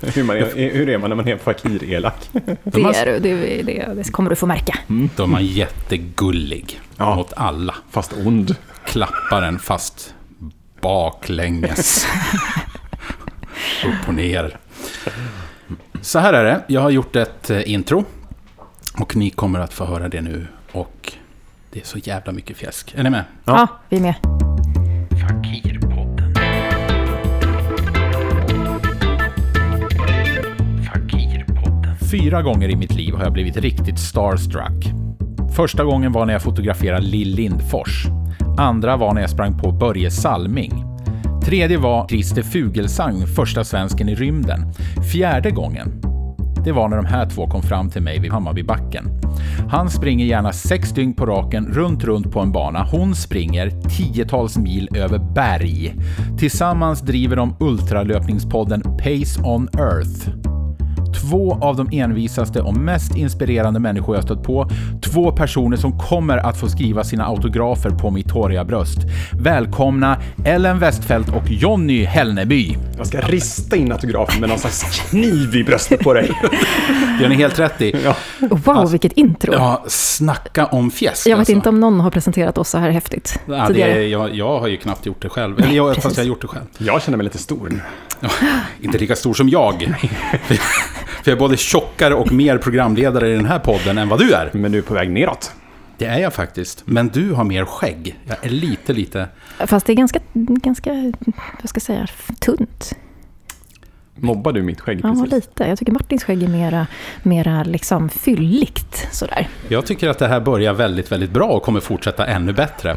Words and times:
hur, 0.14 0.22
man 0.24 0.36
är, 0.36 0.70
hur 0.74 0.88
är 0.88 0.98
man 0.98 1.10
när 1.10 1.16
man 1.16 1.28
är 1.28 1.36
fakir-elak? 1.36 2.30
Det 2.64 2.80
är 2.82 3.06
du, 3.06 3.18
det, 3.18 3.62
det, 3.62 3.92
det 3.94 4.12
kommer 4.12 4.30
du 4.30 4.36
få 4.36 4.46
märka. 4.46 4.78
Då 5.16 5.22
är 5.22 5.26
man 5.26 5.46
jättegullig 5.46 6.80
Ja. 6.96 7.14
mot 7.16 7.32
alla. 7.36 7.74
Fast 7.90 8.12
ond. 8.26 8.56
Klappar 8.84 9.40
den 9.40 9.58
fast 9.58 10.14
baklänges. 10.80 12.06
Upp 13.86 14.08
och 14.08 14.14
ner. 14.14 14.56
Så 16.00 16.18
här 16.18 16.32
är 16.32 16.44
det. 16.44 16.62
Jag 16.66 16.80
har 16.80 16.90
gjort 16.90 17.16
ett 17.16 17.50
eh, 17.50 17.70
intro. 17.72 18.04
Och 18.98 19.16
ni 19.16 19.30
kommer 19.30 19.60
att 19.60 19.72
få 19.74 19.84
höra 19.84 20.08
det 20.08 20.20
nu. 20.20 20.46
Och 20.72 21.12
det 21.72 21.80
är 21.80 21.84
så 21.84 21.98
jävla 21.98 22.32
mycket 22.32 22.56
fjäsk. 22.56 22.94
Är 22.96 23.02
ni 23.02 23.10
med? 23.10 23.24
Ja, 23.44 23.52
Ja. 23.56 23.66
vi 23.88 23.96
är 23.96 24.00
med. 24.00 24.14
Fakirpodden. 25.20 25.79
Fyra 32.10 32.42
gånger 32.42 32.68
i 32.68 32.76
mitt 32.76 32.94
liv 32.94 33.14
har 33.14 33.24
jag 33.24 33.32
blivit 33.32 33.56
riktigt 33.56 33.98
starstruck. 33.98 34.92
Första 35.56 35.84
gången 35.84 36.12
var 36.12 36.26
när 36.26 36.32
jag 36.32 36.42
fotograferade 36.42 37.06
Lill 37.06 37.34
Lindfors. 37.34 38.06
Andra 38.58 38.96
var 38.96 39.14
när 39.14 39.20
jag 39.20 39.30
sprang 39.30 39.58
på 39.58 39.72
Börje 39.72 40.10
Salming. 40.10 40.84
Tredje 41.44 41.78
var 41.78 42.08
Christer 42.08 42.42
Fugelsang, 42.42 43.26
första 43.26 43.64
svensken 43.64 44.08
i 44.08 44.14
rymden. 44.14 44.72
Fjärde 45.12 45.50
gången, 45.50 46.02
det 46.64 46.72
var 46.72 46.88
när 46.88 46.96
de 46.96 47.06
här 47.06 47.28
två 47.30 47.46
kom 47.46 47.62
fram 47.62 47.90
till 47.90 48.02
mig 48.02 48.18
vid 48.20 48.32
Hammarbybacken. 48.32 49.04
Han 49.68 49.90
springer 49.90 50.26
gärna 50.26 50.52
sex 50.52 50.90
dygn 50.90 51.14
på 51.14 51.26
raken 51.26 51.66
runt, 51.66 52.04
runt 52.04 52.32
på 52.32 52.40
en 52.40 52.52
bana. 52.52 52.88
Hon 52.92 53.14
springer 53.14 53.70
tiotals 53.70 54.58
mil 54.58 54.88
över 54.96 55.18
berg. 55.34 55.94
Tillsammans 56.38 57.00
driver 57.00 57.36
de 57.36 57.56
ultralöpningspodden 57.60 58.82
Pace 58.82 59.40
on 59.44 59.68
Earth. 59.78 60.49
Två 61.20 61.58
av 61.60 61.76
de 61.76 61.88
envisaste 61.92 62.60
och 62.60 62.76
mest 62.76 63.16
inspirerande 63.16 63.80
människor 63.80 64.16
jag 64.16 64.24
stött 64.24 64.42
på. 64.42 64.70
Två 65.02 65.32
personer 65.32 65.76
som 65.76 65.98
kommer 65.98 66.36
att 66.38 66.60
få 66.60 66.68
skriva 66.68 67.04
sina 67.04 67.26
autografer 67.26 67.90
på 67.90 68.10
mitt 68.10 68.30
håriga 68.30 68.64
bröst. 68.64 68.98
Välkomna 69.32 70.20
Ellen 70.44 70.78
Westfält 70.78 71.28
och 71.28 71.50
Jonny 71.50 72.04
Hellneby. 72.04 72.76
Jag 72.98 73.06
ska 73.06 73.20
rista 73.20 73.76
in 73.76 73.92
autografen 73.92 74.40
med 74.40 74.48
någon 74.48 74.58
slags 74.58 75.10
kniv 75.10 75.56
i 75.56 75.64
bröstet 75.64 76.00
på 76.00 76.14
dig. 76.14 76.30
Det 77.18 77.24
har 77.24 77.28
ni 77.28 77.34
helt 77.34 77.58
rätt 77.58 77.80
i. 77.80 77.96
Ja. 78.04 78.16
Wow, 78.50 78.90
vilket 78.90 79.12
intro. 79.12 79.52
Ja, 79.52 79.84
snacka 79.86 80.66
om 80.66 80.90
fjäsk 80.90 81.26
jag 81.26 81.30
vet 81.36 81.38
alltså. 81.38 81.52
inte 81.52 81.68
om 81.68 81.80
någon 81.80 82.00
har 82.00 82.10
presenterat 82.10 82.58
oss 82.58 82.68
så 82.68 82.78
här 82.78 82.90
häftigt 82.90 83.40
Ja, 83.46 83.54
det 83.54 83.66
tidigare. 83.66 83.92
är, 83.92 84.06
jag, 84.06 84.34
jag 84.34 84.60
har 84.60 84.68
ju 84.68 84.76
knappt 84.76 85.06
gjort 85.06 85.22
det 85.22 85.28
själv. 85.28 85.58
Eller 85.58 85.72
jag, 85.76 85.96
fast 85.96 86.16
jag 86.16 86.24
har 86.24 86.28
gjort 86.28 86.40
det 86.40 86.48
själv. 86.48 86.64
Jag 86.78 87.02
känner 87.02 87.18
mig 87.18 87.24
lite 87.24 87.38
stor. 87.38 87.82
Inte 88.80 88.98
lika 88.98 89.16
stor 89.16 89.34
som 89.34 89.48
jag. 89.48 89.94
För 91.22 91.30
jag 91.30 91.36
är 91.36 91.40
både 91.40 91.56
tjockare 91.56 92.14
och 92.14 92.32
mer 92.32 92.58
programledare 92.58 93.28
i 93.28 93.32
den 93.36 93.46
här 93.46 93.58
podden 93.58 93.98
än 93.98 94.08
vad 94.08 94.18
du 94.18 94.32
är. 94.32 94.50
Men 94.52 94.72
du 94.72 94.78
är 94.78 94.82
på 94.82 94.94
väg 94.94 95.10
neråt. 95.10 95.52
Det 95.98 96.06
är 96.06 96.18
jag 96.18 96.34
faktiskt. 96.34 96.82
Men 96.84 97.08
du 97.08 97.32
har 97.32 97.44
mer 97.44 97.64
skägg. 97.64 98.18
Jag 98.24 98.44
är 98.46 98.48
lite, 98.50 98.92
lite... 98.92 99.28
Fast 99.66 99.86
det 99.86 99.92
är 99.92 99.94
ganska, 99.94 100.20
ganska, 100.32 101.12
vad 101.60 101.68
ska 101.68 101.76
jag 101.76 101.82
säga, 101.82 102.06
tunt. 102.40 102.92
Mobbar 104.16 104.52
du 104.52 104.62
mitt 104.62 104.80
skägg 104.80 105.00
Ja, 105.02 105.12
precis? 105.12 105.32
lite. 105.32 105.64
Jag 105.64 105.78
tycker 105.78 105.92
Martins 105.92 106.24
skägg 106.24 106.42
är 106.42 106.48
mera, 106.48 106.86
mera 107.22 107.62
liksom 107.64 108.08
fylligt 108.08 109.08
sådär. 109.12 109.48
Jag 109.68 109.86
tycker 109.86 110.08
att 110.08 110.18
det 110.18 110.28
här 110.28 110.40
börjar 110.40 110.72
väldigt, 110.72 111.12
väldigt 111.12 111.30
bra 111.30 111.46
och 111.46 111.62
kommer 111.62 111.80
fortsätta 111.80 112.26
ännu 112.26 112.52
bättre. 112.52 112.96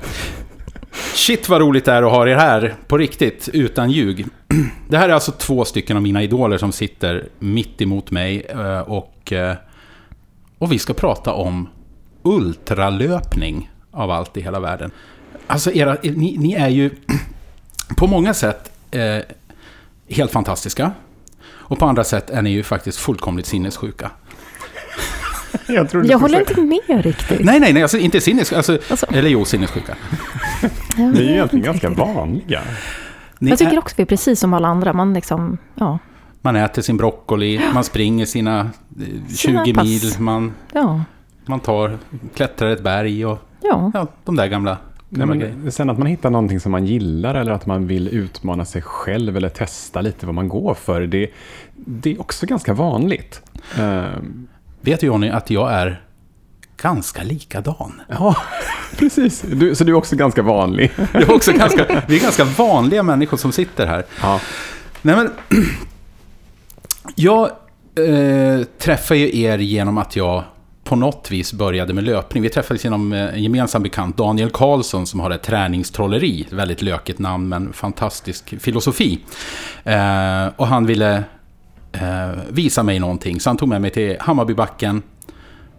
Shit 1.13 1.49
vad 1.49 1.61
roligt 1.61 1.85
det 1.85 1.91
är 1.91 2.03
att 2.03 2.11
ha 2.11 2.27
er 2.27 2.35
här, 2.35 2.75
på 2.87 2.97
riktigt, 2.97 3.49
utan 3.53 3.91
ljug. 3.91 4.25
Det 4.89 4.97
här 4.97 5.09
är 5.09 5.13
alltså 5.13 5.31
två 5.31 5.65
stycken 5.65 5.97
av 5.97 6.03
mina 6.03 6.23
idoler 6.23 6.57
som 6.57 6.71
sitter 6.71 7.27
mitt 7.39 7.81
emot 7.81 8.11
mig 8.11 8.45
eh, 8.49 8.79
och, 8.79 9.33
eh, 9.33 9.55
och 10.57 10.71
vi 10.71 10.79
ska 10.79 10.93
prata 10.93 11.33
om 11.33 11.69
ultralöpning 12.23 13.71
av 13.91 14.11
allt 14.11 14.37
i 14.37 14.41
hela 14.41 14.59
världen. 14.59 14.91
Alltså, 15.47 15.71
era, 15.71 15.97
ni, 16.03 16.37
ni 16.37 16.53
är 16.53 16.69
ju 16.69 16.89
på 17.97 18.07
många 18.07 18.33
sätt 18.33 18.71
eh, 18.91 19.17
helt 20.09 20.31
fantastiska. 20.31 20.91
Och 21.45 21.79
på 21.79 21.85
andra 21.85 22.03
sätt 22.03 22.29
är 22.29 22.41
ni 22.41 22.49
ju 22.49 22.63
faktiskt 22.63 22.97
fullkomligt 22.97 23.45
sinnessjuka. 23.45 24.11
Jag, 25.67 25.89
tror 25.89 26.01
du 26.01 26.07
Jag 26.09 26.19
håller 26.19 26.39
inte 26.39 26.61
med 26.61 27.05
riktigt. 27.05 27.45
Nej, 27.45 27.59
nej, 27.59 27.73
nej, 27.73 27.81
alltså 27.81 27.97
inte 27.97 28.21
sinnessjuka. 28.21 28.57
Alltså, 28.57 28.79
Alltså. 28.89 29.05
Eller 29.05 29.29
jo, 29.29 29.45
sinnessjuka. 29.45 29.95
Vi 30.97 31.03
är 31.03 31.07
ju 31.07 31.29
egentligen 31.29 31.41
inte 31.43 31.57
ganska 31.57 31.89
riktigt. 31.89 32.15
vanliga. 32.15 32.61
Ni 33.39 33.49
Jag 33.49 33.59
tycker 33.59 33.77
också 33.77 33.93
vi 33.97 34.01
är 34.01 34.05
precis 34.07 34.39
som 34.39 34.53
alla 34.53 34.67
andra. 34.67 34.93
Man 34.93 35.13
liksom, 35.13 35.57
ja, 35.75 35.99
man 36.41 36.55
äter 36.55 36.81
sin 36.81 36.97
broccoli, 36.97 37.61
man 37.73 37.83
springer 37.83 38.25
sina 38.25 38.59
eh, 38.59 38.67
20 39.29 39.35
Sina 39.35 39.65
pass. 39.73 39.83
mil, 39.85 40.01
man, 40.19 40.53
ja, 40.73 41.01
man 41.45 41.59
tar, 41.59 41.97
klättrar 42.35 42.69
ett 42.69 42.83
berg 42.83 43.25
och 43.25 43.39
ja. 43.61 43.91
ja, 43.93 44.07
de 44.25 44.35
där 44.35 44.47
gamla, 44.47 44.77
gamla 45.09 45.35
grejerna. 45.35 45.57
men 45.63 45.71
sen 45.71 45.89
att 45.89 45.97
man 45.97 46.07
hittar 46.07 46.29
någonting 46.29 46.59
som 46.59 46.71
man 46.71 46.85
gillar 46.85 47.35
eller 47.35 47.51
att 47.51 47.65
man 47.65 47.87
vill 47.87 48.07
utmana 48.07 48.65
sig 48.65 48.81
själv 48.81 49.37
eller 49.37 49.49
testa 49.49 50.01
lite 50.01 50.25
vad 50.25 50.35
man 50.35 50.49
går 50.49 50.73
för. 50.73 51.01
Det, 51.01 51.29
det 51.75 52.11
är 52.11 52.21
också 52.21 52.45
ganska 52.45 52.73
vanligt. 52.73 53.41
Vet 54.85 54.99
du 54.99 55.07
Johnny 55.07 55.29
att 55.29 55.49
jag 55.49 55.71
är 55.73 56.01
ganska 56.77 57.23
likadan? 57.23 58.01
ja, 58.07 58.35
precis. 58.97 59.41
Du, 59.41 59.75
så 59.75 59.83
du 59.83 59.91
är 59.91 59.95
också 59.95 60.15
ganska 60.15 60.41
vanlig. 60.41 60.91
Jag 61.13 61.21
är 61.21 61.31
också 61.31 61.51
ganska, 61.51 62.03
vi 62.07 62.15
är 62.15 62.21
ganska 62.21 62.43
vanliga 62.43 63.03
människor 63.03 63.37
som 63.37 63.51
sitter 63.51 63.87
här. 63.87 64.05
Ja. 64.21 64.39
Nej 65.01 65.15
men, 65.15 65.31
jag 67.15 67.43
eh, 68.07 68.65
träffade 68.77 69.19
ju 69.19 69.41
er 69.41 69.57
genom 69.57 69.97
att 69.97 70.15
jag 70.15 70.43
på 70.83 70.95
något 70.95 71.31
vis 71.31 71.53
började 71.53 71.93
med 71.93 72.03
löpning. 72.03 72.43
Vi 72.43 72.49
träffades 72.49 72.83
genom 72.83 73.13
eh, 73.13 73.33
en 73.33 73.43
gemensam 73.43 73.83
bekant, 73.83 74.17
Daniel 74.17 74.49
Karlsson, 74.49 75.07
som 75.07 75.19
har 75.19 75.31
ett 75.31 75.43
träningstrolleri. 75.43 76.41
Ett 76.41 76.53
väldigt 76.53 76.81
lökigt 76.81 77.19
namn, 77.19 77.49
men 77.49 77.73
fantastisk 77.73 78.61
filosofi. 78.61 79.19
Eh, 79.83 80.47
och 80.55 80.67
han 80.67 80.85
ville 80.85 81.23
eh, 81.93 82.31
visa 82.49 82.83
mig 82.83 82.99
någonting, 82.99 83.39
så 83.39 83.49
han 83.49 83.57
tog 83.57 83.69
med 83.69 83.81
mig 83.81 83.89
till 83.91 84.17
Hammarbybacken 84.19 85.01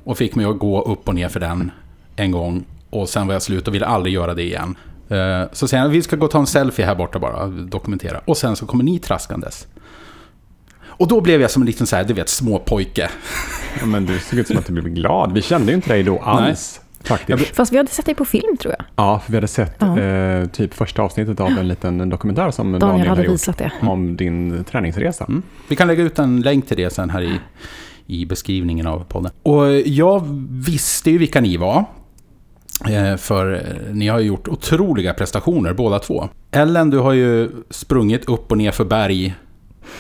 och 0.05 0.19
fick 0.19 0.35
mig 0.35 0.47
att 0.47 0.59
gå 0.59 0.83
upp 0.83 1.09
och 1.09 1.15
ner 1.15 1.29
för 1.29 1.41
den 1.41 1.71
en 2.17 2.31
gång. 2.31 2.65
Och 2.91 3.09
sen 3.09 3.27
var 3.27 3.35
jag 3.35 3.43
slut 3.43 3.69
och 3.69 3.75
ville 3.75 3.87
aldrig 3.87 4.15
göra 4.15 4.35
det 4.35 4.43
igen. 4.43 4.77
Eh, 5.09 5.43
Så 5.53 5.69
säger 5.69 5.83
han, 5.83 5.91
vi 5.93 6.03
ska 6.03 6.17
gå 6.17 6.25
och 6.25 6.31
ta 6.31 6.39
en 6.39 6.47
selfie 6.47 6.87
här 6.87 6.95
borta 6.95 7.19
bara, 7.19 7.47
dokumentera. 7.47 8.21
Och 8.25 8.37
sen 8.37 8.57
så 8.57 8.67
kommer 8.67 8.85
ni 8.85 8.99
traskandes. 8.99 9.67
Och 10.97 11.09
då 11.09 11.21
blev 11.21 11.41
jag 11.41 11.51
som 11.51 11.63
en 11.63 11.67
liten 11.67 11.87
så 11.87 11.97
här, 11.97 12.05
du 12.05 12.15
vet, 12.15 12.29
småpojke. 12.29 13.11
Ja, 13.81 13.87
men 13.87 14.07
du 14.07 14.19
såg 14.19 14.39
ut 14.39 14.47
som 14.47 14.59
att 14.59 14.67
du 14.67 14.73
blev 14.73 14.89
glad. 14.89 15.33
Vi 15.33 15.43
kände 15.43 15.73
ju 15.73 15.77
inte 15.77 15.89
dig 15.89 16.03
då 16.03 16.19
alls. 16.21 16.81
Faktiskt. 17.05 17.57
Fast 17.57 17.73
vi 17.73 17.77
hade 17.77 17.91
sett 17.91 18.07
dig 18.07 18.15
på 18.15 18.25
film 18.25 18.57
tror 18.57 18.75
jag. 18.79 18.87
Ja, 18.97 19.19
för 19.19 19.33
vi 19.33 19.37
hade 19.37 19.49
sett 19.49 19.77
Ja. 19.79 19.99
eh, 20.01 20.47
typ 20.47 20.75
första 20.75 21.03
avsnittet 21.03 21.41
av 21.41 21.49
en 21.49 21.69
liten 21.69 22.09
dokumentär 22.11 22.51
som 22.51 22.73
Daniel, 22.73 22.81
Daniel 22.81 23.09
hade 23.09 23.23
visat 23.29 23.59
det. 23.59 23.73
om 23.83 24.17
din 24.17 24.65
träningsresa. 24.65 25.25
Mm. 25.25 25.43
Vi 25.69 25.77
kan 25.77 25.87
lägga 25.89 26.03
ut 26.03 26.19
en 26.19 26.41
länk 26.41 26.67
till 26.67 26.77
det 26.77 26.91
sen 26.91 27.11
här 27.11 27.23
i, 27.23 27.41
i 28.07 28.27
beskrivningen 28.27 28.87
av 28.87 29.05
podden. 29.09 29.33
Och 29.43 29.73
jag 29.81 30.23
visste 30.51 31.11
ju 31.11 31.19
vilka 31.19 31.41
ni 31.41 31.57
var. 31.57 31.85
Eh, 32.91 33.17
För 33.17 33.63
ni 33.93 34.09
har 34.09 34.19
ju 34.21 34.27
gjort 34.27 34.49
otroliga 34.49 35.15
prestationer 35.15 35.73
båda 35.73 35.99
två. 35.99 36.29
Ellen, 36.51 36.91
du 36.91 36.99
har 36.99 37.13
ju 37.13 37.51
sprungit 37.71 38.25
upp 38.25 38.51
och 38.51 38.59
ner 38.59 38.71
för 38.71 38.85
berg 38.85 39.35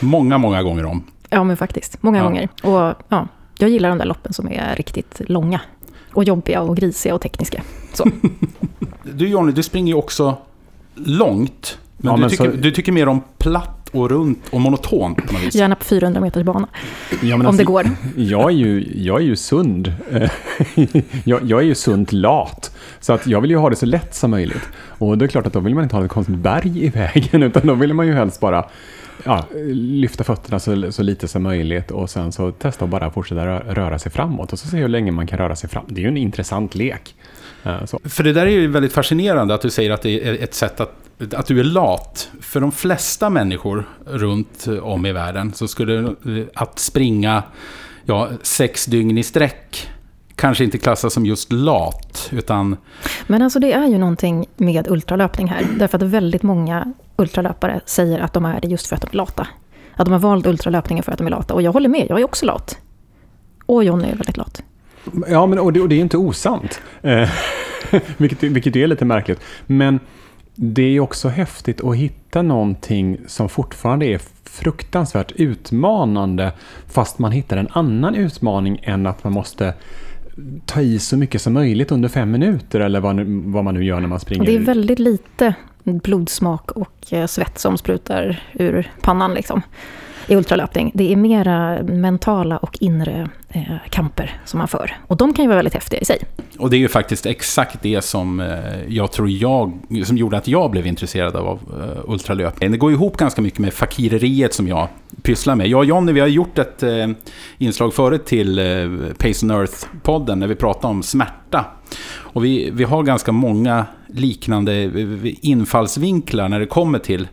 många, 0.00 0.38
många 0.38 0.62
gånger 0.62 0.84
om. 0.84 1.04
Ja, 1.30 1.44
men 1.44 1.56
faktiskt. 1.56 2.02
Många 2.02 2.18
Ja. 2.18 2.24
gånger. 2.24 2.48
Och 2.62 2.94
ja, 3.08 3.28
jag 3.58 3.70
gillar 3.70 3.88
de 3.88 3.98
där 3.98 4.04
loppen 4.04 4.32
som 4.32 4.48
är 4.48 4.76
riktigt 4.76 5.20
långa. 5.28 5.60
Och 6.14 6.24
jobbiga 6.24 6.60
och 6.62 6.76
grisiga 6.76 7.14
och 7.14 7.20
tekniska. 7.20 7.62
Så. 7.92 8.04
Du 9.16 9.28
Johnny, 9.28 9.52
du 9.52 9.62
springer 9.62 9.92
ju 9.92 9.98
också 9.98 10.36
långt. 10.94 11.78
Men, 11.96 12.10
Ja, 12.10 12.16
du, 12.16 12.20
men 12.20 12.30
tycker, 12.30 12.50
så- 12.50 12.56
du 12.56 12.70
tycker 12.70 12.92
mer 12.92 13.08
om 13.08 13.22
platt 13.38 13.88
och 13.92 14.10
runt 14.10 14.38
och 14.50 14.60
monotont 14.60 15.26
på 15.26 15.32
något 15.32 15.42
vis. 15.42 15.54
Gärna 15.54 15.74
på 15.76 15.84
400 15.84 16.20
meters 16.20 16.42
bana. 16.44 16.68
Ja, 17.22 17.34
Om 17.34 17.40
alltså, 17.46 17.58
det 17.58 17.64
går. 17.64 17.90
Jag 18.16 18.50
är 18.50 18.54
ju, 18.54 18.92
jag 18.94 19.20
är 19.20 19.24
ju 19.24 19.36
sund. 19.36 19.92
Jag, 21.24 21.42
jag 21.44 21.60
är 21.60 21.64
ju 21.64 21.74
sunt 21.74 22.12
lat. 22.12 22.76
Så 23.00 23.12
att 23.12 23.26
jag 23.26 23.40
vill 23.40 23.50
ju 23.50 23.56
ha 23.56 23.70
det 23.70 23.76
så 23.76 23.86
lätt 23.86 24.14
som 24.14 24.30
möjligt. 24.30 24.62
Och 24.76 25.18
det 25.18 25.24
är 25.24 25.26
klart 25.26 25.46
att 25.46 25.52
då 25.52 25.60
vill 25.60 25.74
man 25.74 25.82
inte 25.82 25.96
ha 25.96 26.04
ett 26.04 26.10
konstigt 26.10 26.36
berg 26.36 26.84
i 26.84 26.88
vägen, 26.88 27.42
utan 27.42 27.66
då 27.66 27.74
vill 27.74 27.94
man 27.94 28.06
ju 28.06 28.12
helst 28.12 28.40
bara 28.40 28.64
ja, 29.24 29.44
lyfta 29.74 30.24
fötterna 30.24 30.58
så, 30.58 30.92
så 30.92 31.02
lite 31.02 31.28
som 31.28 31.42
möjligt 31.42 31.90
och 31.90 32.10
sen 32.10 32.32
så 32.32 32.50
testa 32.52 32.84
att 32.84 32.90
bara 32.90 33.10
fortsätta 33.10 33.40
rö- 33.46 33.74
röra 33.74 33.98
sig 33.98 34.12
framåt 34.12 34.52
och 34.52 34.58
så 34.58 34.68
se 34.68 34.76
hur 34.76 34.88
länge 34.88 35.10
man 35.12 35.26
kan 35.26 35.38
röra 35.38 35.56
sig 35.56 35.70
fram. 35.70 35.84
Det 35.88 36.00
är 36.00 36.02
ju 36.02 36.08
en 36.08 36.16
intressant 36.16 36.74
lek. 36.74 37.14
Eh, 37.64 37.84
Så. 37.84 38.00
För 38.04 38.24
det 38.24 38.32
där 38.32 38.46
är 38.46 38.50
ju 38.50 38.66
väldigt 38.68 38.92
fascinerande 38.92 39.54
att 39.54 39.62
du 39.62 39.70
säger 39.70 39.90
att 39.90 40.02
det 40.02 40.28
är 40.28 40.42
ett 40.42 40.54
sätt 40.54 40.80
att, 40.80 40.94
att 41.34 41.46
du 41.46 41.60
är 41.60 41.64
lat. 41.64 42.30
För 42.40 42.60
de 42.60 42.72
flesta 42.72 43.30
människor 43.30 43.88
runt 44.06 44.66
om 44.82 45.06
i 45.06 45.12
världen 45.12 45.52
så 45.52 45.68
skulle 45.68 45.98
eh, 45.98 46.44
att 46.54 46.78
springa 46.78 47.42
ja, 48.04 48.28
sex 48.42 48.86
dygn 48.86 49.18
i 49.18 49.22
sträck 49.22 49.90
kanske 50.36 50.64
inte 50.64 50.78
klassas 50.78 51.12
som 51.12 51.26
just 51.26 51.52
lat, 51.52 52.30
utan 52.32 52.76
Men 53.26 53.42
alltså 53.42 53.58
det 53.58 53.72
är 53.72 53.86
ju 53.86 53.98
någonting 53.98 54.46
med 54.56 54.88
ultralöpning 54.90 55.48
här. 55.48 55.66
Därför 55.78 55.98
att 55.98 56.02
väldigt 56.02 56.42
många 56.42 56.92
ultralöpare 57.16 57.80
säger 57.86 58.18
att 58.18 58.32
de 58.32 58.44
är 58.44 58.60
det 58.60 58.68
just 58.68 58.86
för 58.86 58.96
att 58.96 59.02
de 59.02 59.08
är 59.10 59.16
lata. 59.16 59.46
Att 59.96 60.06
de 60.06 60.12
har 60.12 60.18
valt 60.18 60.46
ultralöpningen 60.46 61.04
för 61.04 61.12
att 61.12 61.18
de 61.18 61.26
är 61.26 61.30
lata. 61.30 61.54
Och 61.54 61.62
jag 61.62 61.72
håller 61.72 61.88
med, 61.88 62.06
jag 62.08 62.20
är 62.20 62.24
också 62.24 62.46
lat. 62.46 62.78
Och 63.66 63.84
Johnny 63.84 64.04
är 64.08 64.16
väldigt 64.16 64.36
lat. 64.36 64.62
Ja, 65.28 65.46
men, 65.46 65.58
och, 65.58 65.72
det, 65.72 65.80
och 65.80 65.88
det 65.88 65.94
är 65.94 66.00
inte 66.00 66.16
osant. 66.16 66.80
Eh, 67.02 67.28
vilket, 68.16 68.42
vilket 68.42 68.76
är 68.76 68.86
lite 68.86 69.04
märkligt. 69.04 69.40
Men 69.66 70.00
det 70.54 70.96
är 70.96 71.00
också 71.00 71.28
häftigt 71.28 71.84
att 71.84 71.96
hitta 71.96 72.42
någonting 72.42 73.18
som 73.26 73.48
fortfarande 73.48 74.06
är 74.06 74.20
fruktansvärt 74.44 75.32
utmanande 75.32 76.52
fast 76.86 77.18
man 77.18 77.32
hittar 77.32 77.56
en 77.56 77.68
annan 77.72 78.14
utmaning 78.14 78.80
än 78.82 79.06
att 79.06 79.24
man 79.24 79.32
måste 79.32 79.74
ta 80.64 80.80
i 80.80 80.98
så 80.98 81.16
mycket 81.16 81.42
som 81.42 81.52
möjligt 81.52 81.92
under 81.92 82.08
fem 82.08 82.30
minuter 82.30 82.80
eller 82.80 83.00
vad, 83.00 83.16
nu, 83.16 83.42
vad 83.46 83.64
man 83.64 83.74
nu 83.74 83.84
gör 83.84 84.00
när 84.00 84.08
man 84.08 84.20
springer. 84.20 84.46
Det 84.46 84.56
är 84.56 84.60
väldigt 84.60 84.98
lite 84.98 85.54
blodsmak 85.84 86.70
och 86.70 87.12
eh, 87.12 87.26
svett 87.26 87.58
som 87.58 87.78
sprutar 87.78 88.42
ur 88.52 88.90
pannan 89.00 89.34
liksom, 89.34 89.62
i 90.26 90.36
ultralöpning. 90.36 90.92
Det 90.94 91.12
är 91.12 91.16
mera 91.16 91.82
mentala 91.82 92.58
och 92.58 92.78
inre 92.80 93.28
Eh, 93.56 93.76
kamper 93.90 94.40
som 94.44 94.58
man 94.58 94.68
för. 94.68 94.96
Och 95.06 95.16
de 95.16 95.34
kan 95.34 95.44
ju 95.44 95.48
vara 95.48 95.56
väldigt 95.56 95.74
häftiga 95.74 96.00
i 96.00 96.04
sig. 96.04 96.18
Och 96.58 96.70
det 96.70 96.76
är 96.76 96.78
ju 96.78 96.88
faktiskt 96.88 97.26
exakt 97.26 97.82
det 97.82 98.04
som 98.04 98.40
eh, 98.40 98.48
jag 98.88 99.12
tror 99.12 99.30
jag, 99.30 99.72
som 100.04 100.16
gjorde 100.16 100.36
att 100.36 100.48
jag 100.48 100.70
blev 100.70 100.86
intresserad 100.86 101.36
av 101.36 101.60
eh, 101.80 102.10
ultralöpning. 102.12 102.70
Det 102.70 102.78
går 102.78 102.92
ihop 102.92 103.16
ganska 103.16 103.42
mycket 103.42 103.58
med 103.58 103.72
fakireriet 103.72 104.54
som 104.54 104.68
jag 104.68 104.88
pysslar 105.22 105.54
med. 105.54 105.68
Jag 105.68 105.78
och 105.78 105.84
Jonny, 105.84 106.12
vi 106.12 106.20
har 106.20 106.26
gjort 106.26 106.58
ett 106.58 106.82
eh, 106.82 107.08
inslag 107.58 107.94
förut 107.94 108.26
till 108.26 108.56
Pace 109.18 109.46
on 109.46 109.52
Earth-podden 109.52 110.34
när 110.34 110.46
vi 110.46 110.54
pratade 110.54 110.86
om 110.86 111.02
smärta. 111.02 111.64
Och 112.06 112.44
vi, 112.44 112.70
vi 112.72 112.84
har 112.84 113.02
ganska 113.02 113.32
många 113.32 113.86
liknande 114.06 114.90
infallsvinklar 115.42 116.48
när 116.48 116.60
det 116.60 116.66
kommer 116.66 116.98
till 116.98 117.28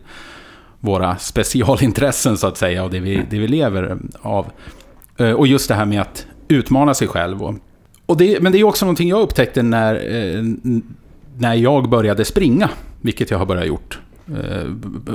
våra 0.80 1.16
specialintressen 1.16 2.36
så 2.36 2.46
att 2.46 2.56
säga 2.56 2.84
och 2.84 2.90
det 2.90 3.00
vi, 3.00 3.22
det 3.30 3.38
vi 3.38 3.48
lever 3.48 3.98
av. 4.20 4.46
Eh, 5.16 5.32
och 5.32 5.46
just 5.46 5.68
det 5.68 5.74
här 5.74 5.84
med 5.84 6.00
att 6.00 6.26
utmana 6.48 6.94
sig 6.94 7.08
själv. 7.08 7.42
Och, 7.42 7.54
och 8.06 8.16
det, 8.16 8.42
men 8.42 8.52
det 8.52 8.58
är 8.58 8.64
också 8.64 8.84
någonting 8.84 9.08
jag 9.08 9.20
upptäckte 9.20 9.62
när, 9.62 9.94
eh, 9.94 10.42
när 11.36 11.54
jag 11.54 11.88
började 11.88 12.24
springa, 12.24 12.70
vilket 13.00 13.30
jag 13.30 13.38
har 13.38 13.46
börjat 13.46 13.66
gjort. 13.66 14.00
Eh, 14.26 14.66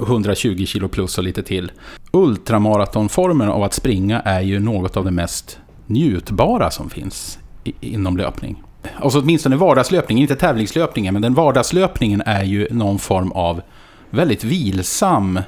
120 0.07 0.65
kilo 0.65 0.87
plus 0.87 1.17
och 1.17 1.23
lite 1.23 1.43
till. 1.43 1.71
Ultramaratonformen 2.11 3.49
av 3.49 3.63
att 3.63 3.73
springa 3.73 4.21
är 4.21 4.41
ju 4.41 4.59
något 4.59 4.97
av 4.97 5.05
det 5.05 5.11
mest 5.11 5.59
njutbara 5.85 6.71
som 6.71 6.89
finns 6.89 7.39
inom 7.79 8.17
löpning. 8.17 8.63
Alltså 8.99 9.19
åtminstone 9.19 9.55
vardagslöpning, 9.55 10.17
inte 10.17 10.35
tävlingslöpningen, 10.35 11.13
men 11.13 11.21
den 11.21 11.33
vardagslöpningen 11.33 12.21
är 12.25 12.43
ju 12.43 12.67
någon 12.71 12.99
form 12.99 13.31
av 13.31 13.61
väldigt 14.09 14.43
vilsam 14.43 15.39
Eh, 15.39 15.43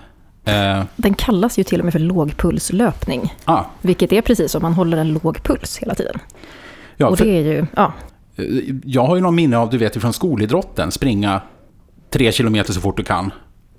den 0.96 1.14
kallas 1.14 1.60
ju 1.60 1.64
till 1.64 1.80
och 1.80 1.86
med 1.86 1.94
för 1.94 2.00
lågpulslöpning. 2.00 3.34
Ah. 3.46 3.64
Vilket 3.82 4.14
är 4.14 4.22
precis 4.22 4.52
som 4.52 4.62
man 4.62 4.74
håller 4.74 4.98
en 4.98 5.14
låg 5.14 5.44
puls 5.44 5.78
hela 5.78 5.96
tiden. 5.96 6.20
Ja, 6.98 7.08
och 7.08 7.18
det 7.18 7.30
är 7.30 7.42
ju, 7.42 7.66
ja. 7.76 7.94
Eh, 8.36 8.46
jag 8.84 9.06
har 9.06 9.16
ju 9.16 9.22
någon 9.22 9.36
minne 9.36 9.58
av, 9.58 9.70
du 9.70 9.78
vet, 9.78 10.02
från 10.02 10.14
skolidrotten, 10.14 10.92
springa 10.92 11.42
tre 12.10 12.32
kilometer 12.32 12.74
så 12.74 12.82
fort 12.82 12.98
du 12.98 13.04
kan. 13.04 13.32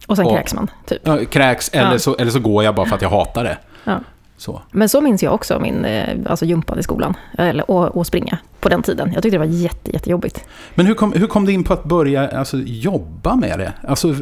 Och 0.06 0.17
sen 0.17 0.26
och, 0.26 0.32
kräks 0.32 0.55
man, 0.55 0.70
typ. 0.87 1.00
Ja, 1.05 1.19
kräks, 1.25 1.69
eller, 1.69 1.93
ja. 1.93 1.99
så, 1.99 2.17
eller 2.17 2.31
så 2.31 2.40
går 2.40 2.64
jag 2.64 2.75
bara 2.75 2.87
för 2.87 2.96
att 2.96 3.02
jag 3.02 3.11
hatar 3.11 3.44
det. 3.44 3.58
Ja. 3.84 4.00
Så. 4.41 4.63
Men 4.71 4.89
så 4.89 5.01
minns 5.01 5.23
jag 5.23 5.35
också 5.35 5.61
min 5.61 5.85
eh, 5.85 6.17
alltså 6.27 6.45
jumpan 6.45 6.79
i 6.79 6.83
skolan, 6.83 7.17
eller, 7.39 7.71
och, 7.71 7.97
och 7.97 8.07
springa 8.07 8.39
på 8.61 8.69
den 8.69 8.83
tiden. 8.83 9.11
Jag 9.15 9.23
tyckte 9.23 9.35
det 9.35 9.47
var 9.47 9.55
jätte, 9.55 9.93
jättejobbigt. 9.93 10.45
Men 10.75 10.87
hur 10.87 10.95
kom, 10.95 11.13
hur 11.13 11.27
kom 11.27 11.45
du 11.45 11.53
in 11.53 11.65
på 11.65 11.73
att 11.73 11.85
börja 11.85 12.29
alltså, 12.29 12.57
jobba 12.65 13.37
med 13.37 13.59
det? 13.59 13.73
Alltså, 13.89 14.15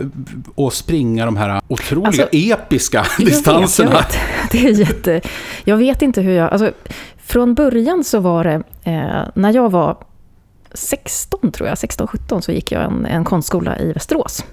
och 0.54 0.72
springa 0.72 1.24
de 1.24 1.36
här 1.36 1.60
otroliga, 1.68 2.06
alltså, 2.06 2.28
episka 2.32 3.06
jag 3.18 3.26
distanserna? 3.26 3.90
Vet, 3.90 4.14
jag 4.52 4.62
vet. 4.70 4.74
Det 4.74 4.82
är 4.84 4.88
jätte... 4.88 5.20
Jag 5.64 5.76
vet 5.76 6.02
inte 6.02 6.20
hur 6.20 6.32
jag... 6.32 6.52
Alltså, 6.52 6.70
från 7.16 7.54
början 7.54 8.04
så 8.04 8.20
var 8.20 8.44
det, 8.44 8.62
eh, 8.84 9.22
när 9.34 9.54
jag 9.54 9.70
var 9.70 9.96
16 10.72 11.52
tror 11.52 11.68
jag, 11.68 11.74
16-17, 11.74 12.40
så 12.40 12.52
gick 12.52 12.72
jag 12.72 12.84
en, 12.84 13.06
en 13.06 13.24
konstskola 13.24 13.78
i 13.78 13.92
Västerås. 13.92 14.44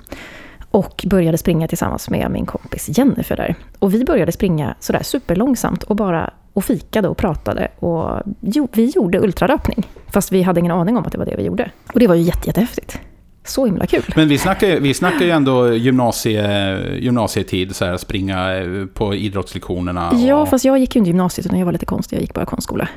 Och 0.76 1.06
började 1.08 1.38
springa 1.38 1.68
tillsammans 1.68 2.10
med 2.10 2.32
min 2.32 2.46
kompis 2.46 2.98
Jennifer 2.98 3.36
där. 3.36 3.56
Och 3.80 3.94
vi 3.94 4.06
började 4.06 4.32
springa 4.32 4.76
sådär 4.80 5.04
superlångsamt 5.04 5.84
och 5.84 5.96
bara 5.96 6.34
och 6.54 6.66
fikade 6.66 7.08
och 7.08 7.18
pratade. 7.18 7.68
Och 7.80 8.22
jo, 8.42 8.68
vi 8.74 8.86
gjorde 8.90 9.20
ultralöpning. 9.20 9.88
Fast 10.08 10.32
vi 10.32 10.42
hade 10.42 10.60
ingen 10.60 10.72
aning 10.72 10.98
om 10.98 11.06
att 11.06 11.12
det 11.12 11.18
var 11.18 11.26
det 11.26 11.36
vi 11.36 11.44
gjorde. 11.44 11.72
Och 11.94 12.00
det 12.00 12.08
var 12.08 12.16
ju 12.16 12.22
jätte, 12.22 12.48
jättehäftigt. 12.48 13.00
Så 13.44 13.66
himla 13.66 13.86
kul. 13.86 14.04
Men 14.16 14.28
vi 14.28 14.38
snackar, 14.38 14.80
vi 14.80 14.94
snackar 14.94 15.26
ju 15.26 15.32
ändå 15.32 15.74
gymnasie, 15.74 16.98
gymnasietid, 17.00 17.76
så 17.76 17.86
här, 17.86 17.98
springa 17.98 18.48
på 18.94 19.16
idrottslektionerna. 19.16 20.10
Och... 20.10 20.20
Ja, 20.20 20.46
fast 20.46 20.66
jag 20.66 20.78
gick 20.78 20.96
ju 20.96 21.00
inte 21.00 21.10
gymnasiet 21.10 21.46
utan 21.46 21.60
jag 21.60 21.66
var 21.66 21.74
lite 21.74 21.86
konstig. 21.86 22.18
Jag 22.18 22.22
gick 22.22 22.34
bara 22.34 22.46
konstskola. 22.46 22.88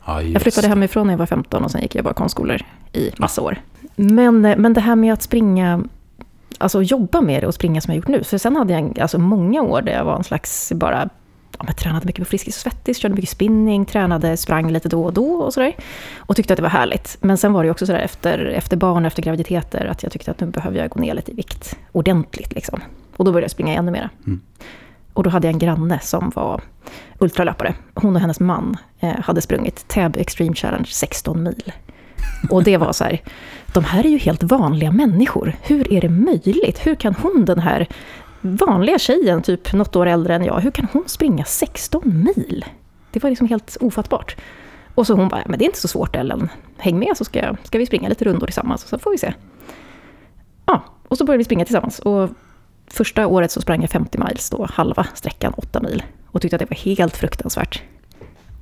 Ah, 0.00 0.20
jag 0.20 0.42
flyttade 0.42 0.68
hemifrån 0.68 1.06
när 1.06 1.14
jag 1.14 1.18
var 1.18 1.26
15 1.26 1.64
och 1.64 1.70
sen 1.70 1.82
gick 1.82 1.94
jag 1.94 2.04
bara 2.04 2.14
konstskolor 2.14 2.60
i 2.92 3.10
massa 3.16 3.42
år. 3.42 3.56
Men, 3.96 4.40
men 4.40 4.72
det 4.74 4.80
här 4.80 4.96
med 4.96 5.12
att 5.12 5.22
springa 5.22 5.84
alltså 6.60 6.82
jobba 6.82 7.20
med 7.20 7.42
det 7.42 7.46
och 7.46 7.54
springa 7.54 7.80
som 7.80 7.94
jag 7.94 7.96
gjort 7.96 8.08
nu. 8.08 8.24
För 8.24 8.38
sen 8.38 8.56
hade 8.56 8.72
jag 8.72 9.00
alltså 9.00 9.18
många 9.18 9.62
år 9.62 9.82
där 9.82 9.92
jag 9.92 10.04
var 10.04 10.16
en 10.16 10.24
slags 10.24 10.72
bara 10.76 11.08
ja, 11.58 11.64
men 11.66 11.74
tränade 11.74 12.06
mycket 12.06 12.24
på 12.24 12.28
Friskis 12.28 12.56
och 12.56 12.60
Svettis, 12.60 12.98
körde 12.98 13.14
mycket 13.14 13.30
spinning, 13.30 13.84
tränade, 13.84 14.36
sprang 14.36 14.70
lite 14.72 14.88
då 14.88 15.04
och 15.04 15.12
då 15.12 15.34
och 15.34 15.54
sådär. 15.54 15.76
Och 16.16 16.36
tyckte 16.36 16.52
att 16.52 16.56
det 16.56 16.62
var 16.62 16.70
härligt. 16.70 17.16
Men 17.20 17.38
sen 17.38 17.52
var 17.52 17.64
det 17.64 17.70
också 17.70 17.86
sådär 17.86 18.00
efter, 18.00 18.38
efter 18.38 18.76
barn 18.76 19.04
och 19.04 19.06
efter 19.06 19.22
graviditeter 19.22 19.86
att 19.86 20.02
jag 20.02 20.12
tyckte 20.12 20.30
att 20.30 20.40
nu 20.40 20.46
behöver 20.46 20.78
jag 20.78 20.90
gå 20.90 21.00
ner 21.00 21.14
lite 21.14 21.32
i 21.32 21.34
vikt 21.34 21.76
ordentligt. 21.92 22.52
Liksom. 22.52 22.80
Och 23.16 23.24
då 23.24 23.32
började 23.32 23.44
jag 23.44 23.50
springa 23.50 23.74
ännu 23.74 23.90
mera. 23.90 24.10
Mm. 24.26 24.40
Och 25.12 25.22
då 25.22 25.30
hade 25.30 25.46
jag 25.46 25.52
en 25.52 25.58
granne 25.58 25.98
som 26.02 26.32
var 26.34 26.60
ultralöpare. 27.18 27.74
Hon 27.94 28.14
och 28.16 28.20
hennes 28.20 28.40
man 28.40 28.76
eh, 29.00 29.20
hade 29.20 29.40
sprungit 29.40 29.88
Tab 29.88 30.16
Extreme 30.16 30.54
Challenge 30.54 30.88
16 30.88 31.42
mil. 31.42 31.72
Och 32.50 32.64
det 32.64 32.76
var 32.76 32.92
så 32.92 33.04
här, 33.04 33.22
de 33.72 33.84
här 33.84 34.06
är 34.06 34.10
ju 34.10 34.18
helt 34.18 34.42
vanliga 34.42 34.92
människor. 34.92 35.56
Hur 35.62 35.92
är 35.92 36.00
det 36.00 36.08
möjligt? 36.08 36.86
Hur 36.86 36.94
kan 36.94 37.14
hon, 37.14 37.44
den 37.44 37.58
här 37.58 37.86
vanliga 38.40 38.98
tjejen, 38.98 39.42
typ 39.42 39.72
något 39.72 39.96
år 39.96 40.06
äldre 40.06 40.34
än 40.34 40.44
jag, 40.44 40.60
hur 40.60 40.70
kan 40.70 40.86
hon 40.92 41.04
springa 41.06 41.44
16 41.44 42.02
mil? 42.04 42.64
Det 43.10 43.22
var 43.22 43.30
liksom 43.30 43.48
helt 43.48 43.76
ofattbart. 43.80 44.36
Och 44.94 45.06
så 45.06 45.14
hon 45.14 45.28
bara, 45.28 45.42
men 45.46 45.58
det 45.58 45.64
är 45.64 45.66
inte 45.66 45.80
så 45.80 45.88
svårt 45.88 46.16
Ellen, 46.16 46.48
häng 46.76 46.98
med 46.98 47.16
så 47.16 47.24
ska, 47.24 47.56
ska 47.62 47.78
vi 47.78 47.86
springa 47.86 48.08
lite 48.08 48.24
rundor 48.24 48.46
tillsammans, 48.46 48.88
så 48.88 48.98
får 48.98 49.10
vi 49.10 49.18
se. 49.18 49.34
Ja, 50.66 50.84
och 51.08 51.18
så 51.18 51.24
började 51.24 51.38
vi 51.38 51.44
springa 51.44 51.64
tillsammans. 51.64 51.98
Och 51.98 52.30
första 52.86 53.26
året 53.26 53.50
så 53.50 53.60
sprang 53.60 53.80
jag 53.80 53.90
50 53.90 54.18
miles, 54.18 54.50
då 54.50 54.66
halva 54.70 55.06
sträckan 55.14 55.52
8 55.56 55.80
mil. 55.80 56.02
Och 56.26 56.42
tyckte 56.42 56.56
att 56.56 56.60
det 56.60 56.70
var 56.70 56.76
helt 56.76 57.16
fruktansvärt. 57.16 57.82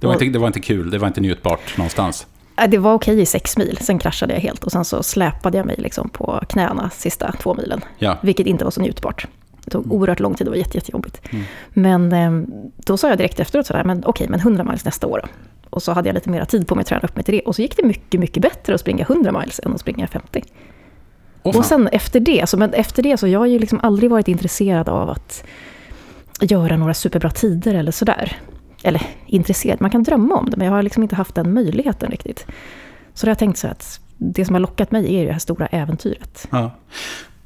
Det 0.01 0.07
var, 0.07 0.15
inte, 0.15 0.25
det 0.25 0.39
var 0.39 0.47
inte 0.47 0.61
kul, 0.61 0.91
det 0.91 0.99
var 0.99 1.09
inte 1.09 1.21
njutbart 1.21 1.77
någonstans. 1.77 2.27
Äh, 2.59 2.69
det 2.69 2.79
var 2.79 2.95
okej 2.95 3.21
i 3.21 3.27
sex 3.27 3.57
mil, 3.57 3.79
sen 3.81 3.99
kraschade 3.99 4.35
jag 4.35 4.41
helt 4.41 4.65
och 4.65 4.73
sen 4.73 4.85
så 4.85 5.03
släpade 5.03 5.57
jag 5.57 5.67
mig 5.67 5.77
liksom 5.79 6.09
på 6.09 6.41
knäna 6.49 6.91
sista 6.91 7.33
två 7.33 7.55
milen. 7.55 7.81
Ja. 7.99 8.17
Vilket 8.23 8.47
inte 8.47 8.65
var 8.65 8.71
så 8.71 8.81
njutbart. 8.81 9.27
Det 9.65 9.71
tog 9.71 9.85
mm. 9.85 9.97
oerhört 9.97 10.21
lång 10.21 10.35
tid, 10.35 10.47
det 10.47 10.51
var 10.51 10.57
jätte, 10.57 10.77
jättejobbigt. 10.77 11.21
Mm. 11.31 11.45
Men 11.69 12.13
ehm, 12.13 12.47
då 12.77 12.97
sa 12.97 13.09
jag 13.09 13.19
direkt 13.19 13.41
efteråt 13.41 13.67
sådär, 13.67 13.85
men 13.85 14.03
okej, 14.07 14.27
men 14.29 14.41
100 14.41 14.65
miles 14.65 14.85
nästa 14.85 15.07
år 15.07 15.21
då. 15.23 15.29
Och 15.71 15.83
så 15.83 15.93
hade 15.93 16.09
jag 16.09 16.15
lite 16.15 16.31
mer 16.31 16.45
tid 16.45 16.67
på 16.67 16.75
mig 16.75 16.83
att 16.83 16.89
träna 16.89 17.03
upp 17.03 17.17
mig 17.17 17.25
till 17.25 17.35
det. 17.35 17.41
Och 17.41 17.55
så 17.55 17.63
gick 17.63 17.77
det 17.77 17.83
mycket, 17.83 18.21
mycket 18.21 18.43
bättre 18.43 18.75
att 18.75 18.81
springa 18.81 19.03
100 19.03 19.33
miles 19.41 19.61
än 19.65 19.75
att 19.75 19.81
springa 19.81 20.07
50. 20.07 20.43
Oh, 21.43 21.57
och 21.57 21.65
sen 21.65 21.89
efter 21.89 22.21
det, 22.21 22.49
så, 22.49 22.57
men 22.57 22.73
efter 22.73 23.03
det 23.03 23.17
så 23.17 23.29
jag 23.29 23.39
har 23.39 23.47
ju 23.47 23.59
liksom 23.59 23.81
aldrig 23.83 24.11
varit 24.11 24.29
intresserad 24.29 24.89
av 24.89 25.11
att 25.11 25.45
göra 26.41 26.77
några 26.77 26.95
superbra 26.95 27.31
tider 27.31 27.75
eller 27.75 27.93
sådär 27.93 28.39
eller 28.83 29.03
intresserad, 29.27 29.81
man 29.81 29.91
kan 29.91 30.03
drömma 30.03 30.35
om 30.35 30.51
det, 30.51 30.57
men 30.57 30.67
jag 30.67 30.75
har 30.75 30.83
liksom 30.83 31.03
inte 31.03 31.17
haft 31.17 31.35
den 31.35 31.55
möjligheten 31.55 32.11
riktigt. 32.11 32.47
Så 33.15 33.27
då 33.27 33.29
har 33.29 33.31
jag 33.31 33.39
tänkt 33.39 33.59
så 33.59 33.69
att 33.69 34.01
det 34.17 34.45
som 34.45 34.55
har 34.55 34.61
lockat 34.61 34.91
mig 34.91 35.15
är 35.15 35.27
det 35.27 35.33
här 35.33 35.39
stora 35.39 35.67
äventyret. 35.67 36.49
Ja. 36.51 36.71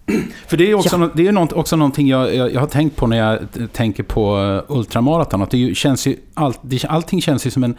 För 0.46 0.56
det 0.56 0.70
är 0.70 0.74
också, 0.74 0.98
ja. 1.00 1.10
det 1.14 1.28
är 1.28 1.58
också 1.58 1.76
någonting 1.76 2.08
jag, 2.08 2.34
jag, 2.34 2.52
jag, 2.52 2.60
har 2.60 2.66
tänkt 2.66 2.96
på 2.96 3.06
när 3.06 3.16
jag 3.16 3.38
tänker 3.72 4.02
på 4.02 4.36
ultramaraton. 4.68 5.42
Att 5.42 5.50
det 5.50 5.76
känns 5.76 6.06
ju, 6.06 6.16
all, 6.34 6.54
det, 6.62 6.84
allting 6.84 7.22
känns 7.22 7.46
ju 7.46 7.50
som 7.50 7.64
en 7.64 7.76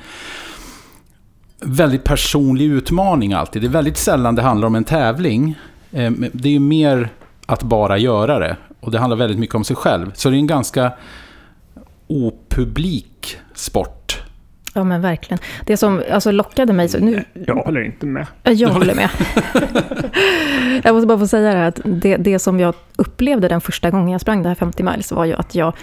väldigt 1.60 2.04
personlig 2.04 2.66
utmaning 2.66 3.34
alltid. 3.34 3.62
Det 3.62 3.68
är 3.68 3.70
väldigt 3.70 3.98
sällan 3.98 4.36
det 4.36 4.42
handlar 4.42 4.68
om 4.68 4.76
en 4.76 4.84
tävling. 4.84 5.56
Eh, 5.92 6.12
det 6.12 6.48
är 6.48 6.54
ju 6.54 6.60
mer 6.60 7.10
att 7.46 7.64
bara 7.64 7.98
göra 7.98 8.40
det. 8.40 8.58
Och 8.80 8.92
det 8.92 9.00
handlar 9.00 9.18
väldigt 9.18 9.40
mycket 9.40 9.56
om 9.56 9.64
sig 9.64 9.76
själv. 9.76 10.12
Så 10.16 10.30
det 10.30 10.36
är 10.36 10.40
en 10.40 10.48
ganska 10.48 10.92
opublik 12.14 13.38
sport. 13.54 14.24
Ja 14.74 14.84
men 14.84 15.02
verkligen. 15.02 15.40
Det 15.66 15.78
som 15.78 16.04
alltså, 16.12 16.32
lockade 16.32 16.74
mig... 16.74 16.90
Så 16.90 17.00
nu, 17.00 17.24
jag 17.34 17.56
håller 17.56 17.82
inte 17.82 18.06
med. 18.06 18.28
Jag 18.44 18.70
håller 18.70 18.96
med. 18.96 19.10
jag 20.84 20.94
måste 20.96 21.08
bara 21.08 21.20
få 21.20 21.28
säga 21.28 21.54
det 21.54 21.58
här, 21.58 21.68
att 21.68 21.80
det, 21.86 22.18
det 22.18 22.40
som 22.40 22.60
jag 22.60 22.76
upplevde 22.96 23.48
den 23.48 23.62
första 23.62 23.90
gången 23.90 24.10
jag 24.10 24.22
sprang 24.22 24.44
det 24.44 24.50
här 24.50 24.56
50 24.56 24.84
miles 24.84 25.12
var 25.12 25.26
ju 25.26 25.34
att 25.34 25.56
jag, 25.56 25.74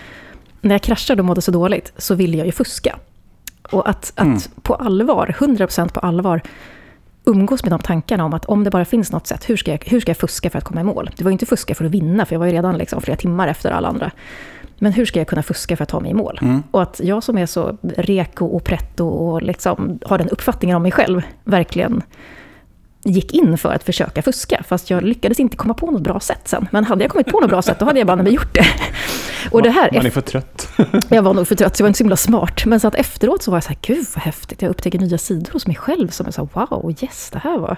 när 0.61 0.75
jag 0.75 0.83
kraschade 0.83 1.23
och 1.23 1.27
mådde 1.27 1.43
så 1.43 1.51
dåligt, 1.51 1.93
så 1.97 2.15
ville 2.15 2.37
jag 2.37 2.47
ju 2.47 2.53
fuska. 2.53 2.97
Och 3.71 3.89
att, 3.89 4.13
att 4.17 4.27
mm. 4.27 4.39
på 4.63 4.75
allvar, 4.75 5.37
100% 5.39 5.93
på 5.93 6.01
allvar, 6.01 6.43
umgås 7.25 7.63
med 7.63 7.73
de 7.73 7.81
tankarna 7.81 8.25
om 8.25 8.35
att 8.35 8.45
om 8.45 8.65
det 8.65 8.71
bara 8.71 8.85
finns 8.85 9.13
något 9.13 9.27
sätt, 9.27 9.51
hur 9.51 9.57
ska, 9.57 9.71
jag, 9.71 9.83
hur 9.87 10.01
ska 10.01 10.11
jag 10.11 10.17
fuska 10.17 10.51
för 10.51 10.59
att 10.59 10.65
komma 10.65 10.81
i 10.81 10.85
mål? 10.85 11.11
Det 11.17 11.25
var 11.25 11.31
ju 11.31 11.33
inte 11.33 11.47
fuska 11.47 11.75
för 11.75 11.85
att 11.85 11.91
vinna, 11.91 12.27
för 12.27 12.35
jag 12.35 12.39
var 12.41 12.47
ju 12.47 12.53
redan 12.53 12.79
liksom 12.79 13.03
flera 13.03 13.17
timmar 13.17 13.49
efter 13.49 13.71
alla 13.71 13.89
andra. 13.89 14.11
Men 14.83 14.93
hur 14.93 15.07
ska 15.07 15.21
jag 15.21 15.29
kunna 15.29 15.43
fuska 15.43 15.77
för 15.77 15.83
att 15.83 15.89
ta 15.89 16.01
mig 16.01 16.11
i 16.11 16.15
mål? 16.15 16.39
Mm. 16.43 16.63
Och 16.71 16.83
att 16.83 17.01
jag 17.05 17.23
som 17.23 17.39
är 17.39 17.47
så 17.47 17.77
reko 17.83 18.47
och 18.47 18.65
pretto 18.65 19.09
och 19.09 19.43
liksom 19.43 19.99
har 20.05 20.19
den 20.19 20.29
uppfattningen 20.29 20.77
om 20.77 20.83
mig 20.83 20.93
själv, 20.93 21.23
verkligen 21.45 22.03
gick 23.05 23.35
in 23.35 23.59
för 23.59 23.73
att 23.73 23.85
försöka 23.85 24.23
fuska. 24.23 24.63
Fast 24.69 24.91
jag 24.91 25.03
lyckades 25.03 25.41
inte 25.41 25.57
komma 25.57 25.75
på 25.75 25.91
något 25.91 26.03
bra 26.03 26.21
sätt 26.21 26.49
sen. 26.49 26.69
Men 26.71 26.85
hade 26.85 27.05
jag 27.05 27.11
kommit 27.11 27.27
på 27.27 27.41
något 27.41 27.51
bra 27.51 27.63
sätt, 27.63 27.79
då 27.79 27.85
hade 27.85 27.99
jag 27.99 28.07
bara 28.07 28.29
gjort 28.29 28.55
det. 28.55 28.67
Och 29.51 29.63
det 29.63 29.71
här, 29.71 29.91
Man 29.93 30.07
är 30.07 30.11
för 30.11 30.21
trött. 30.21 30.69
jag 31.09 31.23
var 31.23 31.35
nog 31.35 31.49
för 31.49 31.55
trött, 31.55 31.77
så 31.77 31.81
jag 31.81 31.85
var 31.85 31.89
inte 31.89 31.99
så 31.99 32.05
himla 32.05 32.17
smart. 32.17 32.67
Men 32.67 32.81
så 32.81 32.89
att 32.89 32.95
efteråt 32.95 33.43
så 33.43 33.51
var 33.51 33.57
jag 33.57 33.65
så 33.65 33.69
här, 33.69 33.79
gud 33.83 34.07
vad 34.15 34.25
häftigt. 34.25 34.63
Jag 34.63 34.71
upptäcker 34.71 34.99
nya 34.99 35.19
sidor 35.19 35.53
hos 35.53 35.67
mig 35.67 35.77
själv 35.77 36.09
som 36.09 36.27
är 36.27 36.31
så 36.31 36.49
här, 36.55 36.67
wow, 36.67 36.95
yes, 37.03 37.31
det 37.31 37.39
här 37.39 37.59
var... 37.59 37.77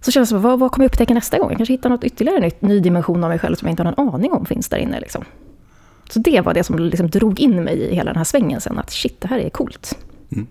Så 0.00 0.10
kändes 0.10 0.28
det 0.28 0.34
som, 0.34 0.42
vad, 0.42 0.58
vad 0.58 0.72
kommer 0.72 0.84
jag 0.84 0.88
upptäcka 0.88 1.14
nästa 1.14 1.38
gång? 1.38 1.48
Jag 1.48 1.56
kanske 1.56 1.72
hittar 1.72 1.90
något 1.90 2.04
ytterligare 2.04 2.40
nytt, 2.40 2.62
ny 2.62 2.80
dimension 2.80 3.24
av 3.24 3.30
mig 3.30 3.38
själv 3.38 3.56
som 3.56 3.68
jag 3.68 3.72
inte 3.72 3.82
har 3.82 3.94
någon 3.96 4.14
aning 4.14 4.32
om 4.32 4.46
finns 4.46 4.68
där 4.68 4.78
inne. 4.78 5.00
Liksom. 5.00 5.24
Så 6.10 6.18
det 6.18 6.40
var 6.40 6.54
det 6.54 6.64
som 6.64 6.78
liksom 6.78 7.10
drog 7.10 7.40
in 7.40 7.64
mig 7.64 7.78
i 7.78 7.94
hela 7.94 8.10
den 8.10 8.16
här 8.16 8.24
svängen 8.24 8.60
sen, 8.60 8.78
att 8.78 8.90
shit, 8.90 9.20
det 9.20 9.28
här 9.28 9.38
är 9.38 9.50
coolt. 9.50 9.98
Mm. 10.32 10.46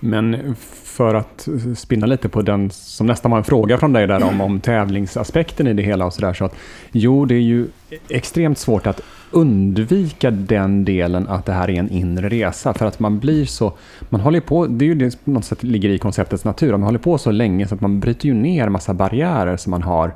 Men 0.00 0.54
för 0.84 1.14
att 1.14 1.48
spinna 1.76 2.06
lite 2.06 2.28
på 2.28 2.42
den 2.42 2.70
som 2.70 3.06
nästan 3.06 3.30
var 3.30 3.38
en 3.38 3.44
fråga 3.44 3.78
från 3.78 3.92
dig 3.92 4.06
där 4.06 4.22
om, 4.22 4.40
om 4.40 4.60
tävlingsaspekten 4.60 5.66
i 5.66 5.74
det 5.74 5.82
hela 5.82 6.06
och 6.06 6.14
sådär. 6.14 6.32
Så 6.32 6.44
att, 6.44 6.56
jo, 6.92 7.24
det 7.24 7.34
är 7.34 7.40
ju 7.40 7.66
extremt 8.08 8.58
svårt 8.58 8.86
att 8.86 9.00
undvika 9.30 10.30
den 10.30 10.84
delen 10.84 11.28
att 11.28 11.46
det 11.46 11.52
här 11.52 11.70
är 11.70 11.78
en 11.78 11.90
inre 11.90 12.28
resa. 12.28 12.74
För 12.74 12.86
att 12.86 13.00
man 13.00 13.18
blir 13.18 13.44
så, 13.44 13.72
man 14.08 14.20
håller 14.20 14.40
på, 14.40 14.66
det 14.66 14.84
är 14.84 14.86
ju 14.86 14.94
det 14.94 15.10
som 15.10 15.20
på 15.24 15.30
något 15.30 15.44
sätt 15.44 15.62
ligger 15.62 15.88
i 15.88 15.98
konceptets 15.98 16.44
natur. 16.44 16.72
Man 16.72 16.82
håller 16.82 16.98
på 16.98 17.18
så 17.18 17.30
länge 17.30 17.68
så 17.68 17.74
att 17.74 17.80
man 17.80 18.00
bryter 18.00 18.26
ju 18.26 18.34
ner 18.34 18.68
massa 18.68 18.94
barriärer 18.94 19.56
som 19.56 19.70
man 19.70 19.82
har 19.82 20.14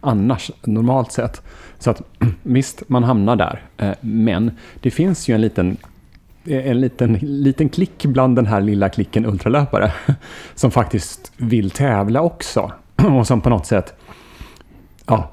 annars, 0.00 0.50
normalt 0.62 1.12
sett. 1.12 1.42
Så 1.78 1.90
att 1.90 2.02
visst, 2.42 2.88
man 2.88 3.04
hamnar 3.04 3.36
där. 3.36 3.62
Eh, 3.76 3.92
men 4.00 4.50
det 4.80 4.90
finns 4.90 5.28
ju 5.28 5.34
en 5.34 5.40
liten 5.40 5.76
eh, 6.44 6.70
en 6.70 6.80
liten, 6.80 7.18
liten 7.22 7.68
klick 7.68 8.04
bland 8.06 8.36
den 8.36 8.46
här 8.46 8.60
lilla 8.60 8.88
klicken 8.88 9.26
ultralöpare 9.26 9.92
som 10.54 10.70
faktiskt 10.70 11.32
vill 11.36 11.70
tävla 11.70 12.20
också. 12.20 12.72
Och 13.18 13.26
som 13.26 13.40
på 13.40 13.50
något 13.50 13.66
sätt 13.66 13.94
ja, 15.06 15.30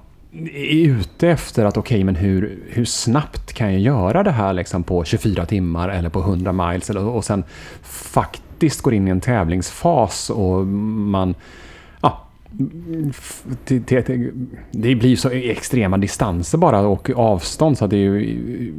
är 0.53 0.89
ute 0.89 1.29
efter 1.29 1.65
att 1.65 1.77
okej, 1.77 1.95
okay, 1.95 2.03
men 2.03 2.15
hur, 2.15 2.59
hur 2.69 2.85
snabbt 2.85 3.53
kan 3.53 3.71
jag 3.71 3.81
göra 3.81 4.23
det 4.23 4.31
här 4.31 4.53
liksom 4.53 4.83
på 4.83 5.03
24 5.03 5.45
timmar 5.45 5.89
eller 5.89 6.09
på 6.09 6.19
100 6.19 6.51
miles? 6.51 6.89
Eller, 6.89 7.05
och 7.05 7.25
sen 7.25 7.43
faktiskt 7.83 8.81
går 8.81 8.93
in 8.93 9.07
i 9.07 9.11
en 9.11 9.21
tävlingsfas 9.21 10.29
och 10.29 10.67
man 10.67 11.35
det 14.71 14.95
blir 14.95 15.15
så 15.15 15.29
extrema 15.29 15.97
distanser 15.97 16.57
bara 16.57 16.79
och 16.79 17.09
avstånd 17.09 17.77
så 17.77 17.85
att 17.85 17.91
det 17.91 18.09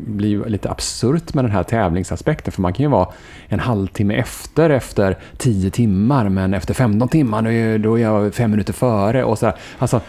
blir 0.06 0.44
lite 0.44 0.70
absurt 0.70 1.34
med 1.34 1.44
den 1.44 1.50
här 1.50 1.62
tävlingsaspekten. 1.62 2.52
För 2.52 2.62
man 2.62 2.72
kan 2.72 2.84
ju 2.84 2.90
vara 2.90 3.08
en 3.48 3.60
halvtimme 3.60 4.14
efter, 4.14 4.70
efter 4.70 5.18
10 5.36 5.70
timmar, 5.70 6.28
men 6.28 6.54
efter 6.54 6.74
15 6.74 7.08
timmar 7.08 7.78
då 7.78 7.98
är 7.98 8.02
jag 8.02 8.34
fem 8.34 8.50
minuter 8.50 8.72
före. 8.72 9.24
Och 9.24 9.38
så 9.38 9.52
alltså, 9.78 10.00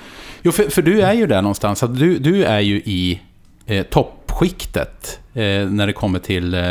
jo, 0.41 0.51
för, 0.51 0.63
för, 0.63 0.81
du 0.81 1.01
är 1.01 1.13
ju 1.13 1.27
där 1.27 1.41
någonstans. 1.41 1.83
Att 1.83 1.99
du, 1.99 2.17
du 2.17 2.43
är 2.43 2.59
ju 2.59 2.75
i 2.75 3.21
eh, 3.65 3.83
toppskiktet 3.83 5.19
eh, 5.33 5.69
när 5.69 5.87
det 5.87 5.93
kommer 5.93 6.19
till 6.19 6.53
eh, 6.53 6.61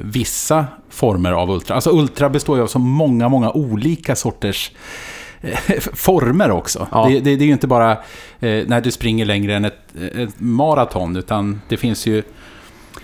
vissa 0.00 0.66
former 0.90 1.32
av 1.32 1.50
ultra. 1.50 1.74
Alltså 1.74 1.90
ultra 1.90 2.30
består 2.30 2.56
ju 2.56 2.62
av 2.62 2.66
så 2.66 2.78
många, 2.78 3.28
många 3.28 3.50
olika 3.50 4.16
sorters 4.16 4.72
former 5.92 6.50
också. 6.50 6.88
Ja. 6.92 7.06
Det, 7.08 7.20
det, 7.20 7.36
det, 7.36 7.44
är 7.44 7.46
ju 7.46 7.52
inte 7.52 7.66
bara 7.66 7.92
eh, 8.40 8.66
när 8.66 8.80
du 8.80 8.90
springer 8.90 9.24
längre 9.24 9.54
än 9.54 9.64
ett, 9.64 9.78
ett 10.14 10.40
maraton, 10.40 11.16
utan 11.16 11.60
det 11.68 11.76
finns 11.76 12.06
ju... 12.06 12.22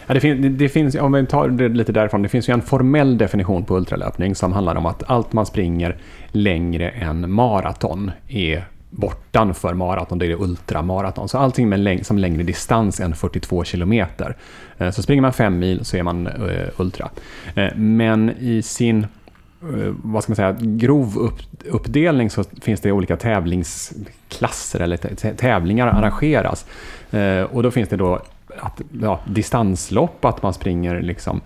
Ja, 0.06 0.14
det, 0.14 0.20
fin 0.20 0.58
det, 0.58 0.68
finns, 0.68 0.94
om 0.94 1.12
vi 1.12 1.26
tar 1.26 1.48
det 1.48 1.68
lite 1.68 1.92
därifrån, 1.92 2.22
det 2.22 2.28
finns 2.28 2.48
ju 2.48 2.52
en 2.52 2.62
formell 2.62 3.18
definition 3.18 3.64
på 3.64 3.76
ultralöpning 3.76 4.34
som 4.34 4.52
handlar 4.52 4.76
om 4.76 4.86
att 4.86 5.02
allt 5.06 5.32
man 5.32 5.46
springer 5.46 5.96
längre 6.32 6.90
än 6.90 7.32
maraton 7.32 8.10
är 8.28 8.64
bortanför 8.90 9.74
maraton, 9.74 10.18
det 10.18 10.26
är 10.26 10.42
ultramaraton. 10.42 11.28
Så 11.28 11.38
allting 11.38 11.68
med 11.68 11.80
läng 11.80 12.04
som 12.04 12.18
längre 12.18 12.42
distans 12.42 13.00
än 13.00 13.14
42 13.14 13.64
kilometer. 13.64 14.36
Eh, 14.78 14.90
så 14.90 15.02
springer 15.02 15.22
man 15.22 15.32
fem 15.32 15.58
mil 15.58 15.84
så 15.84 15.96
är 15.96 16.02
man 16.02 16.26
uh, 16.26 16.68
ultra. 16.76 17.10
Uh, 17.56 17.76
men 17.76 18.30
i 18.38 18.62
sin 18.62 19.06
Eh, 19.19 19.19
Eh, 19.62 19.94
vad 20.02 20.22
ska 20.22 20.30
man 20.30 20.36
säga, 20.36 20.56
grov 20.60 21.18
upp, 21.18 21.38
uppdelning 21.64 22.30
så 22.30 22.44
finns 22.60 22.80
det 22.80 22.92
olika 22.92 23.16
tävlingsklasser 23.16 24.80
eller 24.80 24.96
tävlingar 25.34 25.86
arrangeras. 25.86 26.66
Eh, 27.10 27.42
och 27.42 27.62
då 27.62 27.70
finns 27.70 27.88
det 27.88 27.96
då 27.96 28.22
att, 28.58 28.80
ja, 29.02 29.20
distanslopp, 29.26 30.24
att 30.24 30.42
man 30.42 30.54
springer 30.54 31.02
liksom 31.02 31.40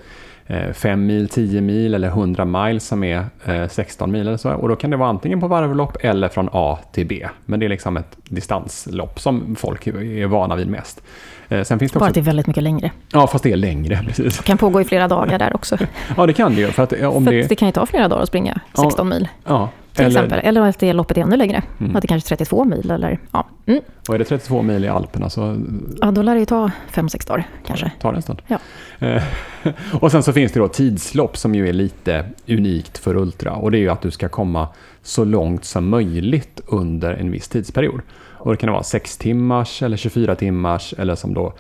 5 0.47 0.91
eh, 0.91 0.97
mil, 0.97 1.29
10 1.29 1.61
mil 1.61 1.95
eller 1.95 2.09
100 2.09 2.45
miles 2.45 2.87
som 2.87 3.05
är 3.05 3.25
16 3.69 4.13
mil 4.13 4.21
eller 4.21 4.37
så. 4.37 4.53
Och 4.53 4.69
då 4.69 4.77
kan 4.77 4.91
det 4.91 4.97
vara 4.97 5.09
antingen 5.09 5.41
på 5.41 5.49
varvlopp 5.49 5.97
eller 6.01 6.29
från 6.29 6.49
A 6.53 6.79
till 6.93 7.07
B. 7.07 7.27
Men 7.45 7.61
det 7.61 7.67
är 7.67 7.69
liksom 7.69 7.97
ett 7.97 8.17
distanslopp 8.29 9.21
som 9.21 9.57
folk 9.57 9.87
är 9.87 10.27
vana 10.27 10.57
vid 10.57 10.69
mest. 10.69 11.03
Eh, 11.49 11.63
sen 11.63 11.79
finns 11.79 11.93
det 11.93 11.99
Bara 11.99 12.09
att 12.09 12.15
det 12.15 12.21
är 12.21 12.23
väldigt 12.23 12.47
mycket 12.47 12.63
längre. 12.63 12.91
Ja, 13.13 13.27
fast 13.27 13.45
det 13.45 13.53
är 13.53 13.57
längre. 13.57 14.01
Precis. 14.07 14.37
Det 14.37 14.43
kan 14.43 14.59
pågå 14.59 14.81
i 14.81 14.85
flera 14.85 15.09
dagar 15.09 15.39
där 15.39 15.55
också. 15.55 15.77
ja, 16.17 16.27
det 16.27 16.33
kan 16.33 16.55
det 16.55 16.61
ju. 16.61 16.67
För, 16.67 16.83
att, 16.83 16.93
eh, 16.93 17.17
om 17.17 17.25
för 17.25 17.33
det... 17.33 17.49
det 17.49 17.57
kan 17.57 17.69
ju 17.69 17.73
ta 17.73 17.87
flera 17.87 18.09
dagar 18.09 18.23
att 18.23 18.29
springa 18.29 18.61
16 18.75 18.93
ja, 18.97 19.05
mil. 19.05 19.29
Ja, 19.45 19.69
till 19.95 20.05
eller... 20.05 20.21
exempel. 20.21 20.41
Eller 20.45 20.61
att 20.61 20.79
det 20.79 20.93
loppet 20.93 21.17
är 21.17 21.23
ännu 21.23 21.37
längre. 21.37 21.63
Mm. 21.81 21.97
Att 21.97 22.03
det 22.03 22.09
kanske 22.09 22.35
är 22.35 22.37
32 22.37 22.65
mil 22.65 22.91
eller 22.91 23.19
ja. 23.33 23.47
Mm. 23.67 23.81
Och 24.09 24.15
är 24.15 24.19
det 24.19 24.25
32 24.25 24.63
mil 24.63 24.85
i 24.85 24.89
Alperna 24.89 25.31
så... 25.31 25.57
Ja, 26.01 26.11
då 26.11 26.23
lär 26.23 26.35
det 26.35 26.41
ju 26.41 26.47
ta 26.47 26.71
5-6 26.93 27.29
dagar 27.29 27.49
kanske. 27.67 27.93
Tar 28.01 28.13
det 28.13 28.19
en 28.19 28.23
stund. 28.23 28.43
Ja. 28.47 28.59
Eh, 28.99 29.23
och 30.01 30.11
sen 30.11 30.23
så 30.23 30.33
finns 30.33 30.53
det 30.53 30.61
då 30.61 30.69
tidslopp 30.69 31.37
som 31.37 31.55
ju 31.55 31.69
är 31.69 31.73
lite 31.73 32.25
unikt 32.49 32.99
för 32.99 33.17
Ultra. 33.17 33.53
Och 33.53 33.71
det 33.71 33.79
är 33.79 33.81
ju 33.81 33.91
att 33.91 34.03
du 34.03 34.11
ska 34.11 34.29
komma 34.29 34.69
så 35.03 35.25
långt 35.25 35.65
som 35.65 35.89
möjligt 35.89 36.61
under 36.67 37.15
en 37.15 37.31
viss 37.31 37.49
tidsperiod. 37.49 38.01
Och 38.45 38.51
det 38.51 38.57
kan 38.57 38.73
vara 38.73 38.83
6 38.83 39.17
timmars 39.17 39.83
eller 39.83 39.97
24 39.97 40.35
timmars 40.35 40.95
eller 40.99 41.15
som 41.15 41.35
då 41.35 41.55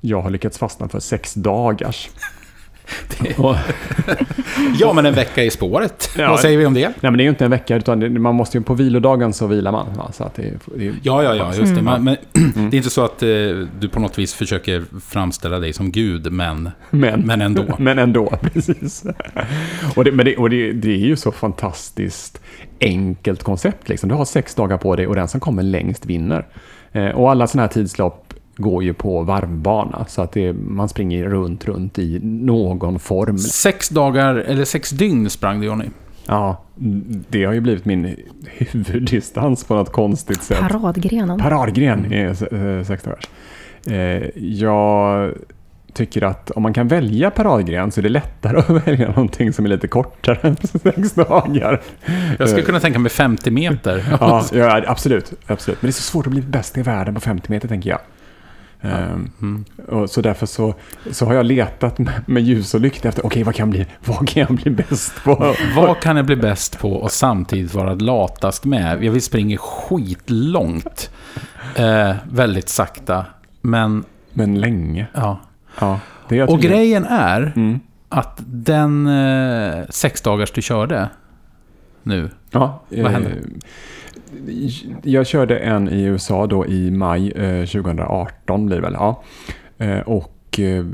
jag 0.00 0.22
har 0.22 0.30
lyckats 0.30 0.58
fastna 0.58 0.88
för 0.88 1.00
6 1.00 1.34
dagars. 1.34 2.10
Ja, 4.78 4.92
men 4.92 5.06
en 5.06 5.14
vecka 5.14 5.44
i 5.44 5.50
spåret. 5.50 6.10
Ja, 6.18 6.30
Vad 6.30 6.40
säger 6.40 6.58
vi 6.58 6.66
om 6.66 6.74
det? 6.74 6.88
Nej, 6.88 6.96
men 7.00 7.16
det 7.16 7.22
är 7.22 7.24
ju 7.24 7.30
inte 7.30 7.44
en 7.44 7.50
vecka, 7.50 7.76
utan 7.76 8.22
man 8.22 8.34
måste 8.34 8.58
ju 8.58 8.64
på 8.64 8.74
vilodagen 8.74 9.32
så 9.32 9.46
vilar 9.46 9.72
man. 9.72 9.86
Va? 9.96 10.12
Så 10.12 10.24
att 10.24 10.34
det, 10.34 10.54
det, 10.76 10.84
ja, 11.02 11.22
ja, 11.22 11.34
ja, 11.34 11.54
just 11.54 11.74
det. 11.74 11.80
Mm. 11.80 12.04
Men, 12.04 12.16
mm. 12.56 12.70
det 12.70 12.76
är 12.76 12.78
inte 12.78 12.90
så 12.90 13.04
att 13.04 13.22
eh, 13.22 13.28
du 13.78 13.88
på 13.92 14.00
något 14.00 14.18
vis 14.18 14.34
försöker 14.34 14.84
framställa 15.00 15.58
dig 15.58 15.72
som 15.72 15.92
Gud, 15.92 16.32
men, 16.32 16.70
men, 16.90 17.20
men 17.20 17.40
ändå. 17.40 17.64
men 17.78 17.98
ändå, 17.98 18.26
precis. 18.52 19.04
och 19.96 20.04
det, 20.04 20.12
men 20.12 20.24
det, 20.24 20.36
och 20.36 20.50
det, 20.50 20.72
det 20.72 20.90
är 20.90 21.06
ju 21.06 21.16
så 21.16 21.32
fantastiskt 21.32 22.40
enkelt 22.80 23.42
koncept. 23.42 23.88
Liksom. 23.88 24.08
Du 24.08 24.14
har 24.14 24.24
sex 24.24 24.54
dagar 24.54 24.76
på 24.78 24.96
dig 24.96 25.06
och 25.06 25.14
den 25.14 25.28
som 25.28 25.40
kommer 25.40 25.62
längst 25.62 26.06
vinner. 26.06 26.46
Eh, 26.92 27.08
och 27.08 27.30
alla 27.30 27.46
sådana 27.46 27.62
här 27.62 27.72
tidslopp 27.72 28.25
går 28.56 28.84
ju 28.84 28.94
på 28.94 29.22
varvbana. 29.22 30.04
Så 30.08 30.22
att 30.22 30.32
det, 30.32 30.52
man 30.52 30.88
springer 30.88 31.24
runt, 31.24 31.64
runt 31.64 31.98
i 31.98 32.20
någon 32.22 32.98
form. 32.98 33.38
Sex 33.38 33.88
dagar, 33.88 34.34
eller 34.34 34.64
sex 34.64 34.90
dygn 34.90 35.30
sprang 35.30 35.60
du, 35.60 35.66
Johnny. 35.66 35.84
Ja, 36.26 36.62
det 37.28 37.44
har 37.44 37.52
ju 37.52 37.60
blivit 37.60 37.84
min 37.84 38.16
huvuddistans 38.44 39.64
på 39.64 39.74
något 39.74 39.92
konstigt 39.92 40.42
sätt. 40.42 40.58
Paradgrenen. 40.60 41.38
Paradgren 41.38 42.12
är 42.12 42.54
eh, 42.54 42.84
sex 42.84 43.02
dagars. 43.02 43.28
Eh, 43.86 44.40
jag 44.42 45.32
tycker 45.92 46.22
att 46.22 46.50
om 46.50 46.62
man 46.62 46.72
kan 46.72 46.88
välja 46.88 47.30
paradgren 47.30 47.92
så 47.92 48.00
är 48.00 48.02
det 48.02 48.08
lättare 48.08 48.58
att 48.76 48.86
välja 48.86 49.08
någonting 49.08 49.52
som 49.52 49.64
är 49.64 49.68
lite 49.68 49.88
kortare 49.88 50.38
än 50.42 50.56
sex 50.82 51.12
dagar. 51.12 51.82
Jag 52.38 52.48
skulle 52.48 52.64
kunna 52.64 52.80
tänka 52.80 52.98
mig 52.98 53.10
50 53.10 53.50
meter. 53.50 54.04
ja, 54.20 54.44
ja, 54.52 54.82
absolut, 54.86 55.32
absolut. 55.46 55.82
Men 55.82 55.86
det 55.86 55.90
är 55.90 55.92
så 55.92 56.02
svårt 56.02 56.26
att 56.26 56.32
bli 56.32 56.42
bäst 56.42 56.78
i 56.78 56.82
världen 56.82 57.14
på 57.14 57.20
50 57.20 57.50
meter, 57.50 57.68
tänker 57.68 57.90
jag. 57.90 57.98
Ehm, 58.92 59.30
mm. 59.42 59.64
Och 59.88 60.10
så 60.10 60.20
därför 60.20 60.46
så, 60.46 60.74
så 61.10 61.26
har 61.26 61.34
jag 61.34 61.46
letat 61.46 61.98
med, 61.98 62.22
med 62.26 62.42
ljus 62.42 62.74
och 62.74 62.80
lykta 62.80 63.08
efter, 63.08 63.20
okej 63.20 63.28
okay, 63.28 63.44
vad, 63.44 63.54
kan 63.54 63.70
bli, 63.70 63.86
vad 64.04 64.28
kan 64.28 64.40
jag 64.48 64.54
bli 64.54 64.70
bäst 64.70 65.24
på? 65.24 65.54
vad 65.76 66.00
kan 66.00 66.16
jag 66.16 66.26
bli 66.26 66.36
bäst 66.36 66.78
på 66.78 66.92
och 66.92 67.10
samtidigt 67.10 67.74
vara 67.74 67.94
latast 67.94 68.64
med? 68.64 69.04
Jag 69.04 69.12
vill 69.12 69.22
springa 69.22 69.58
skitlångt. 69.58 71.10
Eh, 71.76 72.14
väldigt 72.30 72.68
sakta, 72.68 73.26
men... 73.60 74.04
Men 74.32 74.60
länge. 74.60 75.06
Ja. 75.14 75.40
ja 75.80 76.00
och 76.48 76.60
grejen 76.60 77.04
är 77.04 77.52
mm. 77.56 77.80
att 78.08 78.40
den 78.46 79.06
eh, 79.06 79.84
sex 79.90 80.20
dagars 80.20 80.50
du 80.50 80.62
körde 80.62 81.08
nu, 82.06 82.30
ja, 82.50 82.82
vad 82.88 83.12
hände? 83.12 83.30
Eh, 83.30 83.36
jag 85.02 85.26
körde 85.26 85.58
en 85.58 85.88
i 85.88 86.02
USA 86.02 86.46
då 86.46 86.66
i 86.66 86.90
maj 86.90 87.32
eh, 87.32 87.66
2018 87.66 88.66
blir 88.66 88.76
det 88.76 88.82
väl. 88.82 88.96
Ja. 88.98 89.22
Eh, 89.78 89.98
och 89.98 90.60
eh, 90.60 90.84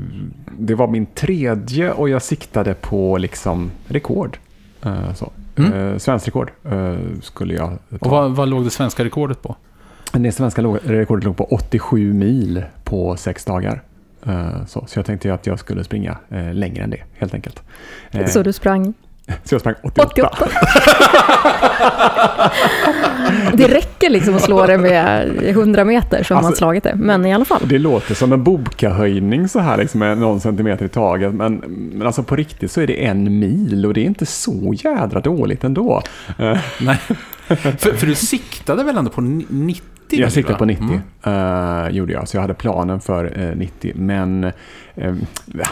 det 0.57 0.75
var 0.75 0.87
min 0.87 1.05
tredje 1.05 1.91
och 1.91 2.09
jag 2.09 2.21
siktade 2.21 2.73
på 2.73 3.17
liksom 3.17 3.71
rekord. 3.87 4.37
Eh, 4.85 5.13
så. 5.13 5.31
Mm. 5.55 5.73
Eh, 5.73 5.97
svensk 5.97 6.27
rekord 6.27 6.51
eh, 6.63 6.95
skulle 7.21 7.53
jag 7.53 7.77
ta. 7.89 7.97
Och 7.99 8.11
vad, 8.11 8.31
vad 8.31 8.49
låg 8.49 8.63
det 8.63 8.69
svenska 8.69 9.05
rekordet 9.05 9.41
på? 9.41 9.55
Det 10.11 10.31
svenska 10.31 10.61
rekordet 10.61 11.25
låg 11.25 11.37
på 11.37 11.43
87 11.43 12.13
mil 12.13 12.63
på 12.83 13.15
sex 13.15 13.45
dagar. 13.45 13.81
Så, 14.67 14.85
så 14.87 14.99
jag 14.99 15.05
tänkte 15.05 15.33
att 15.33 15.47
jag 15.47 15.59
skulle 15.59 15.83
springa 15.83 16.17
längre 16.53 16.83
än 16.83 16.89
det, 16.89 17.03
helt 17.13 17.33
enkelt. 17.33 17.63
Så 18.27 18.43
du 18.43 18.53
sprang 18.53 18.93
Så 19.43 19.55
jag 19.55 19.61
sprang 19.61 19.75
88. 19.81 20.09
88. 20.13 20.49
det 23.53 23.67
räcker 23.67 24.09
liksom 24.09 24.35
att 24.35 24.41
slå 24.41 24.65
det 24.65 24.77
med 24.77 25.31
100 25.41 25.85
meter 25.85 26.23
så 26.23 26.33
har 26.33 26.37
alltså, 26.37 26.49
man 26.49 26.57
slagit 26.57 26.83
det. 26.83 26.95
Men 26.95 27.25
i 27.25 27.33
alla 27.33 27.45
fall. 27.45 27.61
Det 27.65 27.79
låter 27.79 28.15
som 28.15 28.33
en 28.33 28.43
Boka-höjning 28.43 29.47
så 29.47 29.59
här 29.59 29.77
liksom 29.77 29.99
med 29.99 30.17
någon 30.17 30.41
centimeter 30.41 30.85
i 30.85 30.89
taget. 30.89 31.33
Men, 31.33 31.55
men 31.93 32.07
alltså 32.07 32.23
på 32.23 32.35
riktigt 32.35 32.71
så 32.71 32.81
är 32.81 32.87
det 32.87 33.05
en 33.05 33.39
mil 33.39 33.85
och 33.85 33.93
det 33.93 34.01
är 34.01 34.05
inte 34.05 34.25
så 34.25 34.73
jädra 34.83 35.19
dåligt 35.19 35.63
ändå. 35.63 36.01
Nej. 36.81 36.97
för, 37.47 37.93
för 37.93 38.07
du 38.07 38.15
siktade 38.15 38.83
väl 38.83 38.97
ändå 38.97 39.11
på 39.11 39.21
90 39.21 39.92
90? 40.11 40.21
Jag 40.21 40.31
siktade 40.31 40.57
på 40.57 40.65
90, 40.65 41.01
mm. 41.23 41.85
uh, 41.85 41.89
gjorde 41.89 42.13
jag. 42.13 42.27
Så 42.27 42.37
jag 42.37 42.41
hade 42.41 42.53
planen 42.53 42.99
för 42.99 43.39
uh, 43.39 43.55
90. 43.55 43.93
Men... 43.95 44.43
Uh, 44.97 45.15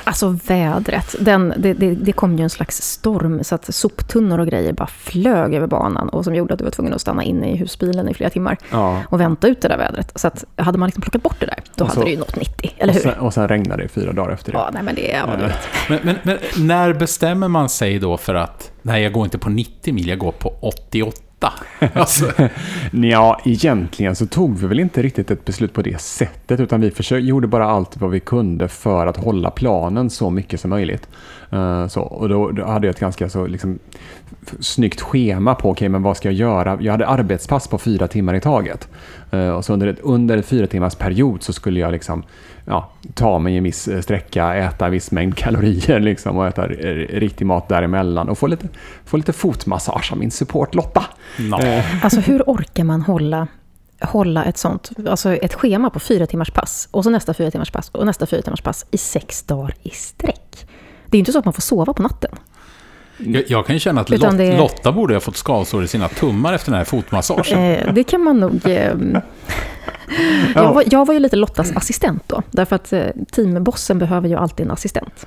alltså 0.04 0.38
vädret. 0.48 1.16
Den, 1.20 1.54
det, 1.58 1.74
det, 1.74 1.96
det, 1.96 2.12
kom 2.12 2.36
ju 2.36 2.44
en 2.44 2.50
slags 2.50 2.82
storm 2.82 3.44
så 3.44 3.56
att 3.56 3.76
soptunnor 3.76 4.40
och 4.40 4.48
grejer 4.48 4.74
bara 4.74 4.88
flög 4.88 5.54
över 5.54 5.68
banan. 5.68 6.10
Och 6.10 6.24
som 6.24 6.36
gjorde 6.36 6.54
att 6.54 6.58
du 6.58 6.64
var 6.64 6.72
tvungen 6.72 6.94
att 6.94 7.02
stanna 7.02 7.24
inne 7.24 7.52
i 7.52 7.56
husbilen 7.56 8.10
i 8.10 8.14
flera 8.14 8.30
timmar. 8.30 8.58
Ja. 8.72 9.04
Och 9.10 9.20
vänta 9.20 9.48
ut 9.48 9.62
det 9.62 9.68
där 9.68 9.78
vädret. 9.78 10.12
Så 10.16 10.28
att 10.28 10.46
hade 10.56 10.78
man 10.78 10.88
liksom 10.88 11.02
plockat 11.02 11.24
bort 11.24 11.40
det 11.40 11.46
där, 11.46 11.60
då 11.76 11.84
och 11.84 11.90
hade 11.90 12.02
så, 12.02 12.06
det 12.06 12.12
ju 12.12 12.18
nått 12.18 12.36
90. 12.36 12.72
Eller 12.78 12.94
hur? 12.94 13.00
Och 13.00 13.04
sen, 13.04 13.20
och 13.20 13.34
sen 13.34 13.48
regnade 13.48 13.84
det 13.84 13.90
fyra 13.90 14.14
dagar 14.14 14.34
efter 14.34 14.52
det. 14.52 14.58
Ja, 14.58 14.70
nej 14.74 14.84
men 14.84 14.96
det 14.96 15.14
är... 15.14 15.18
Ja, 15.18 15.52
men, 15.90 16.00
men, 16.04 16.16
men 16.24 16.68
när 16.68 16.94
bestämmer 16.94 17.48
man 17.48 17.70
sig 17.70 18.00
då 18.00 18.18
för 18.18 18.36
att 18.36 18.72
nej, 18.82 19.04
jag 19.04 19.14
går 19.14 19.26
inte 19.26 19.38
på 19.38 19.50
90 19.50 19.94
mil, 19.94 20.08
jag 20.08 20.20
går 20.20 20.32
på 20.32 20.54
88? 20.62 21.18
Åtta. 21.42 21.54
Alltså. 21.94 22.32
ja, 22.92 23.42
egentligen 23.46 24.16
så 24.16 24.26
tog 24.28 24.58
vi 24.60 24.68
väl 24.68 24.80
inte 24.80 25.02
riktigt 25.02 25.32
ett 25.32 25.46
beslut 25.46 25.74
på 25.74 25.82
det 25.82 26.02
sättet, 26.02 26.60
utan 26.60 26.82
vi 26.82 26.92
försökte, 26.92 27.28
gjorde 27.28 27.48
bara 27.48 27.66
allt 27.66 27.98
vad 27.98 28.12
vi 28.12 28.20
kunde 28.20 28.68
för 28.68 29.08
att 29.08 29.18
hålla 29.18 29.52
planen 29.52 30.10
så 30.10 30.30
mycket 30.30 30.60
som 30.60 30.70
möjligt. 30.70 31.08
Uh, 31.54 31.88
så, 31.88 32.02
och 32.02 32.30
då, 32.30 32.52
då, 32.52 32.66
hade 32.66 32.88
jag 32.88 32.94
ett 32.94 33.00
ganska 33.00 33.30
så, 33.30 33.48
liksom, 33.48 33.80
snyggt 34.60 35.02
schema 35.02 35.56
på, 35.56 35.70
okay, 35.70 35.90
men 35.90 36.04
vad 36.04 36.18
ska 36.18 36.28
jag 36.28 36.36
göra? 36.36 36.78
Jag 36.82 36.92
hade 36.92 37.08
arbetspass 37.08 37.68
på 37.68 37.78
fyra 37.78 38.08
timmar 38.08 38.34
i 38.34 38.42
taget. 38.42 38.88
Uh, 39.34 39.50
och 39.50 39.66
så 39.66 39.74
under, 39.74 39.88
ett, 39.88 40.00
under 40.00 40.38
en 40.38 40.44
fyra 40.44 40.68
timmars 40.68 40.96
period 40.96 41.44
så 41.44 41.54
skulle 41.54 41.80
jag 41.80 41.92
liksom 41.92 42.24
ja, 42.66 42.90
ta 43.14 43.40
mig 43.40 43.58
en 43.58 43.64
viss 43.64 43.88
eh, 43.88 44.02
sträcka, 44.02 44.56
äta 44.56 44.86
en 44.86 44.92
viss 44.92 45.12
mängd 45.12 45.36
kalorier 45.36 46.00
liksom, 46.10 46.38
och 46.38 46.48
äta 46.48 46.68
riktig 46.68 47.46
mat 47.46 47.70
däremellan 47.70 48.30
och 48.30 48.38
få 48.38 48.48
lite, 48.48 48.68
få 49.06 49.18
lite 49.18 49.34
fotmassage 49.34 50.12
av 50.12 50.18
min 50.18 50.32
support 50.32 50.76
Lotta. 50.76 51.06
No. 51.40 51.62
Eh. 51.62 52.04
Alltså 52.04 52.20
hur 52.20 52.42
orkar 52.42 52.84
man 52.84 53.02
hålla 53.02 53.48
hålla 54.02 54.46
ett 54.46 54.58
sånt, 54.58 54.92
alltså 55.08 55.36
ett 55.36 55.54
schema 55.54 55.90
på 55.90 56.00
fyra 56.00 56.28
timmars 56.28 56.52
pass 56.52 56.88
och 56.92 57.04
så 57.04 57.10
nästa 57.10 57.34
fyra 57.34 57.52
timmars 57.52 57.72
pass 57.72 57.90
och 57.90 58.06
nästa 58.06 58.26
fyra 58.26 58.42
timmars 58.42 58.62
pass 58.62 58.86
i 58.92 58.98
sex 58.98 59.44
dagar 59.44 59.76
i 59.84 59.90
sträck. 59.90 60.68
Det 61.12 61.18
är 61.18 61.20
inte 61.20 61.32
så 61.32 61.40
att 61.40 61.46
man 61.46 61.54
får 61.54 61.62
sova 61.62 61.94
på 61.94 62.04
natten. 62.04 62.32
Jag, 63.18 63.44
jag 63.48 63.66
kan 63.66 63.76
ju 63.76 63.80
känna 63.80 64.02
att 64.02 64.10
Lot, 64.10 64.38
det... 64.38 64.58
Lotta 64.58 64.92
borde 64.92 65.14
ha 65.14 65.22
fått 65.22 65.38
skavsår 65.38 65.84
i 65.84 65.88
sina 65.88 66.08
tummar 66.08 66.54
efter 66.54 66.72
den 66.72 66.78
här 66.78 66.86
fotmassagen. 66.86 67.60
Eh, 67.60 67.94
det 67.94 68.04
kan 68.04 68.22
man 68.22 68.40
nog... 68.40 68.66
Eh, 68.66 68.94
jag, 70.56 70.74
var, 70.74 70.84
jag 70.88 71.06
var 71.06 71.14
ju 71.14 71.20
lite 71.20 71.36
Lottas 71.36 71.72
assistent 71.76 72.24
då, 72.28 72.42
därför 72.52 72.76
att 72.76 72.94
eh, 72.94 73.06
teambossen 73.32 74.00
behöver 74.00 74.30
ju 74.30 74.36
alltid 74.36 74.66
en 74.66 74.72
assistent. 74.72 75.26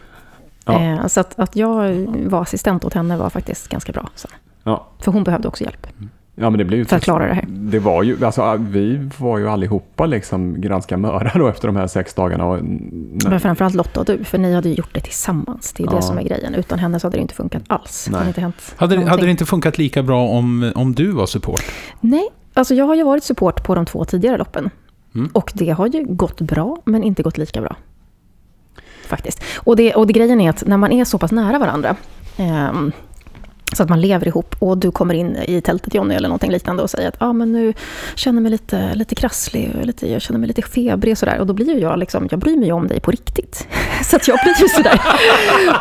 Ja. 0.64 1.08
Så 1.08 1.20
att, 1.20 1.38
att 1.38 1.56
jag 1.56 2.06
var 2.28 2.42
assistent 2.42 2.84
åt 2.84 2.94
henne 2.94 3.16
var 3.16 3.30
faktiskt 3.30 3.68
ganska 3.68 3.92
bra. 3.92 4.08
Så. 4.14 4.28
Ja. 4.62 4.86
För 5.00 5.12
hon 5.12 5.24
behövde 5.24 5.48
också 5.48 5.64
hjälp. 5.64 5.86
Ja, 6.36 6.50
men 6.50 6.58
det 6.58 6.64
blev 6.64 6.78
ju 6.78 6.84
för 6.84 6.96
att 6.96 7.04
klara 7.04 7.26
det 7.26 7.34
här. 7.34 7.44
Det 7.48 7.78
var 7.78 8.02
ju, 8.02 8.24
alltså, 8.24 8.56
vi 8.60 9.10
var 9.18 9.38
ju 9.38 9.48
allihopa 9.48 10.06
liksom 10.06 10.60
ganska 10.60 10.96
möra 10.96 11.32
då 11.34 11.48
efter 11.48 11.68
de 11.68 11.76
här 11.76 11.86
sex 11.86 12.14
dagarna. 12.14 12.46
Och, 12.46 12.58
men 13.24 13.40
framförallt 13.40 13.74
Lotta 13.74 14.00
och 14.00 14.06
du, 14.06 14.24
för 14.24 14.38
ni 14.38 14.54
hade 14.54 14.68
ju 14.68 14.74
gjort 14.74 14.94
det 14.94 15.00
tillsammans. 15.00 15.72
Det 15.72 15.82
är 15.82 15.86
ja. 15.86 15.96
det 15.96 16.02
som 16.02 16.18
är 16.18 16.22
grejen. 16.22 16.54
Utan 16.54 16.78
henne 16.78 17.00
så 17.00 17.06
hade 17.06 17.16
det 17.16 17.20
inte 17.20 17.34
funkat 17.34 17.62
alls. 17.66 18.08
Nej. 18.10 18.20
Det 18.22 18.28
inte 18.28 18.40
hänt 18.40 18.74
hade, 18.76 19.04
hade 19.04 19.24
det 19.24 19.30
inte 19.30 19.46
funkat 19.46 19.78
lika 19.78 20.02
bra 20.02 20.28
om, 20.28 20.73
om 20.75 20.94
du 20.94 21.10
var 21.10 21.26
support? 21.26 21.64
Nej, 22.00 22.28
alltså 22.54 22.75
jag 22.75 22.84
har 22.84 22.94
ju 22.94 23.04
varit 23.04 23.25
support 23.25 23.64
på 23.64 23.75
de 23.75 23.86
två 23.86 24.04
tidigare 24.04 24.38
loppen. 24.38 24.70
Mm. 25.14 25.30
Och 25.32 25.52
det 25.54 25.70
har 25.70 25.86
ju 25.86 26.04
gått 26.04 26.40
bra, 26.40 26.78
men 26.84 27.02
inte 27.02 27.23
gått 27.23 27.38
lika 27.38 27.60
bra. 27.60 27.76
Faktiskt. 29.06 29.42
Och, 29.56 29.76
det, 29.76 29.94
och 29.94 30.06
det 30.06 30.12
grejen 30.12 30.40
är 30.40 30.50
att 30.50 30.66
när 30.66 30.76
man 30.76 30.92
är 30.92 31.04
så 31.04 31.18
pass 31.18 31.32
nära 31.32 31.58
varandra, 31.58 31.97
eh, 32.36 32.73
så 33.75 33.82
att 33.82 33.89
man 33.89 34.00
lever 34.00 34.28
ihop 34.28 34.56
och 34.58 34.78
du 34.78 34.91
kommer 34.91 35.15
in 35.15 35.37
i 35.37 35.60
tältet 35.60 35.95
Jonny 35.95 36.15
eller 36.15 36.28
någonting 36.28 36.50
liknande 36.50 36.82
och 36.82 36.91
säger 36.91 37.08
att 37.08 37.17
ah, 37.19 37.32
men 37.32 37.52
nu 37.52 37.75
känner 38.15 38.37
jag 38.37 38.43
mig 38.43 38.52
lite, 38.52 38.95
lite 38.95 39.15
krasslig, 39.15 39.71
lite, 39.82 40.13
jag 40.13 40.23
känner 40.23 40.41
mig 40.41 40.47
lite 40.49 40.63
febrig 40.63 41.13
och 41.13 41.19
sådär. 41.19 41.39
Och 41.39 41.47
då 41.47 41.52
blir 41.52 41.75
ju 41.75 41.80
jag 41.80 41.99
liksom, 41.99 42.28
jag 42.30 42.41
bryr 42.41 42.56
mig 42.56 42.73
om 42.73 42.89
dig 42.89 43.00
på 43.00 43.10
riktigt. 43.10 43.69
så 44.04 44.17
att 44.17 44.28
jag 44.28 44.39
blir 44.45 44.63
ju 44.63 44.69
sådär. 44.69 45.00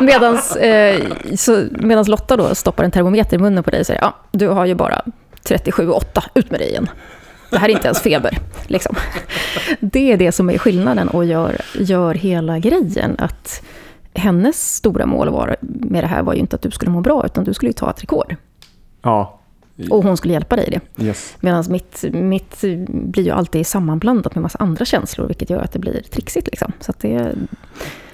medans, 0.00 0.56
eh, 0.56 1.02
så, 1.36 1.64
medans 1.70 2.08
Lotta 2.08 2.36
då 2.36 2.54
stoppar 2.54 2.84
en 2.84 2.90
termometer 2.90 3.36
i 3.36 3.40
munnen 3.40 3.64
på 3.64 3.70
dig 3.70 3.80
och 3.80 3.86
säger 3.86 4.00
ja, 4.00 4.06
ah, 4.06 4.26
du 4.32 4.48
har 4.48 4.66
ju 4.66 4.74
bara 4.74 5.02
37,8, 5.48 6.22
ut 6.34 6.50
med 6.50 6.60
dig 6.60 6.68
igen. 6.68 6.88
Det 7.50 7.58
här 7.58 7.68
är 7.68 7.72
inte 7.72 7.86
ens 7.86 8.00
feber. 8.00 8.38
Liksom. 8.66 8.96
Det 9.80 10.12
är 10.12 10.16
det 10.16 10.32
som 10.32 10.50
är 10.50 10.58
skillnaden 10.58 11.08
och 11.08 11.24
gör, 11.24 11.56
gör 11.78 12.14
hela 12.14 12.58
grejen. 12.58 13.16
Att 13.18 13.62
hennes 14.14 14.74
stora 14.74 15.06
mål 15.06 15.28
var, 15.28 15.56
med 15.60 16.04
det 16.04 16.08
här 16.08 16.22
var 16.22 16.34
ju 16.34 16.40
inte 16.40 16.56
att 16.56 16.62
du 16.62 16.70
skulle 16.70 16.90
må 16.90 17.00
bra, 17.00 17.26
utan 17.26 17.44
du 17.44 17.54
skulle 17.54 17.68
ju 17.68 17.72
ta 17.72 17.90
ett 17.90 18.02
rekord. 18.02 18.36
Ja. 19.02 19.40
Och 19.90 20.04
hon 20.04 20.16
skulle 20.16 20.34
hjälpa 20.34 20.56
dig 20.56 20.66
i 20.66 20.70
det. 20.70 21.04
Yes. 21.04 21.36
Medan 21.40 21.64
mitt, 21.68 22.04
mitt 22.12 22.60
blir 22.88 23.24
ju 23.24 23.30
alltid 23.30 23.66
sammanblandat 23.66 24.34
med 24.34 24.42
massa 24.42 24.58
andra 24.58 24.84
känslor, 24.84 25.26
vilket 25.26 25.50
gör 25.50 25.60
att 25.60 25.72
det 25.72 25.78
blir 25.78 26.00
trixigt. 26.00 26.46
Liksom. 26.46 26.72
Så 26.80 26.92
det, 27.00 27.34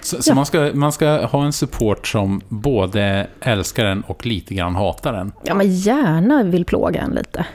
så, 0.00 0.16
ja. 0.16 0.22
så, 0.22 0.34
man, 0.34 0.46
ska, 0.46 0.70
man 0.74 0.92
ska 0.92 1.26
ha 1.26 1.44
en 1.44 1.52
support 1.52 2.06
som 2.06 2.40
både 2.48 3.26
älskar 3.40 3.84
den 3.84 4.00
och 4.00 4.26
lite 4.26 4.54
grann 4.54 4.74
hatar 4.74 5.12
den? 5.12 5.32
Ja, 5.44 5.54
men 5.54 5.76
gärna 5.76 6.42
vill 6.42 6.64
plåga 6.64 7.00
en 7.00 7.10
lite. 7.10 7.46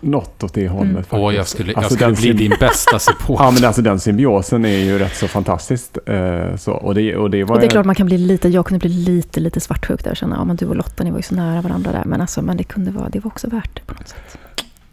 Något 0.00 0.42
åt 0.42 0.54
det 0.54 0.68
hållet 0.68 0.90
mm. 0.90 1.02
faktiskt. 1.02 1.22
Åh, 1.22 1.34
jag 1.34 1.46
skulle, 1.46 1.72
jag 1.72 1.78
alltså, 1.78 1.94
skulle 1.94 2.14
bli 2.14 2.32
din 2.32 2.52
bästa 2.60 2.98
support. 2.98 3.40
ja, 3.40 3.50
men 3.50 3.64
alltså 3.64 3.82
den 3.82 4.00
symbiosen 4.00 4.64
är 4.64 4.78
ju 4.78 4.98
rätt 4.98 5.16
så 5.16 5.28
fantastisk. 5.28 5.98
Uh, 6.08 6.56
så, 6.56 6.72
och, 6.72 6.94
det, 6.94 7.16
och, 7.16 7.30
det 7.30 7.44
var 7.44 7.54
och 7.54 7.60
det 7.60 7.66
är 7.66 7.70
klart 7.70 7.86
man 7.86 7.94
kan 7.94 8.06
bli 8.06 8.18
lite, 8.18 8.48
jag 8.48 8.66
kunde 8.66 8.88
bli 8.88 8.90
lite, 8.90 9.40
lite 9.40 9.60
svartsjuk 9.60 10.04
där 10.04 10.10
och 10.10 10.16
känna, 10.16 10.36
ja 10.36 10.44
men 10.44 10.56
du 10.56 10.66
och 10.66 10.76
Lotta, 10.76 11.04
ni 11.04 11.10
var 11.10 11.18
ju 11.18 11.22
så 11.22 11.34
nära 11.34 11.60
varandra 11.60 11.92
där. 11.92 12.04
Men, 12.04 12.20
alltså, 12.20 12.42
men 12.42 12.56
det, 12.56 12.64
kunde 12.64 12.90
vara, 12.90 13.08
det 13.08 13.20
var 13.20 13.30
också 13.30 13.48
värt 13.48 13.70
det 13.74 13.82
på 13.86 13.94
något 13.94 14.08
sätt. 14.08 14.38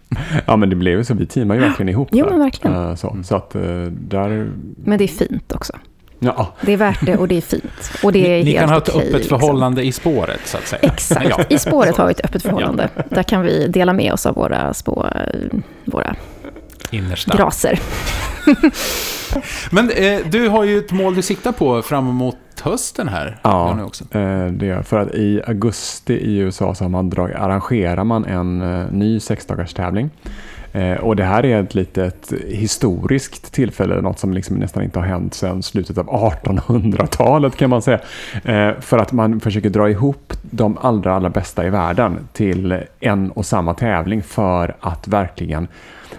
Ja 0.46 0.56
men 0.56 0.70
det 0.70 0.76
blev 0.76 0.98
ju 0.98 1.04
så, 1.04 1.14
vi 1.14 1.26
teamar 1.26 1.56
ju 1.56 1.62
verkligen 1.62 1.90
ihop. 1.90 2.10
Jo 2.12 2.26
men 2.30 2.40
verkligen. 2.40 2.78
Uh, 2.78 2.96
så, 2.96 3.18
så 3.24 3.36
att 3.36 3.56
uh, 3.56 3.86
där... 3.86 4.52
Men 4.84 4.98
det 4.98 5.04
är 5.04 5.08
fint 5.08 5.52
också. 5.52 5.74
Ja. 6.24 6.54
Det 6.62 6.74
är 6.74 6.78
värt 6.78 7.06
det 7.06 7.18
och 7.18 7.28
det 7.28 7.38
är 7.38 7.42
fint. 7.42 7.92
Och 8.04 8.12
det 8.12 8.34
är 8.34 8.38
ni, 8.38 8.44
ni 8.44 8.54
kan 8.54 8.70
ha 8.70 8.78
ett 8.78 8.90
okej, 8.90 9.02
öppet 9.02 9.14
liksom. 9.14 9.40
förhållande 9.40 9.84
i 9.84 9.92
spåret, 9.92 10.40
så 10.46 10.58
att 10.58 10.68
säga. 10.68 10.80
Exakt. 10.82 11.30
Ja. 11.30 11.44
I 11.50 11.60
spåret 11.60 11.98
har 11.98 12.06
vi 12.06 12.12
ett 12.12 12.26
öppet 12.26 12.42
förhållande. 12.42 12.90
Ja. 12.96 13.04
Där 13.10 13.24
kan 13.24 13.42
vi 13.42 13.68
dela 13.68 13.94
med 13.94 14.14
oss 14.14 14.26
av 14.26 14.36
våra, 14.36 14.74
små, 14.74 15.08
våra 15.86 16.16
Innersta. 16.92 17.38
graser. 17.38 17.80
Men 19.72 19.90
eh, 19.90 20.20
du 20.26 20.48
har 20.48 20.64
ju 20.64 20.78
ett 20.78 20.92
mål 20.92 21.16
du 21.16 21.22
siktar 21.22 21.52
på 21.52 21.82
fram 21.82 22.10
emot 22.10 22.38
hösten 22.62 23.08
här. 23.08 23.40
Ja, 23.42 23.84
också. 23.84 24.04
Eh, 24.04 24.46
det 24.48 24.70
är 24.70 24.84
för 24.84 25.00
att 25.00 25.16
i 25.16 25.42
augusti 25.48 26.14
i 26.14 26.38
USA 26.38 26.76
så 26.76 26.84
har 26.84 26.90
man 26.90 27.10
drag, 27.10 27.32
arrangerar 27.32 28.04
man 28.04 28.26
en 28.26 28.62
eh, 28.62 28.92
ny 28.92 29.20
sexdagars 29.20 29.74
tävling. 29.74 30.10
Eh, 30.72 30.98
och 30.98 31.16
det 31.16 31.24
här 31.24 31.46
är 31.46 31.64
ett 31.64 31.76
litet 31.76 32.34
historiskt 32.48 33.54
tillfälle, 33.54 34.02
något 34.02 34.20
som 34.20 34.34
liksom 34.34 34.56
nästan 34.56 34.84
inte 34.84 35.00
har 35.00 35.06
hänt 35.06 35.34
sedan 35.34 35.64
slutet 35.64 35.98
av 35.98 36.08
1800-talet 36.08 37.58
kan 37.58 37.70
man 37.70 37.82
säga. 37.82 38.00
Eh, 38.44 38.80
för 38.80 38.98
att 38.98 39.12
man 39.12 39.40
försöker 39.40 39.70
dra 39.70 39.90
ihop 39.90 40.34
de 40.42 40.78
allra, 40.82 41.16
allra 41.16 41.30
bästa 41.30 41.68
i 41.68 41.70
världen 41.70 42.28
till 42.34 42.80
en 43.00 43.32
och 43.32 43.46
samma 43.46 43.74
tävling 43.74 44.24
för 44.24 44.76
att 44.80 45.08
verkligen 45.08 45.68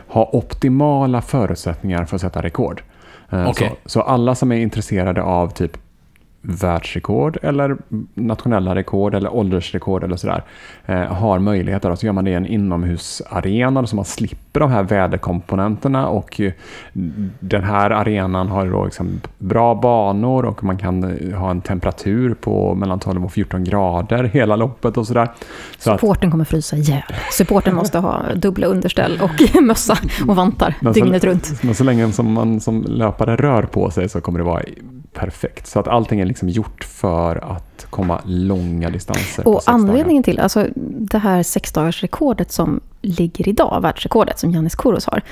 ha 0.09 0.31
optimala 0.33 1.23
förutsättningar 1.23 2.05
för 2.05 2.17
att 2.17 2.21
sätta 2.21 2.43
rekord. 2.43 2.83
Eh, 3.31 3.49
okay. 3.49 3.69
Så, 3.69 3.77
så, 3.87 4.01
alla 4.01 4.35
som 4.35 4.53
är 4.53 4.57
intresserade 4.57 5.23
av 5.23 5.49
typ 5.49 5.77
världsrekord 6.43 7.39
eller 7.43 7.77
nationella 8.15 8.75
rekord 8.75 9.15
eller 9.15 9.35
åldersrekord 9.35 10.05
eller 10.05 10.17
sådär 10.17 10.43
eh, 10.87 11.03
har 11.03 11.39
möjligheter. 11.39 11.91
Och 11.91 11.99
så 11.99 12.07
gör 12.07 12.13
man 12.13 12.25
det 12.25 12.31
i 12.31 12.35
en 12.35 12.47
inomhusarena 12.47 13.87
så 13.87 13.97
man 13.97 14.05
slipper 14.05 14.61
de 14.61 14.71
här 14.71 14.83
väderkomponenterna 14.83 16.09
och 16.09 16.41
den 17.41 17.65
här 17.65 17.91
arenan 17.91 18.49
har 18.49 18.67
då 18.67 18.85
liksom 18.85 19.21
bra 19.39 19.75
banor 19.75 20.45
och 20.45 20.65
man 20.65 20.79
kan 20.79 21.05
eh, 21.05 21.39
ha 21.39 21.51
en 21.51 21.61
temperatur 21.61 22.35
på 22.35 22.75
mellan 22.75 23.01
12 23.01 23.25
och 23.25 23.33
14 23.33 23.65
grader 23.65 24.25
hela 24.25 24.57
loppet 24.57 24.97
och 24.97 25.07
sådär. 25.07 25.29
Så 25.79 25.91
Supporten 25.91 26.31
kommer 26.31 26.45
frysa 26.45 26.77
ihjäl. 26.77 27.03
Supporten 27.31 27.75
måste 27.75 27.99
ha 27.99 28.35
dubbla 28.35 28.67
underställ 28.67 29.21
och 29.23 29.63
mössa 29.63 29.99
och 30.29 30.37
vantar 30.37 30.75
men 30.81 30.93
dygnet 30.93 31.25
runt. 31.25 31.63
Men 31.63 31.75
så 31.75 31.85
länge 31.85 32.13
som 32.13 32.33
man 32.33 32.61
som 32.61 32.83
löpare 32.89 33.37
rör 33.37 33.63
på 33.63 33.91
sig 33.91 34.09
så 34.09 34.21
kommer 34.21 34.39
det 34.39 34.45
vara 34.45 34.63
perfekt. 35.13 35.67
Så 35.67 35.81
att 35.81 35.89
allting 35.89 36.21
är 36.21 36.27
liksom 36.27 36.49
gjort 36.49 36.85
för 36.85 37.53
att 37.57 37.87
komma 37.91 38.21
långa 38.27 38.91
distanser. 38.91 39.49
Och 39.49 39.63
anledningen 39.67 40.23
till, 40.23 40.41
alltså 40.41 40.67
det 40.99 41.19
här 41.19 41.43
sexdagarsrekordet 41.43 42.53
som 42.53 42.81
ligger 43.03 43.49
idag, 43.49 43.81
världsrekordet 43.83 44.39
som 44.39 44.51
Janis 44.51 44.75
Kouros 44.75 45.07
har, 45.07 45.23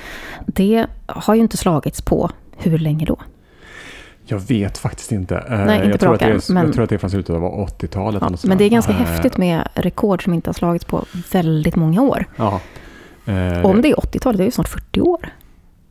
det 0.46 0.86
har 1.06 1.34
ju 1.34 1.40
inte 1.40 1.56
slagits 1.56 2.02
på 2.02 2.30
hur 2.56 2.78
länge 2.78 3.04
då? 3.04 3.18
Jag 4.24 4.38
vet 4.38 4.78
faktiskt 4.78 5.12
inte. 5.12 5.36
Eh, 5.36 5.58
Nej, 5.58 5.76
inte 5.76 5.88
jag, 5.88 6.00
tror 6.00 6.14
att 6.14 6.20
det 6.20 6.26
är, 6.26 6.52
men... 6.52 6.64
jag 6.64 6.74
tror 6.74 6.84
att 6.84 6.88
det 6.90 6.96
är 6.96 6.98
från 6.98 7.10
slutet 7.10 7.36
av 7.36 7.42
80-talet. 7.42 8.22
Ja, 8.22 8.36
men 8.42 8.58
det 8.58 8.64
är 8.64 8.68
ganska 8.68 8.92
häftigt 8.92 9.36
med 9.36 9.68
rekord 9.74 10.24
som 10.24 10.34
inte 10.34 10.48
har 10.48 10.54
slagits 10.54 10.84
på 10.84 11.04
väldigt 11.32 11.76
många 11.76 12.02
år. 12.02 12.24
Ja. 12.36 12.60
Eh, 13.26 13.66
Om 13.66 13.82
det 13.82 13.90
är 13.90 13.94
80-talet, 13.94 14.38
det 14.38 14.42
är 14.42 14.46
ju 14.46 14.50
snart 14.50 14.68
40 14.68 15.00
år. 15.00 15.28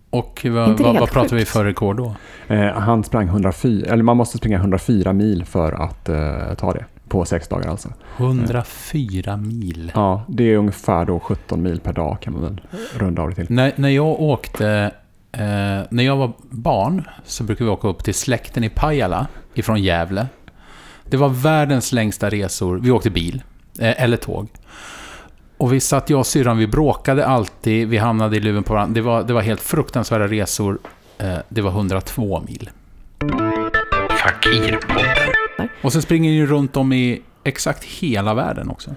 Och 0.10 0.46
vad, 0.50 0.80
vad, 0.80 1.00
vad 1.00 1.10
pratar 1.10 1.36
vi 1.36 1.46
för 1.46 1.66
rekord 1.66 1.98
då? 1.98 2.16
Eh, 2.48 2.74
han 2.74 3.04
sprang 3.04 3.28
104, 3.28 3.94
eller 3.94 4.04
man 4.04 4.18
måste 4.18 4.38
springa 4.38 4.58
104 4.58 5.14
mil 5.14 5.46
för 5.46 5.72
att 5.72 6.10
eh, 6.10 6.54
ta 6.58 6.74
det. 6.74 6.86
På 7.08 7.26
sex 7.26 7.48
dagar 7.48 7.70
alltså. 7.70 7.90
104 8.18 9.38
mil? 9.38 9.92
Ja, 9.96 10.24
det 10.28 10.44
är 10.44 10.58
ungefär 10.58 11.06
då 11.06 11.20
17 11.20 11.62
mil 11.62 11.80
per 11.80 11.94
dag 11.94 12.18
kan 12.22 12.34
man 12.34 12.42
väl 12.42 12.62
runda 12.94 13.22
av 13.22 13.30
det 13.30 13.36
till. 13.36 13.46
När, 13.50 13.74
när 13.76 13.90
jag 13.90 14.22
åkte, 14.22 14.92
eh, 15.32 15.40
när 15.90 16.04
jag 16.04 16.16
var 16.16 16.32
barn 16.50 17.08
så 17.26 17.44
brukade 17.44 17.66
vi 17.66 17.72
åka 17.72 17.88
upp 17.88 18.04
till 18.04 18.14
släkten 18.14 18.64
i 18.64 18.70
Pajala 18.70 19.28
ifrån 19.54 19.84
Gävle. 19.84 20.28
Det 21.06 21.18
var 21.18 21.30
världens 21.30 21.92
längsta 21.92 22.30
resor. 22.30 22.80
Vi 22.84 22.92
åkte 22.92 23.10
bil, 23.10 23.44
eh, 23.80 24.04
eller 24.04 24.18
tåg. 24.18 24.48
Och 25.60 25.74
vi 25.74 25.80
satt, 25.80 26.10
jag 26.10 26.20
och 26.20 26.28
syrran, 26.28 26.58
vi 26.58 26.68
bråkade 26.68 27.26
alltid, 27.26 27.88
vi 27.88 27.98
hamnade 27.98 28.38
i 28.38 28.40
luven 28.40 28.64
på 28.64 28.74
varandra. 28.74 28.94
Det 28.94 29.02
var, 29.02 29.24
det 29.24 29.34
var 29.34 29.42
helt 29.42 29.62
fruktansvärda 29.62 30.28
resor. 30.28 30.80
Eh, 31.18 31.38
det 31.50 31.62
var 31.62 31.72
102 31.72 32.44
mil. 32.48 32.70
Och 35.82 35.94
sen 35.94 36.02
springer 36.02 36.32
ni 36.32 36.46
runt 36.46 36.78
om 36.78 36.94
i 36.94 37.22
exakt 37.44 37.84
hela 37.84 38.34
världen 38.34 38.70
också. 38.70 38.96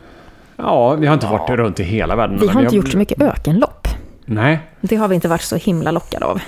Ja, 0.57 0.94
vi 0.94 1.07
har 1.07 1.14
inte 1.14 1.27
varit 1.27 1.51
runt 1.51 1.81
i 1.81 1.83
hela 1.83 2.16
världen. 2.16 2.38
Vi 2.40 2.48
har 2.48 2.62
inte 2.62 2.77
gjort 2.77 2.88
så 2.88 2.98
mycket 2.98 3.22
ökenlopp. 3.22 3.88
Nej. 4.25 4.61
Det 4.81 4.96
har 4.96 5.09
vi 5.09 5.14
inte 5.14 5.29
varit 5.29 5.42
så 5.42 5.57
himla 5.57 5.90
lockade 5.90 6.25
av. 6.25 6.40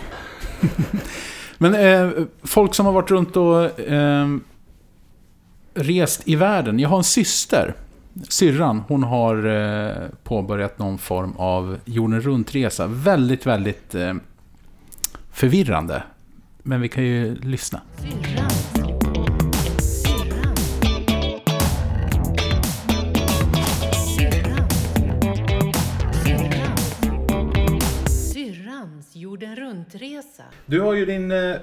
Men 1.58 1.74
eh, 1.74 2.10
folk 2.42 2.74
som 2.74 2.86
har 2.86 2.92
varit 2.92 3.10
runt 3.10 3.36
och 3.36 3.80
eh, 3.80 4.26
rest 5.74 6.22
i 6.24 6.36
världen. 6.36 6.78
Jag 6.78 6.88
har 6.88 6.98
en 6.98 7.04
syster 7.04 7.74
syrran, 8.22 8.82
hon 8.88 9.02
har 9.02 9.46
eh, 9.46 10.08
påbörjat 10.22 10.78
någon 10.78 10.98
form 10.98 11.32
av 11.36 11.78
jorden 11.84 12.20
runt-resa. 12.20 12.86
Väldigt, 12.86 13.46
väldigt 13.46 13.94
eh, 13.94 14.14
förvirrande. 15.32 16.02
Men 16.62 16.80
vi 16.80 16.88
kan 16.88 17.04
ju 17.04 17.34
lyssna. 17.34 17.80
Syrrans 28.08 29.16
jorden 29.16 29.56
runt-resa. 29.56 30.42
Du 30.66 30.80
har 30.80 30.94
ju 30.94 31.06
din 31.06 31.32
eh, 31.32 31.56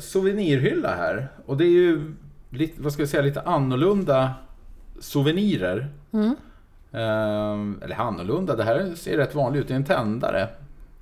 souvenirhylla 0.00 0.96
här. 0.96 1.28
Och 1.46 1.56
det 1.56 1.64
är 1.64 1.68
ju, 1.68 2.14
lite, 2.50 2.82
vad 2.82 2.92
ska 2.92 3.02
jag 3.02 3.08
säga, 3.08 3.22
lite 3.22 3.40
annorlunda 3.40 4.34
souvenirer. 5.00 5.88
Mm. 6.12 6.36
Eh, 6.92 7.84
eller 7.84 7.94
annorlunda, 7.96 8.56
det 8.56 8.64
här 8.64 8.94
ser 8.94 9.16
rätt 9.16 9.34
vanligt 9.34 9.62
ut. 9.62 9.68
Det 9.68 9.74
är 9.74 9.76
en 9.76 9.84
tändare. 9.84 10.48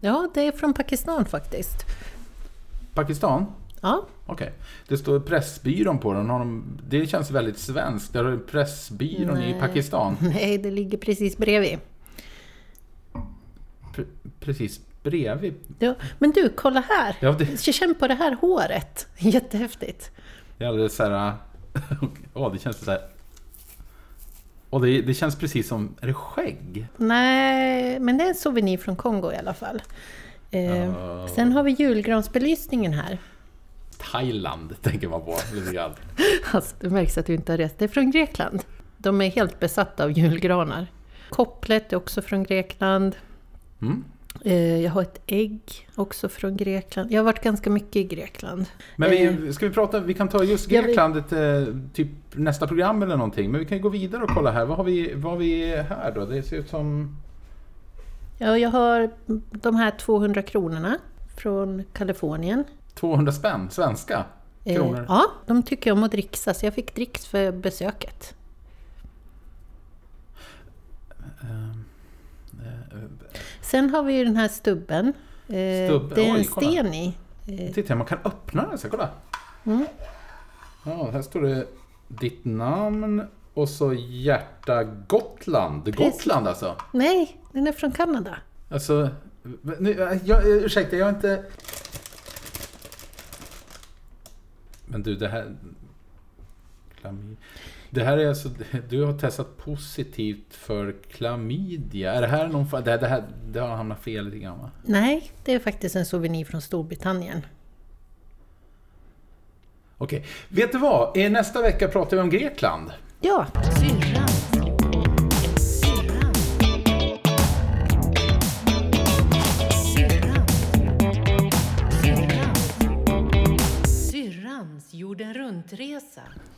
Ja, 0.01 0.29
det 0.35 0.47
är 0.47 0.53
från 0.53 0.75
Pakistan 0.75 1.25
faktiskt. 1.25 1.87
Pakistan? 2.95 3.47
Ja. 3.81 4.07
Okej. 4.27 4.35
Okay. 4.35 4.59
Det 4.89 4.97
står 4.97 5.21
Pressbyrån 5.21 5.99
på 5.99 6.13
den. 6.13 6.79
Det 6.89 7.07
känns 7.07 7.31
väldigt 7.31 7.59
svenskt. 7.59 8.13
Där 8.13 8.25
har 8.25 8.31
du 8.31 8.39
Pressbyrån 8.39 9.35
Nej. 9.35 9.51
i 9.51 9.61
Pakistan. 9.61 10.17
Nej, 10.21 10.59
det 10.59 10.71
ligger 10.71 10.99
precis 10.99 11.37
bredvid. 11.37 11.79
Pre 13.95 14.05
precis 14.41 14.81
bredvid? 15.03 15.55
Ja, 15.79 15.95
men 16.19 16.31
du, 16.31 16.49
kolla 16.57 16.81
här! 16.81 17.17
Ja, 17.21 17.33
det... 17.33 17.75
Känn 17.75 17.95
på 17.95 18.09
det 18.09 18.15
här 18.15 18.37
håret. 18.41 19.07
Jättehäftigt. 19.19 20.11
Det 20.59 20.65
är 20.65 20.69
alldeles 20.69 20.97
så 20.97 21.05
här... 21.05 21.35
oh, 22.35 22.53
det 22.53 22.59
känns 22.59 22.85
så 22.85 22.91
här 22.91 23.01
och 24.73 24.81
det, 24.81 25.03
det, 25.03 25.15
känns 25.15 25.37
precis 25.37 25.69
som, 25.69 25.95
är 26.01 26.07
det 26.07 26.15
skägg? 26.15 26.87
Nej, 26.97 28.01
men 28.01 28.19
det 28.19 28.25
är 28.25 28.29
en 28.29 28.35
souvenir 28.35 28.79
från 28.79 28.97
Kongo 28.97 29.33
i 29.33 29.37
alla 29.37 29.55
fall. 29.55 29.83
Eh, 30.51 30.89
uh, 30.89 31.27
sen 31.27 31.53
har 31.53 31.63
vi 31.63 31.71
julgransbelysningen 31.71 32.93
här. 32.93 33.19
Thailand 33.99 34.83
tänker 34.83 35.09
man 35.09 35.25
på 35.25 35.39
lite 35.55 35.73
grann. 35.73 35.93
alltså, 36.53 36.77
det 36.81 36.91
märks 36.91 37.19
att 37.19 37.27
du 37.27 37.35
inte 37.35 37.53
har 37.53 37.57
rätt. 37.57 37.79
Det 37.79 37.85
är 37.85 37.89
från 37.89 38.11
Grekland. 38.11 38.63
De 38.97 39.21
är 39.21 39.31
helt 39.31 39.61
besatta 39.61 40.05
av 40.05 40.13
julgranar. 40.13 40.87
Kopplet 41.31 41.93
är 41.93 41.97
också 41.97 42.23
från 42.23 42.43
Grekland. 42.43 43.17
Mm. 43.83 44.05
Eh, 44.45 44.81
jag 44.81 44.91
har 44.91 45.03
ett 45.03 45.21
ägg 45.27 45.89
också 45.95 46.29
från 46.29 46.57
Grekland. 46.57 47.13
Jag 47.13 47.21
har 47.21 47.25
varit 47.25 47.43
ganska 47.43 47.71
mycket 47.71 47.97
i 47.97 48.05
Grekland. 48.05 48.67
Men 48.97 49.11
vi, 49.11 49.25
eh, 49.25 49.53
ska 49.53 49.69
vi 49.69 49.75
prata, 49.75 50.01
vi 50.01 50.15
kan 50.15 50.29
ta 50.29 50.45
just 50.45 50.69
Grekland, 50.69 51.17
ett, 51.17 51.33
eh, 51.33 51.75
typ 51.93 52.09
nästa 52.33 52.67
program 52.67 53.03
eller 53.03 53.17
någonting. 53.17 53.51
Men 53.51 53.61
vi 53.61 53.67
kan 53.67 53.81
gå 53.81 53.89
vidare 53.89 54.23
och 54.23 54.31
kolla 54.31 54.51
här. 54.51 54.65
Vad 54.65 54.77
har 54.77 54.85
vi, 54.85 55.15
vad 55.15 55.33
har 55.33 55.39
vi 55.39 55.77
här 55.77 56.13
då? 56.15 56.25
Det 56.25 56.43
ser 56.43 56.57
ut 56.57 56.69
som... 56.69 57.17
Ja, 58.39 58.59
jag 58.59 58.71
har 58.71 59.11
de 59.51 59.75
här 59.75 59.91
200 59.91 60.43
kronorna 60.43 60.99
från 61.37 61.85
Kalifornien. 61.93 62.65
200 62.95 63.33
spänn, 63.33 63.71
svenska 63.71 64.25
kronor? 64.65 64.99
Eh, 64.99 65.05
ja, 65.09 65.25
de 65.47 65.63
tycker 65.63 65.91
jag 65.91 65.99
om 65.99 66.05
att 66.05 66.13
dricksa, 66.13 66.55
så 66.55 66.67
jag 66.67 66.75
fick 66.75 66.95
dricks 66.95 67.27
för 67.27 67.53
besöket. 67.53 68.35
Um. 71.41 71.85
Sen 73.73 73.91
har 73.91 74.03
vi 74.03 74.13
ju 74.13 74.25
den 74.25 74.37
här 74.37 74.49
stubben. 74.49 75.07
Eh. 75.49 75.55
Det 75.55 76.29
är 76.29 76.37
en 76.37 76.45
sten 76.45 76.95
i. 76.95 77.15
Eh. 77.47 77.73
Titta, 77.75 77.95
man 77.95 78.07
kan 78.07 78.19
öppna 78.25 78.67
den. 78.69 78.79
Så 78.79 78.89
kolla. 78.89 79.09
Mm. 79.65 79.87
Ja, 80.85 81.11
här 81.13 81.23
står 81.23 81.41
det 81.41 81.67
ditt 82.09 82.45
namn 82.45 83.23
och 83.55 83.69
så 83.69 83.95
hjärta 83.95 84.85
Gotland. 84.85 85.97
Gotland 85.97 86.49
alltså? 86.49 86.77
Nej, 86.93 87.41
den 87.53 87.67
är 87.67 87.73
från 87.73 87.93
Kanada. 87.93 88.37
Alltså, 88.71 89.09
nu, 89.79 90.19
jag, 90.25 90.47
ursäkta, 90.47 90.97
jag 90.97 91.07
har 91.07 91.13
inte... 91.13 91.45
Men 94.87 95.03
du, 95.03 95.17
det 95.17 95.29
här... 95.29 95.57
Det 97.95 98.05
här 98.05 98.19
är 98.19 98.29
alltså, 98.29 98.49
du 98.89 99.05
har 99.05 99.13
testat 99.13 99.57
positivt 99.57 100.55
för 100.55 100.95
klamydia. 101.11 102.13
Är 102.13 102.21
det 102.21 102.29
här 102.29 102.49
någon 102.49 102.85
det, 102.85 102.97
det, 102.97 103.07
här, 103.07 103.25
det 103.47 103.61
har 103.61 103.69
hamnat 103.69 104.03
fel 104.03 104.25
lite 104.25 104.39
grann 104.39 104.59
va? 104.59 104.71
Nej, 104.83 105.33
det 105.45 105.55
är 105.55 105.59
faktiskt 105.59 105.97
en 105.97 106.07
souvenir 106.07 106.45
från 106.45 106.63
Storbritannien. 106.63 107.47
Okej, 109.99 110.25
vet 110.49 110.73
du 110.73 110.79
vad? 110.79 111.17
Nästa 111.17 111.63
vecka 111.63 111.89
pratar 111.89 112.17
vi 112.17 112.23
om 112.23 112.31
Grekland. 112.31 112.93
Ja. 113.21 113.47
Syrrans 113.81 114.12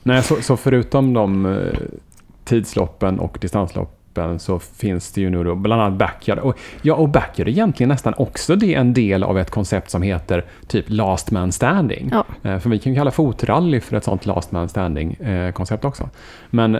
Nej, 0.02 0.22
så, 0.22 0.42
så, 0.42 0.56
förutom 0.56 1.12
de 1.12 1.46
eh, 1.46 1.72
tidsloppen 2.44 3.18
och 3.18 3.38
distansloppen 3.40 4.38
så 4.38 4.58
finns 4.58 5.12
det 5.12 5.20
ju 5.20 5.30
nu 5.30 5.44
då 5.44 5.54
bland 5.54 5.82
annat 5.82 5.98
backyard. 5.98 6.38
Och, 6.38 6.58
ja, 6.82 6.94
och 6.94 7.08
backyard 7.08 7.48
är 7.48 7.52
egentligen 7.52 7.88
nästan 7.88 8.14
också 8.16 8.56
det 8.56 8.74
en 8.74 8.94
del 8.94 9.22
av 9.22 9.38
ett 9.38 9.50
koncept 9.50 9.90
som 9.90 10.02
heter 10.02 10.44
typ 10.66 10.84
last 10.88 11.30
man 11.30 11.52
standing. 11.52 12.10
Ja. 12.12 12.50
Eh, 12.50 12.58
för 12.58 12.70
vi 12.70 12.78
kan 12.78 12.92
ju 12.92 12.98
kalla 12.98 13.10
fotrally 13.10 13.80
för 13.80 13.96
ett 13.96 14.04
sånt 14.04 14.26
last 14.26 14.52
man 14.52 14.68
standing-koncept 14.68 15.84
eh, 15.84 15.88
också. 15.88 16.08
Men 16.50 16.76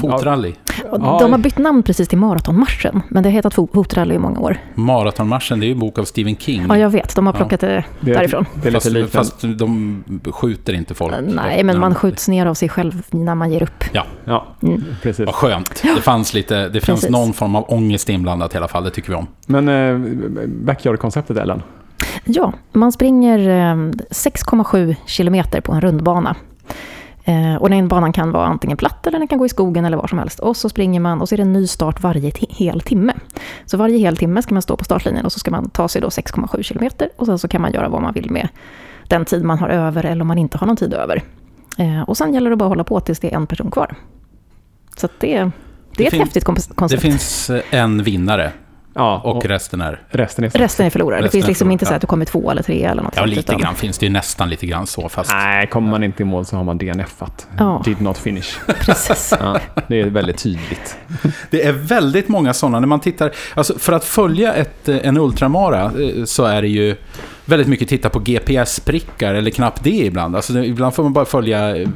Fotrally. 0.00 0.54
Ja. 0.90 1.18
De 1.20 1.32
har 1.32 1.38
bytt 1.38 1.58
namn 1.58 1.82
precis 1.82 2.08
till 2.08 2.18
Maratonmarschen, 2.18 3.02
men 3.08 3.22
det 3.22 3.28
har 3.28 3.34
hetat 3.34 3.54
Fotrally 3.54 4.14
i 4.14 4.18
många 4.18 4.40
år. 4.40 4.56
Maratonmarschen, 4.74 5.60
det 5.60 5.66
är 5.66 5.68
ju 5.68 5.72
en 5.72 5.78
bok 5.78 5.98
av 5.98 6.04
Stephen 6.04 6.36
King. 6.36 6.66
Ja, 6.68 6.78
jag 6.78 6.90
vet. 6.90 7.16
De 7.16 7.26
har 7.26 7.32
plockat 7.32 7.62
ja. 7.62 7.68
det 7.68 7.84
därifrån. 8.00 8.44
Det 8.62 8.68
är 8.68 8.90
lite 8.90 9.08
fast, 9.10 9.30
fast 9.30 9.58
de 9.58 10.04
skjuter 10.26 10.72
inte 10.72 10.94
folk. 10.94 11.14
Nej, 11.28 11.64
men 11.64 11.80
man 11.80 11.94
skjuts 11.94 12.28
ner 12.28 12.46
av 12.46 12.54
sig 12.54 12.68
själv 12.68 13.02
när 13.10 13.34
man 13.34 13.52
ger 13.52 13.62
upp. 13.62 13.84
Ja, 13.92 14.04
ja 14.24 14.46
mm. 14.62 14.84
precis. 15.02 15.26
Vad 15.26 15.34
skönt. 15.34 15.82
Det 15.96 16.02
fanns, 16.02 16.34
lite, 16.34 16.68
det 16.68 16.80
fanns 16.80 17.08
någon 17.08 17.32
form 17.32 17.56
av 17.56 17.64
ångest 17.68 18.08
inblandat 18.08 18.54
i 18.54 18.56
alla 18.56 18.68
fall, 18.68 18.84
det 18.84 18.90
tycker 18.90 19.08
vi 19.08 19.14
om. 19.14 19.26
Men 19.46 19.68
eh, 19.68 20.46
backyard-konceptet, 20.46 21.36
Ellen? 21.36 21.62
Ja, 22.24 22.52
man 22.72 22.92
springer 22.92 23.38
6,7 23.38 24.90
eh, 24.90 24.96
kilometer 25.06 25.60
på 25.60 25.72
en 25.72 25.80
rundbana. 25.80 26.36
Eh, 27.24 27.54
och 27.54 27.70
den 27.70 27.88
banan 27.88 28.12
kan 28.12 28.32
vara 28.32 28.46
antingen 28.46 28.76
platt 28.76 29.06
eller 29.06 29.18
den 29.18 29.28
kan 29.28 29.38
gå 29.38 29.46
i 29.46 29.48
skogen 29.48 29.84
eller 29.84 29.96
var 29.96 30.06
som 30.06 30.18
helst. 30.18 30.38
Och 30.38 30.56
så 30.56 30.68
springer 30.68 31.00
man 31.00 31.20
och 31.20 31.28
så 31.28 31.34
är 31.34 31.36
det 31.36 31.42
en 31.42 31.52
ny 31.52 31.66
start 31.66 32.02
varje 32.02 32.32
hel 32.48 32.80
timme. 32.80 33.12
Så 33.66 33.76
varje 33.76 33.98
hel 33.98 34.16
timme 34.16 34.42
ska 34.42 34.54
man 34.54 34.62
stå 34.62 34.76
på 34.76 34.84
startlinjen 34.84 35.24
och 35.24 35.32
så 35.32 35.38
ska 35.38 35.50
man 35.50 35.70
ta 35.70 35.88
sig 35.88 36.00
då 36.00 36.08
6,7 36.08 36.62
kilometer 36.62 37.08
och 37.16 37.26
sen 37.26 37.38
så 37.38 37.48
kan 37.48 37.62
man 37.62 37.72
göra 37.72 37.88
vad 37.88 38.02
man 38.02 38.12
vill 38.12 38.30
med 38.30 38.48
den 39.08 39.24
tid 39.24 39.44
man 39.44 39.58
har 39.58 39.68
över 39.68 40.04
eller 40.04 40.22
om 40.22 40.28
man 40.28 40.38
inte 40.38 40.58
har 40.58 40.66
någon 40.66 40.76
tid 40.76 40.94
över. 40.94 41.22
Eh, 41.78 42.02
och 42.02 42.16
sen 42.16 42.34
gäller 42.34 42.50
det 42.50 42.56
bara 42.56 42.64
att 42.64 42.70
hålla 42.70 42.84
på 42.84 43.00
tills 43.00 43.20
det 43.20 43.32
är 43.32 43.36
en 43.36 43.46
person 43.46 43.70
kvar. 43.70 43.94
Så 44.96 45.08
det, 45.18 45.50
det, 45.96 46.04
är 46.04 46.08
ett 46.08 46.18
häftigt 46.20 46.44
koncept. 46.44 46.88
Det 46.88 46.98
finns 46.98 47.50
eh, 47.50 47.62
en 47.70 48.02
vinnare 48.02 48.52
Ja, 48.94 49.20
och, 49.24 49.36
och 49.36 49.46
resten 49.46 49.80
är? 49.80 50.02
Resten 50.08 50.44
är, 50.44 50.48
resten 50.48 50.86
är 50.86 50.90
förlorare. 50.90 51.22
det 51.22 51.28
finns 51.28 51.46
liksom 51.46 51.70
inte 51.70 51.86
så 51.86 51.94
att 51.94 52.00
du 52.00 52.06
kommer 52.06 52.24
två 52.24 52.50
eller 52.50 52.62
tre 52.62 52.84
eller 52.84 53.02
något 53.02 53.14
Ja, 53.16 53.24
lite 53.24 53.40
utan... 53.40 53.58
grann 53.58 53.74
finns 53.74 53.98
det 53.98 54.06
ju 54.06 54.12
nästan 54.12 54.50
lite 54.50 54.66
grann 54.66 54.86
så. 54.86 55.08
Fast... 55.08 55.30
Nej, 55.32 55.66
kommer 55.66 55.90
man 55.90 56.04
inte 56.04 56.22
i 56.22 56.26
mål 56.26 56.44
så 56.44 56.56
har 56.56 56.64
man 56.64 56.78
DNF-at. 56.78 57.46
Ja. 57.58 57.82
Did 57.84 58.00
not 58.00 58.18
finish. 58.18 58.58
Precis. 58.80 59.34
Ja, 59.40 59.58
det 59.88 60.00
är 60.00 60.06
väldigt 60.06 60.38
tydligt. 60.38 60.96
Det 61.50 61.66
är 61.66 61.72
väldigt 61.72 62.28
många 62.28 62.54
sådana. 62.54 62.80
När 62.80 62.86
man 62.86 63.00
tittar, 63.00 63.32
alltså 63.54 63.78
för 63.78 63.92
att 63.92 64.04
följa 64.04 64.54
ett, 64.54 64.88
eh, 64.88 64.96
en 65.02 65.16
ultramara 65.16 65.84
eh, 65.84 66.24
så 66.24 66.44
är 66.44 66.62
det 66.62 66.68
ju 66.68 66.96
väldigt 67.44 67.68
mycket 67.68 67.88
titta 67.88 68.10
på 68.10 68.18
GPS-prickar, 68.18 69.34
eller 69.34 69.50
knappt 69.50 69.84
det 69.84 69.90
ibland. 69.90 70.36
Alltså, 70.36 70.64
ibland 70.64 70.94
får 70.94 71.02
man 71.02 71.12
bara 71.12 71.24
följa 71.24 71.76
eh, 71.76 71.88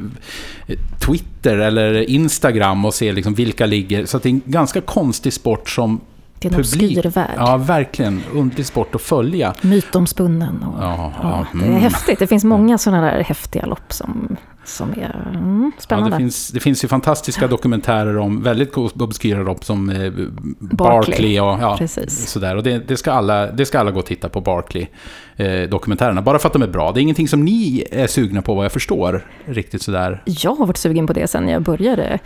Twitter 1.07 1.59
eller 1.59 2.11
Instagram 2.11 2.85
och 2.85 2.95
se 2.95 3.13
liksom 3.13 3.35
vilka 3.35 3.67
ligger. 3.67 4.07
Så 4.07 4.19
det 4.19 4.29
är 4.29 4.31
en 4.31 4.43
ganska 4.45 4.81
konstig 4.81 5.33
sport 5.33 5.71
som 5.71 6.01
det 6.41 6.49
är 6.49 6.53
en 6.53 6.61
obskyr 6.61 7.11
värld. 7.11 7.35
Ja, 7.37 7.57
verkligen. 7.57 8.23
Underlig 8.33 8.67
sport 8.67 8.95
att 8.95 9.03
följa. 9.03 9.55
Mytomspunnen. 9.63 10.63
Och, 10.63 10.83
ja, 10.83 11.13
ja, 11.23 11.47
det 11.53 11.65
är 11.65 11.69
mm. 11.69 11.81
häftigt. 11.81 12.19
Det 12.19 12.27
finns 12.27 12.45
många 12.45 12.79
sådana 12.79 13.03
där 13.03 13.25
häftiga 13.25 13.67
lopp 13.67 13.93
som, 13.93 14.37
som 14.65 14.91
är 14.91 15.31
mm, 15.35 15.73
spännande. 15.79 16.11
Ja, 16.11 16.19
det, 16.19 16.23
finns, 16.23 16.49
det 16.49 16.61
finns 16.61 16.85
ju 16.85 16.89
fantastiska 16.89 17.47
dokumentärer 17.47 18.19
om 18.19 18.43
väldigt 18.43 18.77
obskyra 18.77 19.43
lopp 19.43 19.65
som 19.65 19.91
eh, 19.91 19.97
Barkley. 19.97 20.19
Barkley 20.61 21.41
och 21.41 21.59
ja, 21.61 21.79
sådär. 22.09 22.57
Och 22.57 22.63
det, 22.63 22.79
det, 22.79 22.97
ska 22.97 23.13
alla, 23.13 23.53
det 23.53 23.67
ska 23.67 23.79
alla 23.79 23.91
gå 23.91 23.99
och 23.99 24.07
titta 24.07 24.29
på 24.29 24.41
Barkley-dokumentärerna. 24.41 26.21
Eh, 26.21 26.25
bara 26.25 26.39
för 26.39 26.47
att 26.47 26.53
de 26.53 26.63
är 26.63 26.69
bra. 26.69 26.93
Det 26.93 27.01
är 27.01 27.03
ingenting 27.03 27.29
som 27.29 27.45
ni 27.45 27.85
är 27.91 28.07
sugna 28.07 28.43
på 28.43 28.55
vad 28.55 28.65
jag 28.65 28.73
förstår. 28.73 29.27
Riktigt 29.45 29.83
sådär. 29.83 30.23
Jag 30.25 30.55
har 30.55 30.67
varit 30.67 30.77
sugen 30.77 31.07
på 31.07 31.13
det 31.13 31.29
sen 31.29 31.49
jag 31.49 31.63
började 31.63 32.19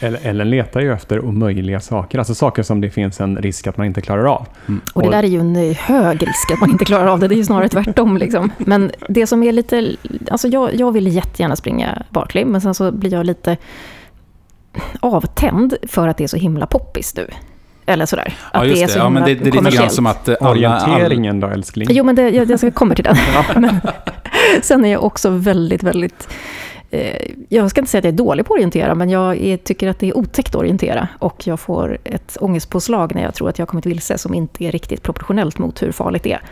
Ellen 0.00 0.50
letar 0.50 0.80
ju 0.80 0.92
efter 0.92 1.24
omöjliga 1.24 1.80
saker, 1.80 2.18
alltså 2.18 2.34
saker 2.34 2.62
som 2.62 2.80
det 2.80 2.90
finns 2.90 3.20
en 3.20 3.36
risk 3.36 3.66
att 3.66 3.76
man 3.76 3.86
inte 3.86 4.00
klarar 4.00 4.24
av. 4.24 4.46
Mm. 4.68 4.80
Och 4.94 5.02
det 5.02 5.10
där 5.10 5.22
är 5.22 5.28
ju 5.28 5.40
en 5.40 5.56
eh, 5.56 5.76
hög 5.76 6.22
risk 6.22 6.50
att 6.52 6.60
man 6.60 6.70
inte 6.70 6.84
klarar 6.84 7.06
av 7.06 7.20
det, 7.20 7.28
det 7.28 7.34
är 7.34 7.36
ju 7.36 7.44
snarare 7.44 7.68
tvärtom. 7.68 8.16
Liksom. 8.16 8.52
Men 8.58 8.90
det 9.08 9.26
som 9.26 9.42
är 9.42 9.52
lite, 9.52 9.96
alltså 10.30 10.48
jag, 10.48 10.74
jag 10.74 10.92
vill 10.92 11.08
jättegärna 11.08 11.56
springa 11.56 12.02
Barkley, 12.10 12.44
men 12.44 12.60
sen 12.60 12.74
så 12.74 12.92
blir 12.92 13.12
jag 13.12 13.26
lite 13.26 13.56
avtänd 15.00 15.74
för 15.88 16.08
att 16.08 16.16
det 16.16 16.24
är 16.24 16.28
så 16.28 16.36
himla 16.36 16.66
poppis 16.66 17.16
nu. 17.16 17.26
Eller 17.86 18.06
sådär. 18.06 18.34
Ja, 18.52 18.64
just 18.64 18.94
det. 18.94 18.98
Ja, 18.98 19.08
men 19.08 19.22
det, 19.24 19.34
det 19.34 19.48
är 19.48 19.62
lite 19.62 19.76
grann 19.76 19.90
som 19.90 20.06
att... 20.06 20.42
Alla, 20.42 20.50
Orienteringen 20.50 21.40
då, 21.40 21.46
älskling? 21.46 21.88
Jo, 21.90 22.04
men 22.04 22.14
det, 22.14 22.30
jag, 22.30 22.50
jag 22.62 22.74
kommer 22.74 22.94
till 22.94 23.04
den. 23.04 23.16
men, 23.56 23.80
sen 24.62 24.84
är 24.84 24.92
jag 24.92 25.04
också 25.04 25.30
väldigt, 25.30 25.82
väldigt 25.82 26.28
Eh, 26.28 26.67
Eh, 26.90 27.30
jag 27.48 27.70
ska 27.70 27.80
inte 27.80 27.90
säga 27.90 27.98
att 27.98 28.04
jag 28.04 28.12
är 28.12 28.18
dålig 28.18 28.46
på 28.46 28.54
att 28.54 28.58
orientera, 28.58 28.94
men 28.94 29.10
jag 29.10 29.36
är, 29.36 29.56
tycker 29.56 29.88
att 29.88 29.98
det 29.98 30.08
är 30.08 30.16
otäckt 30.16 30.48
att 30.48 30.60
orientera. 30.60 31.08
Och 31.18 31.46
jag 31.46 31.60
får 31.60 31.98
ett 32.04 32.36
ångestpåslag 32.40 33.14
när 33.14 33.22
jag 33.22 33.34
tror 33.34 33.48
att 33.48 33.58
jag 33.58 33.66
har 33.66 33.68
kommit 33.68 33.86
vilse 33.86 34.18
som 34.18 34.34
inte 34.34 34.64
är 34.64 34.72
riktigt 34.72 35.02
proportionellt 35.02 35.58
mot 35.58 35.82
hur 35.82 35.92
farligt 35.92 36.22
det 36.22 36.32
är. 36.32 36.42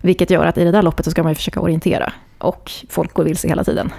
Vilket 0.00 0.30
gör 0.30 0.46
att 0.46 0.58
i 0.58 0.64
det 0.64 0.70
där 0.70 0.82
loppet 0.82 1.04
så 1.04 1.10
ska 1.10 1.22
man 1.22 1.32
ju 1.32 1.36
försöka 1.36 1.60
orientera. 1.60 2.12
Och 2.38 2.70
folk 2.88 3.14
går 3.14 3.24
vilse 3.24 3.48
hela 3.48 3.64
tiden. 3.64 3.92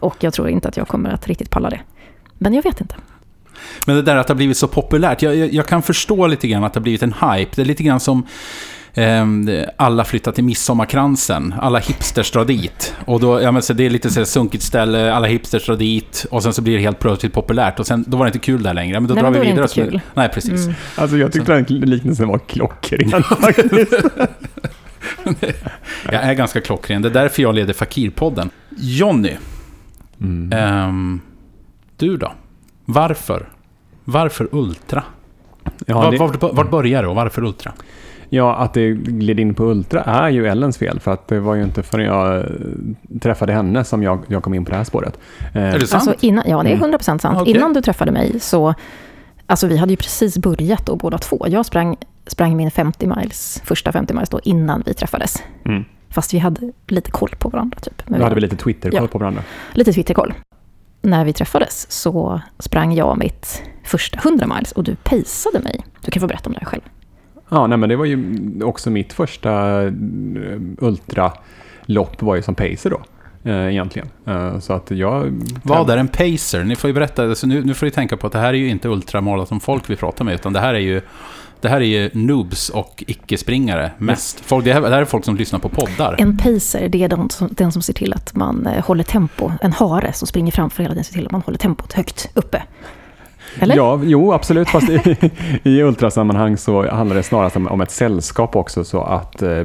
Och 0.00 0.16
jag 0.20 0.32
tror 0.34 0.48
inte 0.48 0.68
att 0.68 0.76
jag 0.76 0.88
kommer 0.88 1.10
att 1.10 1.26
riktigt 1.26 1.50
palla 1.50 1.70
det. 1.70 1.80
Men 2.38 2.54
jag 2.54 2.62
vet 2.62 2.80
inte. 2.80 2.94
Men 3.84 3.96
det 3.96 4.02
där 4.02 4.16
att 4.16 4.26
det 4.26 4.32
har 4.32 4.36
blivit 4.36 4.56
så 4.56 4.68
populärt, 4.68 5.22
jag, 5.22 5.36
jag, 5.36 5.52
jag 5.52 5.66
kan 5.66 5.82
förstå 5.82 6.26
lite 6.26 6.48
grann 6.48 6.64
att 6.64 6.72
det 6.72 6.80
har 6.80 6.82
blivit 6.82 7.02
en 7.02 7.12
hype. 7.12 7.50
Det 7.54 7.62
är 7.62 7.66
lite 7.66 7.82
grann 7.82 8.00
som 8.00 8.26
alla 9.76 10.04
flyttar 10.04 10.32
till 10.32 10.44
Midsommarkransen. 10.44 11.54
Alla 11.60 11.78
hipsters 11.78 12.30
drar 12.30 12.44
dit. 12.44 12.94
Och 13.04 13.20
då, 13.20 13.42
ja, 13.42 13.52
men 13.52 13.62
så 13.62 13.72
det 13.72 13.86
är 13.86 13.90
lite 13.90 14.10
så 14.10 14.24
sunkigt 14.24 14.64
ställe, 14.64 15.12
alla 15.12 15.26
hipsters 15.26 15.66
drar 15.66 15.76
dit. 15.76 16.26
Och 16.30 16.42
sen 16.42 16.52
så 16.52 16.62
blir 16.62 16.76
det 16.76 16.82
helt 16.82 16.98
plötsligt 16.98 17.32
populärt. 17.32 17.80
Och 17.80 17.86
sen, 17.86 18.04
då 18.08 18.16
var 18.16 18.24
det 18.24 18.28
inte 18.28 18.38
kul 18.38 18.62
där 18.62 18.74
längre. 18.74 19.00
Men 19.00 19.08
då 19.08 19.14
Nej, 19.14 19.22
drar 19.22 19.30
men 19.30 19.40
vi 19.40 19.46
vidare. 19.46 19.62
Inte 19.62 19.74
kul. 19.74 20.00
Nej, 20.14 20.28
precis. 20.28 20.64
Mm. 20.64 20.74
Alltså 20.96 21.16
jag 21.16 21.32
tyckte 21.32 21.64
så. 21.66 21.74
den 21.74 21.80
liknelsen 21.80 22.28
var 22.28 22.38
klockren 22.38 23.22
faktiskt. 23.22 23.92
jag 26.04 26.22
är 26.22 26.34
ganska 26.34 26.60
klockren. 26.60 27.02
Det 27.02 27.08
är 27.08 27.12
därför 27.12 27.42
jag 27.42 27.54
leder 27.54 27.72
Fakirpodden. 27.72 28.50
Jonny. 28.76 29.36
Mm. 30.20 30.88
Um, 30.88 31.20
du 31.96 32.16
då? 32.16 32.32
Varför? 32.84 33.48
Varför 34.04 34.48
Ultra? 34.52 35.04
Ja, 35.86 36.10
det... 36.10 36.16
vart, 36.16 36.42
vart 36.42 36.70
börjar 36.70 37.02
det 37.02 37.08
och 37.08 37.14
varför 37.14 37.44
Ultra? 37.44 37.72
Ja, 38.28 38.56
att 38.56 38.74
det 38.74 38.92
gled 38.92 39.40
in 39.40 39.54
på 39.54 39.64
Ultra 39.64 40.02
är 40.02 40.28
ju 40.28 40.46
Ellens 40.46 40.78
fel. 40.78 41.00
För 41.00 41.10
att 41.10 41.28
det 41.28 41.40
var 41.40 41.54
ju 41.54 41.62
inte 41.62 41.82
förrän 41.82 42.06
jag 42.06 42.36
eh, 42.36 42.44
träffade 43.20 43.52
henne 43.52 43.84
som 43.84 44.02
jag, 44.02 44.22
jag 44.26 44.42
kom 44.42 44.54
in 44.54 44.64
på 44.64 44.70
det 44.70 44.76
här 44.76 44.84
spåret. 44.84 45.18
Eh, 45.54 45.62
är 45.62 45.78
det 45.78 45.86
sant? 45.86 46.08
Alltså 46.08 46.26
innan, 46.26 46.44
ja, 46.48 46.62
det 46.62 46.72
är 46.72 46.76
100% 46.76 46.98
sant. 46.98 47.24
Mm. 47.24 47.36
Okay. 47.36 47.54
Innan 47.54 47.72
du 47.72 47.82
träffade 47.82 48.12
mig 48.12 48.40
så... 48.40 48.74
Alltså 49.48 49.66
vi 49.66 49.76
hade 49.76 49.92
ju 49.92 49.96
precis 49.96 50.38
börjat 50.38 50.86
då 50.86 50.96
båda 50.96 51.18
två. 51.18 51.46
Jag 51.48 51.66
sprang, 51.66 51.96
sprang 52.26 52.56
min 52.56 52.70
50 52.70 53.06
miles, 53.06 53.62
första 53.64 53.92
50 53.92 54.14
miles 54.14 54.28
då 54.28 54.40
innan 54.44 54.82
vi 54.86 54.94
träffades. 54.94 55.42
Mm. 55.64 55.84
Fast 56.08 56.34
vi 56.34 56.38
hade 56.38 56.72
lite 56.86 57.10
koll 57.10 57.30
på 57.38 57.48
varandra. 57.48 57.78
Typ. 57.80 58.02
Men 58.06 58.18
vi 58.18 58.24
hade 58.24 58.34
vi 58.34 58.40
lite 58.40 58.56
Twitter-koll 58.56 59.00
ja, 59.02 59.08
på 59.08 59.18
varandra? 59.18 59.42
Lite 59.72 59.92
Twitter-koll. 59.92 60.34
När 61.02 61.24
vi 61.24 61.32
träffades 61.32 61.92
så 61.92 62.40
sprang 62.58 62.94
jag 62.94 63.18
mitt 63.18 63.62
första 63.84 64.18
100 64.18 64.46
miles 64.46 64.72
och 64.72 64.84
du 64.84 64.96
pejsade 64.96 65.60
mig. 65.60 65.84
Du 66.00 66.10
kan 66.10 66.20
få 66.20 66.26
berätta 66.26 66.48
om 66.48 66.52
det 66.52 66.58
här 66.58 66.66
själv. 66.66 66.82
Ja, 67.48 67.66
nej, 67.66 67.78
men 67.78 67.88
det 67.88 67.96
var 67.96 68.04
ju 68.04 68.38
också 68.62 68.90
mitt 68.90 69.12
första 69.12 69.82
eh, 69.82 69.92
ultralopp 70.78 72.22
var 72.22 72.36
ju 72.36 72.42
som 72.42 72.54
pacer 72.54 72.90
då. 72.90 73.02
Eh, 73.50 73.68
egentligen. 73.68 74.08
Eh, 74.26 74.58
så 74.58 74.72
att 74.72 74.90
jag... 74.90 75.42
Vad 75.62 75.90
är 75.90 75.96
en 75.96 76.08
pacer? 76.08 76.64
Ni 76.64 76.76
får 76.76 76.88
ju 76.88 76.94
berätta, 76.94 77.22
alltså 77.22 77.46
nu, 77.46 77.64
nu 77.64 77.74
får 77.74 77.86
ni 77.86 77.92
tänka 77.92 78.16
på 78.16 78.26
att 78.26 78.32
det 78.32 78.38
här 78.38 78.48
är 78.48 78.58
ju 78.58 78.68
inte 78.68 78.88
ultramaraton-folk 78.88 79.90
vi 79.90 79.96
pratar 79.96 80.24
med, 80.24 80.34
utan 80.34 80.52
det 80.52 80.60
här 80.60 80.74
är 80.74 80.78
ju 80.78 81.00
det 81.60 81.68
här 81.68 81.80
är 81.80 81.84
ju 81.84 82.10
noobs 82.12 82.68
och 82.68 83.04
icke-springare 83.06 83.90
mest. 83.98 84.40
Folk, 84.40 84.64
det, 84.64 84.72
här, 84.72 84.80
det 84.80 84.88
här 84.88 85.00
är 85.00 85.04
folk 85.04 85.24
som 85.24 85.36
lyssnar 85.36 85.58
på 85.58 85.68
poddar. 85.68 86.16
En 86.18 86.36
pacer, 86.36 86.88
det 86.88 87.04
är 87.04 87.08
den 87.08 87.30
som, 87.30 87.48
den 87.50 87.72
som 87.72 87.82
ser 87.82 87.92
till 87.92 88.12
att 88.12 88.34
man 88.34 88.68
håller 88.84 89.04
tempo. 89.04 89.52
En 89.60 89.72
hare 89.72 90.12
som 90.12 90.28
springer 90.28 90.52
framför 90.52 90.82
hela 90.82 90.94
tiden 90.94 91.04
ser 91.04 91.12
till 91.12 91.26
att 91.26 91.32
man 91.32 91.42
håller 91.42 91.58
tempot 91.58 91.92
högt 91.92 92.30
uppe. 92.34 92.62
Eller? 93.60 93.76
Ja, 93.76 94.00
jo 94.04 94.32
absolut. 94.32 94.68
Fast 94.68 94.88
i, 94.88 95.16
i 95.62 95.82
ultrasammanhang 95.82 96.56
så 96.56 96.90
handlar 96.90 97.16
det 97.16 97.22
snarast 97.22 97.56
om, 97.56 97.66
om 97.66 97.80
ett 97.80 97.90
sällskap 97.90 98.56
också. 98.56 98.84
Så 98.84 99.02
att, 99.02 99.42
eh, 99.42 99.64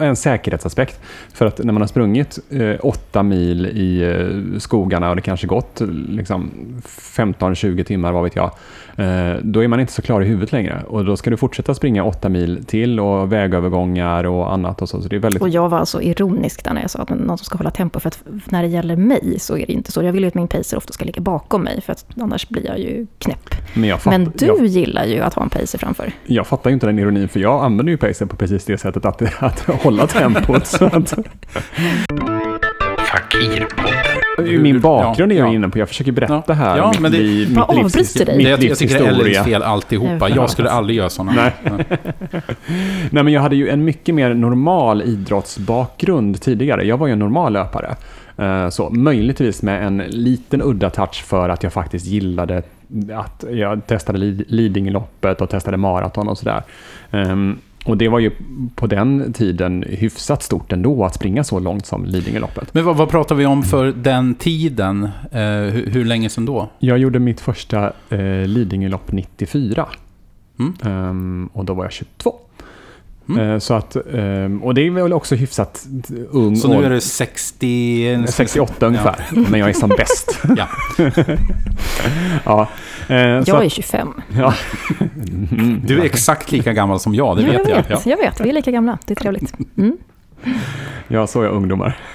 en 0.00 0.16
säkerhetsaspekt. 0.16 1.00
För 1.34 1.46
att 1.46 1.58
när 1.58 1.72
man 1.72 1.82
har 1.82 1.88
sprungit 1.88 2.38
eh, 2.50 2.74
åtta 2.80 3.22
mil 3.22 3.66
i 3.66 4.02
eh, 4.02 4.58
skogarna 4.58 5.10
och 5.10 5.16
det 5.16 5.22
kanske 5.22 5.46
gått 5.46 5.82
liksom, 6.08 6.50
15-20 6.86 7.84
timmar, 7.84 8.12
vad 8.12 8.24
vet 8.24 8.36
jag. 8.36 8.50
Eh, 8.96 9.36
då 9.42 9.64
är 9.64 9.68
man 9.68 9.80
inte 9.80 9.92
så 9.92 10.02
klar 10.02 10.20
i 10.20 10.24
huvudet 10.24 10.52
längre. 10.52 10.82
Och 10.88 11.04
då 11.04 11.16
ska 11.16 11.30
du 11.30 11.36
fortsätta 11.36 11.74
springa 11.74 12.04
åtta 12.04 12.28
mil 12.28 12.64
till 12.64 13.00
och 13.00 13.32
vägövergångar 13.32 14.24
och 14.24 14.52
annat. 14.52 14.82
Och, 14.82 14.88
så. 14.88 15.02
Så 15.02 15.08
det 15.08 15.16
är 15.16 15.20
väldigt... 15.20 15.42
och 15.42 15.48
jag 15.48 15.68
var 15.68 15.78
alltså 15.78 16.02
ironisk 16.02 16.64
där 16.64 16.74
när 16.74 16.80
jag 16.80 16.90
sa 16.90 16.98
att 16.98 17.10
någon 17.10 17.38
som 17.38 17.44
ska 17.44 17.58
hålla 17.58 17.70
tempo. 17.70 18.00
För 18.00 18.08
att 18.08 18.22
när 18.44 18.62
det 18.62 18.68
gäller 18.68 18.96
mig 18.96 19.38
så 19.38 19.56
är 19.56 19.66
det 19.66 19.72
inte 19.72 19.92
så. 19.92 20.02
Jag 20.02 20.12
vill 20.12 20.22
ju 20.22 20.28
att 20.28 20.34
min 20.34 20.48
pacer 20.48 20.76
ofta 20.76 20.92
ska 20.92 21.04
ligga 21.04 21.20
bakom 21.20 21.62
mig. 21.62 21.80
För 21.80 21.92
att 21.92 22.06
annars 22.20 22.48
blir 22.48 22.66
jag 22.66 22.78
ju 22.78 23.06
knäpp. 23.22 23.54
Men, 23.74 23.98
fatt, 23.98 24.12
Men 24.12 24.32
du 24.34 24.46
jag, 24.46 24.66
gillar 24.66 25.04
ju 25.04 25.20
att 25.20 25.34
ha 25.34 25.42
en 25.42 25.50
pacer 25.50 25.78
framför. 25.78 26.12
Jag 26.26 26.46
fattar 26.46 26.70
ju 26.70 26.74
inte 26.74 26.86
den 26.86 26.98
ironin, 26.98 27.28
för 27.28 27.40
jag 27.40 27.64
använder 27.64 27.90
ju 27.90 27.96
pacer 27.96 28.26
på 28.26 28.36
precis 28.36 28.64
det 28.64 28.78
sättet 28.78 29.04
att, 29.04 29.22
att 29.42 29.60
hålla 29.60 30.06
tempot. 30.06 30.66
så 30.66 30.84
att... 30.84 31.14
Min 34.38 34.80
bakgrund 34.80 35.32
är 35.32 35.36
jag 35.36 35.54
inne 35.54 35.68
på. 35.68 35.78
Jag 35.78 35.88
försöker 35.88 36.12
berätta 36.12 36.52
här 36.52 36.76
ja, 36.76 36.88
mitt, 36.90 37.00
men 37.00 37.12
det, 37.12 37.18
liv, 37.18 37.58
mitt 37.70 37.94
livs, 37.94 38.16
mitt 38.16 38.48
jag, 38.48 38.64
jag 38.64 38.78
tycker 38.78 38.98
det 38.98 39.04
är 39.04 39.08
Ellens 39.08 39.44
fel 39.44 39.62
alltihopa. 39.62 40.28
Jag 40.28 40.50
skulle 40.50 40.70
aldrig 40.70 40.96
göra 40.96 41.10
sådana. 41.10 41.32
Nej. 41.32 41.52
Nej, 43.10 43.22
men 43.22 43.28
jag 43.28 43.40
hade 43.40 43.56
ju 43.56 43.68
en 43.68 43.84
mycket 43.84 44.14
mer 44.14 44.34
normal 44.34 45.02
idrottsbakgrund 45.02 46.40
tidigare. 46.40 46.84
Jag 46.84 46.96
var 46.96 47.06
ju 47.06 47.12
en 47.12 47.18
normal 47.18 47.52
löpare. 47.52 47.96
Eh, 48.36 48.68
så, 48.68 48.90
möjligtvis 48.90 49.62
med 49.62 49.86
en 49.86 49.98
liten 49.98 50.62
udda 50.62 50.90
touch 50.90 51.24
för 51.24 51.48
att 51.48 51.62
jag 51.62 51.72
faktiskt 51.72 52.06
gillade 52.06 52.62
att 53.12 53.44
jag 53.50 53.86
testade 53.86 54.18
Lidingöloppet 54.48 55.40
och 55.40 55.50
testade 55.50 55.76
maraton 55.76 56.28
och 56.28 56.38
sådär. 56.38 56.62
Um, 57.10 57.58
och 57.84 57.96
det 57.96 58.08
var 58.08 58.18
ju 58.18 58.30
på 58.74 58.86
den 58.86 59.32
tiden 59.32 59.84
hyfsat 59.88 60.42
stort 60.42 60.72
ändå 60.72 61.04
att 61.04 61.14
springa 61.14 61.44
så 61.44 61.58
långt 61.58 61.86
som 61.86 62.04
Lidingöloppet. 62.04 62.74
Men 62.74 62.84
vad, 62.84 62.96
vad 62.96 63.08
pratar 63.08 63.34
vi 63.34 63.46
om 63.46 63.62
för 63.62 63.92
den 63.92 64.34
tiden? 64.34 65.04
Eh, 65.30 65.40
hur, 65.40 65.90
hur, 65.90 66.04
länge 66.04 66.28
sedan 66.28 66.46
då? 66.46 66.70
Jag 66.78 66.98
gjorde 66.98 67.18
mitt 67.18 67.40
första 67.40 67.92
eh, 68.08 68.46
Lidingölopp 68.46 69.12
94. 69.12 69.86
Mm. 70.58 70.74
Um, 70.82 71.46
och 71.52 71.64
då 71.64 71.74
var 71.74 71.84
jag 71.84 71.92
22. 71.92 72.34
Mm. 73.28 73.50
Eh, 73.50 73.58
så 73.58 73.74
att, 73.74 73.96
ehm, 74.14 74.62
och 74.62 74.74
det 74.74 74.86
är 74.86 74.90
väl 74.90 75.12
också 75.12 75.34
hyfsat 75.34 75.86
ung. 76.30 76.56
Så 76.56 76.68
nu 76.68 76.84
är 76.84 76.90
du 76.90 77.00
60... 77.00 78.24
68 78.28 78.86
ungefär, 78.86 79.16
ja. 79.34 79.42
men 79.50 79.60
jag 79.60 79.68
är 79.68 79.72
som 79.72 79.88
bäst. 79.88 80.38
ja. 80.56 80.68
ja. 82.44 82.68
Eh, 83.08 83.16
jag 83.16 83.64
är 83.64 83.68
25. 83.68 84.08
Ja. 84.36 84.54
Du 85.84 86.00
är 86.00 86.04
exakt 86.04 86.52
lika 86.52 86.72
gammal 86.72 87.00
som 87.00 87.14
jag, 87.14 87.36
det 87.36 87.42
ja, 87.42 87.58
vet 87.58 87.68
jag. 87.68 87.76
Vet, 87.76 87.90
ja. 87.90 88.00
Jag 88.04 88.16
vet, 88.16 88.40
vi 88.40 88.48
är 88.48 88.52
lika 88.52 88.70
gamla. 88.70 88.98
Det 89.06 89.12
är 89.12 89.16
trevligt. 89.16 89.52
Mm. 89.76 89.96
Ja, 91.08 91.26
så 91.26 91.42
är 91.42 91.48
ungdomar. 91.48 91.96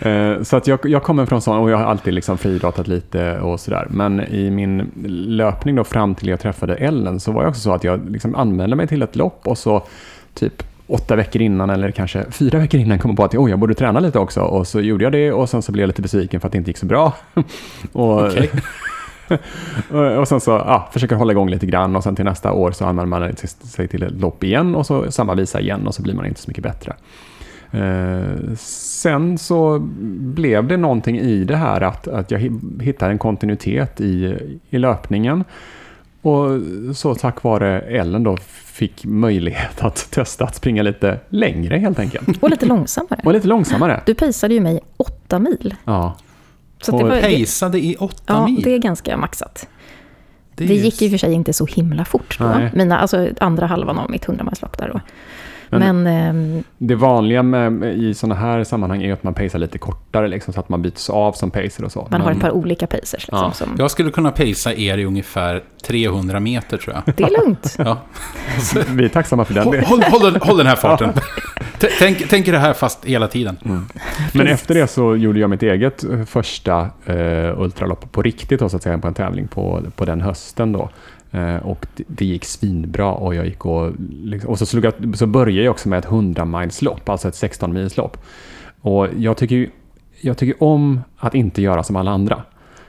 Eh, 0.00 0.42
så 0.42 0.56
att 0.56 0.66
jag, 0.66 0.78
jag 0.84 1.02
kommer 1.02 1.26
från 1.26 1.40
sån 1.40 1.58
och 1.58 1.70
jag 1.70 1.76
har 1.76 1.84
alltid 1.84 2.14
liksom 2.14 2.38
friidrottat 2.38 2.88
lite 2.88 3.38
och 3.38 3.60
sådär. 3.60 3.86
Men 3.90 4.20
i 4.20 4.50
min 4.50 4.90
löpning 5.28 5.76
då 5.76 5.84
fram 5.84 6.14
till 6.14 6.28
jag 6.28 6.40
träffade 6.40 6.74
Ellen 6.74 7.20
så 7.20 7.32
var 7.32 7.42
det 7.42 7.48
också 7.48 7.60
så 7.60 7.72
att 7.72 7.84
jag 7.84 8.10
liksom 8.10 8.34
anmälde 8.34 8.76
mig 8.76 8.86
till 8.86 9.02
ett 9.02 9.16
lopp 9.16 9.46
och 9.46 9.58
så 9.58 9.82
typ 10.34 10.62
åtta 10.86 11.16
veckor 11.16 11.42
innan 11.42 11.70
eller 11.70 11.90
kanske 11.90 12.24
fyra 12.30 12.58
veckor 12.58 12.80
innan 12.80 12.98
kom 12.98 13.10
jag 13.10 13.16
på 13.16 13.24
att 13.24 13.34
oh, 13.34 13.50
jag 13.50 13.58
borde 13.58 13.74
träna 13.74 14.00
lite 14.00 14.18
också. 14.18 14.40
Och 14.40 14.66
så 14.66 14.80
gjorde 14.80 15.04
jag 15.04 15.12
det 15.12 15.32
och 15.32 15.48
sen 15.48 15.62
så 15.62 15.72
blev 15.72 15.82
jag 15.82 15.88
lite 15.88 16.02
besviken 16.02 16.40
för 16.40 16.48
att 16.48 16.52
det 16.52 16.58
inte 16.58 16.70
gick 16.70 16.78
så 16.78 16.86
bra. 16.86 17.12
och, 17.92 18.26
okay. 18.26 18.48
och 20.18 20.28
sen 20.28 20.40
så 20.40 20.50
ja, 20.50 20.88
försöker 20.92 21.16
hålla 21.16 21.32
igång 21.32 21.50
lite 21.50 21.66
grann 21.66 21.96
och 21.96 22.02
sen 22.02 22.16
till 22.16 22.24
nästa 22.24 22.52
år 22.52 22.72
så 22.72 22.84
anmäler 22.84 23.06
man 23.06 23.36
sig 23.62 23.88
till 23.88 24.02
ett 24.02 24.12
lopp 24.12 24.44
igen 24.44 24.74
och 24.74 24.86
så 24.86 25.12
samma 25.12 25.34
visa 25.34 25.60
igen 25.60 25.86
och 25.86 25.94
så 25.94 26.02
blir 26.02 26.14
man 26.14 26.26
inte 26.26 26.40
så 26.40 26.50
mycket 26.50 26.62
bättre. 26.62 26.94
Eh, 27.70 28.54
sen 28.58 29.38
så 29.38 29.78
blev 30.18 30.68
det 30.68 30.76
någonting 30.76 31.18
i 31.18 31.44
det 31.44 31.56
här 31.56 31.80
att, 31.80 32.08
att 32.08 32.30
jag 32.30 32.38
hittade 32.80 33.12
en 33.12 33.18
kontinuitet 33.18 34.00
i, 34.00 34.36
i 34.70 34.78
löpningen. 34.78 35.44
Och 36.22 36.60
så 36.96 37.14
tack 37.14 37.42
vare 37.42 37.80
Ellen 37.80 38.22
då 38.22 38.36
fick 38.64 39.04
möjlighet 39.04 39.84
att 39.84 40.10
testa 40.10 40.44
att 40.44 40.54
springa 40.54 40.82
lite 40.82 41.20
längre 41.28 41.78
helt 41.78 41.98
enkelt. 41.98 42.42
Och 42.42 42.50
lite 42.50 42.66
långsammare. 42.66 43.20
Och 43.24 43.32
lite 43.32 43.48
långsammare. 43.48 44.02
Du 44.06 44.14
pejsade 44.14 44.54
ju 44.54 44.60
mig 44.60 44.80
åtta 44.96 45.38
mil. 45.38 45.74
Ja. 45.84 46.16
Så 46.84 46.98
det 46.98 47.04
var, 47.04 47.20
pejsade 47.20 47.78
i 47.78 47.96
åtta 47.96 48.22
ja, 48.26 48.46
mil? 48.46 48.54
Ja, 48.58 48.64
det 48.64 48.74
är 48.74 48.78
ganska 48.78 49.16
maxat. 49.16 49.68
Det, 50.54 50.64
det 50.64 50.74
gick 50.74 51.02
i 51.02 51.06
och 51.06 51.10
för 51.10 51.18
sig 51.18 51.32
inte 51.32 51.52
så 51.52 51.66
himla 51.66 52.04
fort 52.04 52.38
då. 52.38 52.68
Mina, 52.72 52.98
alltså 52.98 53.28
andra 53.40 53.66
halvan 53.66 53.98
av 53.98 54.10
mitt 54.10 54.24
hundramilslopp 54.24 54.78
där 54.78 54.88
då. 54.88 55.00
Men, 55.78 56.02
men 56.02 56.56
eh, 56.56 56.62
det 56.78 56.94
vanliga 56.94 57.42
med, 57.42 57.84
i 57.84 58.14
sådana 58.14 58.34
här 58.34 58.64
sammanhang 58.64 59.02
är 59.02 59.12
att 59.12 59.22
man 59.22 59.34
pacear 59.34 59.58
lite 59.58 59.78
kortare, 59.78 60.28
liksom, 60.28 60.54
så 60.54 60.60
att 60.60 60.68
man 60.68 60.82
byts 60.82 61.10
av 61.10 61.32
som 61.32 61.50
pacer 61.50 61.84
och 61.84 61.92
så. 61.92 62.00
Man 62.00 62.08
men, 62.10 62.20
har 62.20 62.32
ett 62.32 62.40
par 62.40 62.50
olika 62.50 62.86
pacers. 62.86 63.12
Liksom, 63.12 63.38
ja. 63.38 63.52
som... 63.52 63.76
Jag 63.78 63.90
skulle 63.90 64.10
kunna 64.10 64.30
pacea 64.30 64.74
er 64.74 64.98
i 64.98 65.04
ungefär 65.04 65.62
300 65.86 66.40
meter 66.40 66.76
tror 66.76 66.94
jag. 66.94 67.14
Det 67.16 67.24
är 67.24 67.30
lugnt. 67.44 67.74
ja. 67.78 67.98
Vi 68.88 69.04
är 69.04 69.08
tacksamma 69.08 69.44
för 69.44 69.54
den. 69.54 69.64
Håll, 69.64 70.02
håll, 70.02 70.36
håll 70.36 70.56
den 70.56 70.66
här 70.66 70.76
farten. 70.76 71.12
tänk, 71.98 72.28
tänk 72.28 72.46
det 72.46 72.58
här 72.58 72.72
fast 72.72 73.04
hela 73.04 73.28
tiden. 73.28 73.58
Mm. 73.64 73.84
Men 74.32 74.46
efter 74.46 74.74
det 74.74 74.86
så 74.86 75.16
gjorde 75.16 75.38
jag 75.38 75.50
mitt 75.50 75.62
eget 75.62 76.04
eh, 76.04 76.24
första 76.24 76.90
uh, 77.10 77.60
ultralopp 77.60 78.12
på 78.12 78.22
riktigt, 78.22 78.60
då, 78.60 78.68
så 78.68 78.76
att 78.76 78.82
säga, 78.82 78.98
på 78.98 79.08
en 79.08 79.14
tävling 79.14 79.48
på, 79.48 79.82
på 79.96 80.04
den 80.04 80.20
hösten. 80.20 80.72
Då. 80.72 80.90
Eh, 81.34 81.56
och 81.56 81.86
det, 81.96 82.04
det, 82.06 82.24
gick 82.24 82.44
svinbra 82.44 83.12
och 83.12 83.34
jag 83.34 83.46
gick 83.46 83.66
och... 83.66 83.92
Liksom, 84.24 84.50
och 84.50 84.58
så, 84.58 84.66
slog 84.66 84.84
jag, 84.84 84.94
så 85.14 85.26
började 85.26 85.62
jag 85.62 85.70
också 85.70 85.88
med 85.88 85.98
ett 85.98 86.04
100 86.04 86.44
milslopp, 86.44 87.08
alltså 87.08 87.28
ett 87.28 87.34
16 87.34 87.72
milslopp. 87.72 88.24
Och 88.80 89.08
jag 89.18 89.36
tycker, 89.36 89.70
jag 90.20 90.38
tycker 90.38 90.62
om 90.62 91.00
att 91.16 91.34
inte 91.34 91.62
göra 91.62 91.82
som 91.82 91.96
alla 91.96 92.10
andra. 92.10 92.42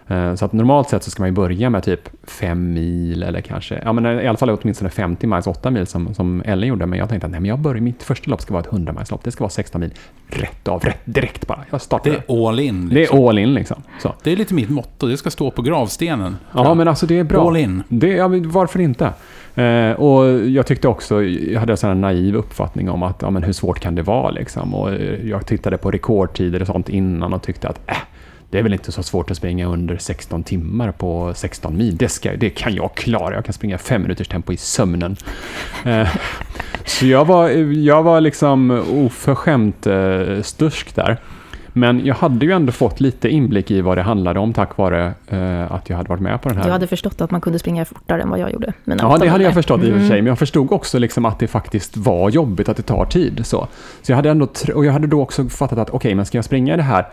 Eh, 0.07 0.35
så 0.35 0.45
att 0.45 0.53
normalt 0.53 0.89
sett 0.89 1.03
så 1.03 1.11
ska 1.11 1.21
man 1.21 1.29
ju 1.29 1.33
börja 1.33 1.69
med 1.69 1.83
typ 1.83 2.09
fem 2.23 2.73
mil 2.73 3.23
eller 3.23 3.41
kanske, 3.41 3.81
ja 3.83 3.93
men 3.93 4.19
i 4.19 4.27
alla 4.27 4.37
fall 4.37 4.49
åtminstone 4.49 4.89
50 4.89 5.27
miles, 5.27 5.47
8 5.47 5.71
mil 5.71 5.87
som, 5.87 6.13
som 6.13 6.43
Ellen 6.45 6.69
gjorde. 6.69 6.85
Men 6.85 6.99
jag 6.99 7.09
tänkte 7.09 7.25
att 7.25 7.31
nej, 7.31 7.39
men 7.39 7.49
jag 7.49 7.59
börjar, 7.59 7.81
mitt 7.81 8.03
första 8.03 8.31
lopp 8.31 8.41
ska 8.41 8.53
vara 8.53 8.63
ett 8.63 8.71
100 8.71 8.93
miles 8.93 9.11
lopp. 9.11 9.23
Det 9.23 9.31
ska 9.31 9.43
vara 9.43 9.49
16 9.49 9.81
mil 9.81 9.93
rätt 10.27 10.67
av, 10.67 10.81
rätt, 10.83 10.99
direkt 11.05 11.47
bara. 11.47 11.65
Jag 11.69 11.81
startar. 11.81 12.11
Det 12.11 12.33
är 12.33 12.47
all 12.47 12.59
in. 12.59 12.75
Liksom. 12.75 12.89
Det 12.89 12.95
är 12.95 12.99
liksom. 12.99 13.27
all 13.27 13.37
in 13.37 13.53
liksom. 13.53 13.83
Så. 14.01 14.13
Det 14.23 14.31
är 14.31 14.35
lite 14.35 14.53
mitt 14.53 14.69
motto, 14.69 15.07
det 15.07 15.17
ska 15.17 15.29
stå 15.29 15.51
på 15.51 15.61
gravstenen. 15.61 16.37
Ja, 16.51 16.73
men 16.73 16.87
alltså 16.87 17.05
det 17.05 17.19
är 17.19 17.23
bra. 17.23 17.47
All 17.47 17.57
in. 17.57 17.83
Det, 17.87 18.07
ja, 18.07 18.27
varför 18.27 18.79
inte? 18.79 19.13
Eh, 19.55 19.91
och 19.91 20.49
jag 20.49 20.65
tyckte 20.65 20.87
också, 20.87 21.23
jag 21.23 21.59
hade 21.59 21.73
en 21.73 21.77
sån 21.77 22.01
naiv 22.01 22.35
uppfattning 22.35 22.89
om 22.89 23.03
att 23.03 23.21
ja, 23.21 23.29
men 23.29 23.43
hur 23.43 23.53
svårt 23.53 23.79
kan 23.79 23.95
det 23.95 24.01
vara 24.01 24.29
liksom. 24.29 24.75
Och 24.75 24.93
jag 25.23 25.45
tittade 25.45 25.77
på 25.77 25.91
rekordtider 25.91 26.61
och 26.61 26.67
sånt 26.67 26.89
innan 26.89 27.33
och 27.33 27.41
tyckte 27.43 27.67
att 27.67 27.79
äh, 27.87 27.97
det 28.49 28.59
är 28.59 28.63
väl 28.63 28.73
inte 28.73 28.91
så 28.91 29.03
svårt 29.03 29.31
att 29.31 29.37
springa 29.37 29.67
under 29.67 29.97
16 29.97 30.43
timmar 30.43 30.91
på 30.91 31.33
16 31.35 31.77
mil. 31.77 31.97
Det, 31.97 32.09
ska, 32.09 32.35
det 32.35 32.49
kan 32.49 32.75
jag 32.75 32.95
klara. 32.95 33.35
Jag 33.35 33.45
kan 33.45 33.53
springa 33.53 33.77
fem 33.77 34.01
minuters 34.01 34.27
tempo 34.27 34.53
i 34.53 34.57
sömnen. 34.57 35.15
Eh, 35.85 36.07
så 36.85 37.05
jag 37.05 37.25
var, 37.25 37.49
jag 37.73 38.03
var 38.03 38.21
liksom 38.21 38.71
oförskämt 38.89 39.87
eh, 39.87 40.41
stursk 40.41 40.95
där. 40.95 41.19
Men 41.77 42.05
jag 42.05 42.15
hade 42.15 42.45
ju 42.45 42.51
ändå 42.51 42.71
fått 42.71 42.99
lite 42.99 43.29
inblick 43.29 43.71
i 43.71 43.81
vad 43.81 43.97
det 43.97 44.01
handlade 44.01 44.39
om 44.39 44.53
tack 44.53 44.77
vare 44.77 45.13
uh, 45.33 45.71
att 45.71 45.89
jag 45.89 45.97
hade 45.97 46.09
varit 46.09 46.21
med 46.21 46.41
på 46.41 46.49
den 46.49 46.57
här. 46.57 46.65
Du 46.65 46.71
hade 46.71 46.87
förstått 46.87 47.21
att 47.21 47.31
man 47.31 47.41
kunde 47.41 47.59
springa 47.59 47.85
fortare 47.85 48.21
än 48.21 48.29
vad 48.29 48.39
jag 48.39 48.51
gjorde? 48.51 48.73
ja, 48.83 49.17
det 49.17 49.27
hade 49.27 49.43
jag 49.43 49.53
förstått 49.53 49.83
i 49.83 49.89
och 49.89 49.93
för 49.93 49.99
sig. 49.99 50.05
Mm. 50.05 50.23
Men 50.23 50.25
jag 50.25 50.39
förstod 50.39 50.71
också 50.71 50.99
liksom 50.99 51.25
att 51.25 51.39
det 51.39 51.47
faktiskt 51.47 51.97
var 51.97 52.29
jobbigt, 52.29 52.69
att 52.69 52.77
det 52.77 52.83
tar 52.83 53.05
tid. 53.05 53.45
Så, 53.45 53.67
så 54.01 54.11
jag 54.11 54.15
hade 54.15 54.29
ändå, 54.29 54.47
och 54.75 54.85
jag 54.85 54.93
hade 54.93 55.07
då 55.07 55.21
också 55.21 55.49
fattat 55.49 55.79
att 55.79 55.89
okej, 55.89 55.97
okay, 55.97 56.15
men 56.15 56.25
ska 56.25 56.37
jag 56.37 56.45
springa 56.45 56.77
det 56.77 56.83
här 56.83 57.05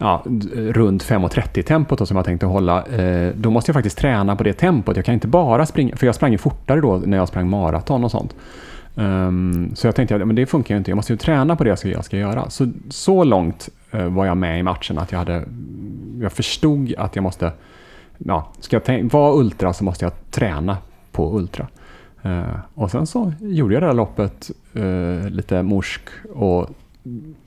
ja, 0.00 0.22
runt 0.54 1.04
5.30 1.04 1.62
tempot 1.62 2.08
som 2.08 2.16
jag 2.16 2.26
tänkte 2.26 2.46
hålla, 2.46 2.86
eh, 2.86 3.32
då 3.34 3.50
måste 3.50 3.70
jag 3.70 3.74
faktiskt 3.74 3.98
träna 3.98 4.36
på 4.36 4.42
det 4.42 4.52
tempot. 4.52 4.96
Jag 4.96 5.04
kan 5.04 5.14
inte 5.14 5.28
bara 5.28 5.66
springa, 5.66 5.96
för 5.96 6.06
jag 6.06 6.14
sprang 6.14 6.32
ju 6.32 6.38
fortare 6.38 6.80
då 6.80 7.02
när 7.04 7.16
jag 7.16 7.28
sprang 7.28 7.50
maraton 7.50 8.04
och 8.04 8.10
sånt. 8.10 8.34
Um, 8.94 9.70
så 9.74 9.86
jag 9.86 9.94
tänkte 9.94 10.16
att 10.16 10.26
men 10.26 10.36
det 10.36 10.46
funkar 10.46 10.74
ju 10.74 10.78
inte, 10.78 10.90
jag 10.90 10.96
måste 10.96 11.12
ju 11.12 11.16
träna 11.16 11.56
på 11.56 11.64
det 11.64 11.84
jag 11.84 12.04
ska 12.04 12.16
göra. 12.16 12.50
Så, 12.50 12.70
så 12.88 13.24
långt 13.24 13.68
uh, 13.94 14.06
var 14.08 14.26
jag 14.26 14.36
med 14.36 14.58
i 14.58 14.62
matchen 14.62 14.98
att 14.98 15.12
jag, 15.12 15.18
hade, 15.18 15.44
jag 16.20 16.32
förstod 16.32 16.94
att 16.98 17.16
jag 17.16 17.22
måste, 17.22 17.52
ja, 18.18 18.52
ska 18.60 18.80
jag 18.84 19.12
vara 19.12 19.34
ultra 19.34 19.72
så 19.72 19.84
måste 19.84 20.04
jag 20.04 20.30
träna 20.30 20.76
på 21.12 21.36
ultra. 21.36 21.66
Uh, 22.24 22.56
och 22.74 22.90
sen 22.90 23.06
så 23.06 23.32
gjorde 23.40 23.74
jag 23.74 23.82
det 23.82 23.86
här 23.86 23.94
loppet 23.94 24.50
lite 25.30 25.62
morsk 25.62 26.00
och 26.34 26.70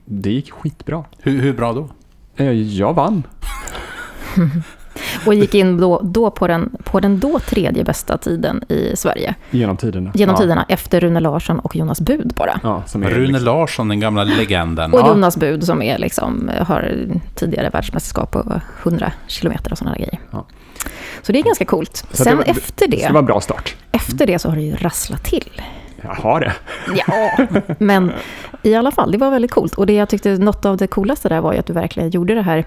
det 0.05 0.31
gick 0.31 0.51
skitbra. 0.51 1.03
Hur, 1.19 1.41
hur 1.41 1.53
bra 1.53 1.73
då? 1.73 1.89
Eh, 2.37 2.51
jag 2.51 2.93
vann. 2.93 3.23
och 5.25 5.33
gick 5.33 5.55
in 5.55 5.77
då, 5.77 6.01
då 6.03 6.31
på, 6.31 6.47
den, 6.47 6.77
på 6.83 6.99
den 6.99 7.19
då 7.19 7.39
tredje 7.39 7.83
bästa 7.83 8.17
tiden 8.17 8.63
i 8.69 8.95
Sverige. 8.95 9.35
Genom 9.51 9.77
tiderna. 9.77 10.11
Genom 10.13 10.35
ja. 10.35 10.41
tiderna, 10.41 10.65
efter 10.69 10.99
Rune 10.99 11.19
Larsson 11.19 11.59
och 11.59 11.75
Jonas 11.75 12.01
Bud 12.01 12.33
bara. 12.37 12.59
Ja, 12.63 12.83
Rune 12.93 13.27
liksom. 13.27 13.45
Larsson, 13.45 13.87
den 13.87 13.99
gamla 13.99 14.23
legenden. 14.23 14.93
Och 14.93 14.99
ja. 14.99 15.07
Jonas 15.07 15.37
Bud 15.37 15.63
som 15.63 15.81
är 15.81 15.97
liksom, 15.97 16.51
har 16.67 17.07
tidigare 17.35 17.69
världsmästerskap 17.69 18.31
på 18.31 18.61
100 18.83 19.11
kilometer 19.27 19.71
och 19.71 19.77
sådana 19.77 19.95
grejer. 19.95 20.19
Ja. 20.31 20.45
Så 21.21 21.31
det 21.31 21.39
är 21.39 21.43
ganska 21.43 21.65
coolt. 21.65 22.05
Så 22.11 22.23
Sen 22.23 22.31
det 22.31 22.35
var, 22.35 22.51
efter 22.51 22.87
det... 22.87 23.07
det 23.07 23.13
var 23.13 23.19
en 23.19 23.25
bra 23.25 23.41
start. 23.41 23.75
Efter 23.91 24.27
det 24.27 24.39
så 24.39 24.49
har 24.49 24.55
det 24.55 24.61
ju 24.61 24.75
rasslat 24.75 25.23
till. 25.23 25.61
Jag 26.03 26.15
har 26.15 26.39
det. 26.39 26.53
Ja, 27.07 27.47
men 27.79 28.11
i 28.63 28.75
alla 28.75 28.91
fall, 28.91 29.11
det 29.11 29.17
var 29.17 29.31
väldigt 29.31 29.51
coolt. 29.51 29.73
Och 29.73 29.85
det 29.85 29.93
jag 29.93 30.09
tyckte 30.09 30.37
något 30.37 30.65
av 30.65 30.77
det 30.77 30.87
coolaste 30.87 31.29
där 31.29 31.41
var 31.41 31.53
ju 31.53 31.59
att 31.59 31.65
du 31.65 31.73
verkligen 31.73 32.09
gjorde 32.09 32.35
det 32.35 32.41
här 32.41 32.65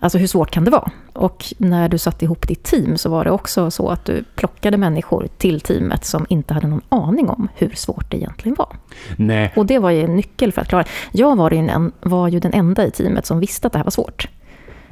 Alltså 0.00 0.18
hur 0.18 0.26
svårt 0.26 0.50
kan 0.50 0.64
det 0.64 0.70
vara? 0.70 0.90
Och 1.12 1.44
när 1.58 1.88
du 1.88 1.98
satte 1.98 2.24
ihop 2.24 2.48
ditt 2.48 2.62
team 2.62 2.96
så 2.96 3.10
var 3.10 3.24
det 3.24 3.30
också 3.30 3.70
så 3.70 3.88
att 3.88 4.04
du 4.04 4.24
plockade 4.34 4.76
människor 4.76 5.28
till 5.38 5.60
teamet 5.60 6.04
som 6.04 6.26
inte 6.28 6.54
hade 6.54 6.66
någon 6.66 6.82
aning 6.88 7.28
om 7.28 7.48
hur 7.54 7.70
svårt 7.70 8.10
det 8.10 8.16
egentligen 8.16 8.54
var. 8.54 8.76
Nej. 9.16 9.52
Och 9.56 9.66
det 9.66 9.78
var 9.78 9.90
ju 9.90 10.04
en 10.04 10.16
nyckel 10.16 10.52
för 10.52 10.62
att 10.62 10.68
klara 10.68 10.84
Jag 11.12 11.36
var 11.36 11.50
ju, 11.50 11.58
en, 11.58 11.92
var 12.00 12.28
ju 12.28 12.40
den 12.40 12.52
enda 12.52 12.86
i 12.86 12.90
teamet 12.90 13.26
som 13.26 13.40
visste 13.40 13.66
att 13.66 13.72
det 13.72 13.78
här 13.78 13.84
var 13.84 13.90
svårt. 13.90 14.28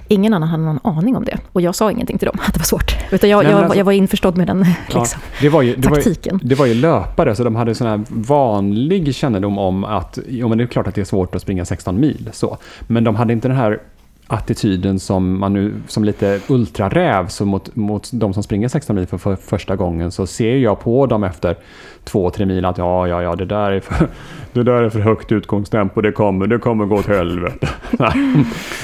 Ingen 0.08 0.34
annan 0.34 0.48
hade 0.48 0.62
någon 0.64 0.80
aning 0.82 1.16
om 1.16 1.24
det. 1.24 1.38
Och 1.52 1.60
jag 1.60 1.74
sa 1.74 1.90
ingenting 1.90 2.18
till 2.18 2.26
dem 2.26 2.38
att 2.46 2.54
det 2.54 2.58
var 2.58 2.64
svårt. 2.64 2.96
Utan 3.10 3.30
jag, 3.30 3.42
Nej, 3.42 3.52
jag, 3.52 3.62
alltså, 3.62 3.78
jag 3.78 3.84
var 3.84 3.92
införstådd 3.92 4.36
med 4.36 4.46
den 4.46 4.58
liksom, 4.86 5.20
ja, 5.22 5.38
det 5.40 5.48
var 5.48 5.62
ju, 5.62 5.76
det 5.76 5.88
taktiken. 5.88 6.36
Var 6.36 6.42
ju, 6.42 6.48
det 6.48 6.54
var 6.54 6.66
ju 6.66 6.74
löpare, 6.74 7.36
så 7.36 7.44
de 7.44 7.56
hade 7.56 7.74
sån 7.74 7.86
här 7.86 8.00
vanlig 8.08 9.14
kännedom 9.14 9.58
om 9.58 9.84
att 9.84 10.18
jo, 10.28 10.48
men 10.48 10.58
det 10.58 10.64
är 10.64 10.68
klart 10.68 10.86
att 10.86 10.94
det 10.94 11.00
är 11.00 11.04
svårt 11.04 11.34
att 11.34 11.42
springa 11.42 11.64
16 11.64 12.00
mil. 12.00 12.30
Så. 12.32 12.58
Men 12.86 13.04
de 13.04 13.16
hade 13.16 13.32
inte 13.32 13.48
den 13.48 13.56
här 13.56 13.80
attityden 14.26 14.98
som 14.98 15.38
man 15.38 15.52
nu, 15.52 15.74
som 15.86 16.04
lite 16.04 16.40
ultraräv, 16.48 17.28
så 17.28 17.44
mot, 17.44 17.76
mot 17.76 18.10
de 18.12 18.34
som 18.34 18.42
springer 18.42 18.68
16 18.68 18.96
mil 18.96 19.06
för, 19.06 19.18
för, 19.18 19.36
första 19.36 19.76
gången, 19.76 20.10
så 20.10 20.26
ser 20.26 20.56
jag 20.56 20.80
på 20.80 21.06
dem 21.06 21.24
efter 21.24 21.56
två, 22.04 22.30
tre 22.30 22.46
mil 22.46 22.64
att 22.64 22.78
ja, 22.78 23.08
ja, 23.08 23.22
ja, 23.22 23.36
det 23.36 23.44
där 23.44 23.72
är 23.72 23.80
för, 23.80 24.08
det 24.52 24.62
där 24.62 24.82
är 24.82 24.90
för 24.90 25.00
högt 25.00 25.32
utgångstempo, 25.32 26.00
det 26.00 26.12
kommer, 26.12 26.46
det 26.46 26.58
kommer 26.58 26.86
gå 26.86 26.96
åt 26.96 27.06
helvete. 27.06 27.68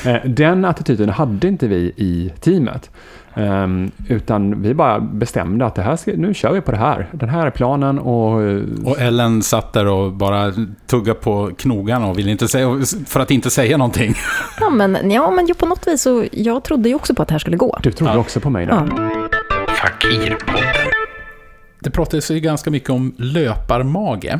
Eh, 0.06 0.16
den 0.24 0.64
attityden 0.64 1.08
hade 1.08 1.48
inte 1.48 1.68
vi 1.68 1.92
i 1.96 2.32
teamet. 2.40 2.90
Um, 3.34 3.90
utan 4.08 4.62
vi 4.62 4.74
bara 4.74 5.00
bestämde 5.00 5.66
att 5.66 5.74
det 5.74 5.82
här 5.82 5.96
ska, 5.96 6.12
nu 6.16 6.34
kör 6.34 6.52
vi 6.52 6.60
på 6.60 6.70
det 6.70 6.76
här. 6.76 7.08
Den 7.12 7.28
här 7.28 7.46
är 7.46 7.50
planen 7.50 7.98
och... 7.98 8.32
Och 8.84 9.00
Ellen 9.00 9.42
satt 9.42 9.72
där 9.72 9.86
och 9.86 10.12
bara 10.12 10.52
tuggade 10.86 11.18
på 11.18 11.50
knogarna 11.58 12.06
och 12.06 12.18
ville 12.18 12.30
inte 12.30 12.48
säga, 12.48 12.78
för 13.06 13.20
att 13.20 13.30
inte 13.30 13.50
säga 13.50 13.76
någonting. 13.76 14.14
Ja, 14.60 14.70
men, 14.70 15.10
ja, 15.10 15.30
men 15.30 15.46
ju 15.46 15.54
på 15.54 15.66
något 15.66 15.86
vis 15.86 16.02
så, 16.02 16.24
jag 16.32 16.64
trodde 16.64 16.88
ju 16.88 16.94
också 16.94 17.14
på 17.14 17.22
att 17.22 17.28
det 17.28 17.34
här 17.34 17.38
skulle 17.38 17.56
gå. 17.56 17.78
Du 17.82 17.92
trodde 17.92 18.12
ja. 18.12 18.18
också 18.18 18.40
på 18.40 18.50
mig 18.50 18.66
där. 18.66 18.88
Ja. 18.90 19.10
Det 21.80 21.90
pratades 21.90 22.30
ju 22.30 22.40
ganska 22.40 22.70
mycket 22.70 22.90
om 22.90 23.14
löparmage. 23.18 24.38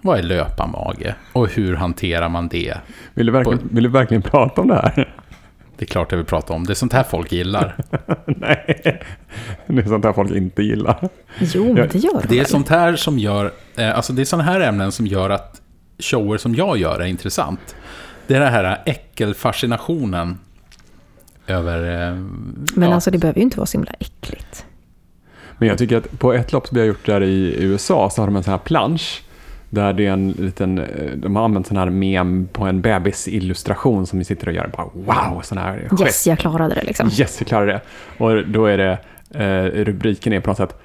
Vad 0.00 0.18
är 0.18 0.22
löparmage 0.22 1.14
och 1.32 1.48
hur 1.48 1.74
hanterar 1.74 2.28
man 2.28 2.48
det? 2.48 2.74
Vill 3.14 3.26
du 3.26 3.32
verkligen, 3.32 3.68
vill 3.72 3.82
du 3.82 3.90
verkligen 3.90 4.22
prata 4.22 4.60
om 4.60 4.68
det 4.68 4.74
här? 4.74 5.14
Det 5.78 5.84
är 5.84 5.86
klart 5.86 6.12
jag 6.12 6.16
vill 6.16 6.26
prata 6.26 6.52
om. 6.52 6.64
Det 6.66 6.72
är 6.72 6.74
sånt 6.74 6.92
här 6.92 7.02
folk 7.02 7.32
gillar. 7.32 7.76
Nej, 8.26 9.02
det 9.66 9.82
är 9.82 9.88
sånt 9.88 10.04
här 10.04 10.12
folk 10.12 10.30
inte 10.30 10.62
gillar. 10.62 11.08
Jo, 11.38 11.64
men 11.64 11.88
det 11.88 11.98
gör 11.98 12.22
det. 12.22 12.28
Det 12.28 12.38
är 12.38 12.44
sånt 12.44 12.68
här 12.68 12.96
som 12.96 13.18
gör, 13.18 13.52
eh, 13.76 13.96
alltså 13.96 14.12
det 14.12 14.22
är 14.22 14.24
såna 14.24 14.42
här 14.42 14.60
ämnen 14.60 14.92
som 14.92 15.06
gör 15.06 15.30
att 15.30 15.60
shower 15.98 16.38
som 16.38 16.54
jag 16.54 16.78
gör 16.78 17.00
är 17.00 17.06
intressant. 17.06 17.76
Det 18.26 18.34
är 18.34 18.40
den 18.40 18.52
här 18.52 18.82
äckelfascinationen 18.86 20.38
över... 21.46 22.08
Eh, 22.08 22.14
Men 22.74 22.88
ja. 22.88 22.94
alltså 22.94 23.10
det 23.10 23.18
behöver 23.18 23.38
ju 23.38 23.44
inte 23.44 23.56
vara 23.56 23.66
så 23.66 23.78
himla 23.78 23.92
äckligt. 24.00 24.66
Men 25.58 25.68
jag 25.68 25.78
tycker 25.78 25.96
att 25.96 26.18
på 26.18 26.32
ett 26.32 26.52
lopp 26.52 26.66
som 26.66 26.74
vi 26.74 26.80
har 26.80 26.88
gjort 26.88 27.06
där 27.06 27.22
i 27.22 27.54
USA 27.58 28.10
så 28.10 28.22
har 28.22 28.26
de 28.26 28.36
en 28.36 28.42
sån 28.42 28.50
här 28.50 28.58
plansch 28.58 29.22
där 29.70 29.92
det 29.92 30.06
är 30.06 30.12
en 30.12 30.30
liten, 30.30 30.78
eh, 30.78 31.12
de 31.16 31.36
har 31.36 31.44
använt 31.44 31.66
sån 31.66 31.76
här 31.76 31.90
mem 31.90 32.48
på 32.52 32.64
en 32.64 32.80
bebisillustration 32.80 34.06
som 34.06 34.18
ni 34.18 34.24
sitter 34.24 34.48
och 34.48 34.54
gör. 34.54 34.70
Bara, 34.76 34.86
wow, 34.94 35.40
sån 35.42 35.58
här 35.58 35.88
Yes, 36.00 36.26
jag 36.26 36.38
klarade 36.38 36.74
det 36.74 36.82
liksom. 36.82 37.10
Yes, 37.18 37.36
jag 37.40 37.48
klarade 37.48 37.72
det. 37.72 37.80
Och 38.24 38.46
då 38.46 38.66
är 38.66 38.78
det, 38.78 38.98
eh, 39.44 39.84
rubriken 39.84 40.32
är 40.32 40.40
på 40.40 40.50
något 40.50 40.56
sätt 40.56 40.78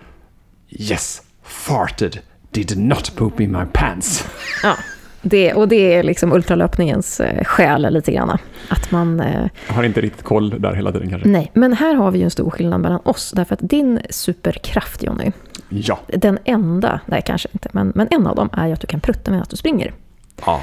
Yes, 0.70 1.22
farted, 1.44 2.20
did 2.52 2.78
not 2.78 3.16
poop 3.16 3.40
in 3.40 3.52
my 3.52 3.66
pants. 3.74 4.28
Ja. 4.64 4.76
Det, 5.26 5.54
och 5.54 5.68
det 5.68 5.94
är 5.94 6.04
liksom 6.04 6.34
ultralöpningens 6.34 7.20
eh, 7.20 7.44
själ 7.44 7.94
lite 7.94 8.12
grann. 8.12 8.38
Att 8.70 8.92
man... 8.92 9.20
Eh, 9.20 9.48
jag 9.68 9.74
har 9.74 9.84
inte 9.84 10.02
riktigt 10.02 10.24
koll 10.24 10.62
där 10.62 10.74
hela 10.74 10.92
tiden 10.92 11.10
kanske. 11.10 11.30
Nej, 11.30 11.52
men 11.54 11.74
här 11.74 11.96
har 11.96 12.12
vi 12.12 12.20
ju 12.20 12.24
en 12.24 12.32
stor 12.32 12.50
skillnad 12.50 12.82
mellan 12.82 13.00
oss. 13.04 13.34
Därför 13.36 13.54
att 13.54 13.70
din 13.70 14.00
superkraft, 14.10 15.04
Jonny, 15.04 15.32
ja. 15.74 16.00
den 16.08 16.40
enda, 16.46 17.00
nej 17.06 17.22
kanske 17.26 17.50
inte, 17.52 17.70
men, 17.72 17.92
men 17.96 18.08
en 18.12 18.28
av 18.28 18.36
dem 18.36 18.50
är 18.54 18.68
ju 18.68 18.74
att 18.74 18.82
du 18.82 18.88
kan 18.88 19.00
prutta 19.00 19.32
medan 19.32 19.46
du 19.50 19.56
springer. 19.56 19.94
Ja. 20.46 20.62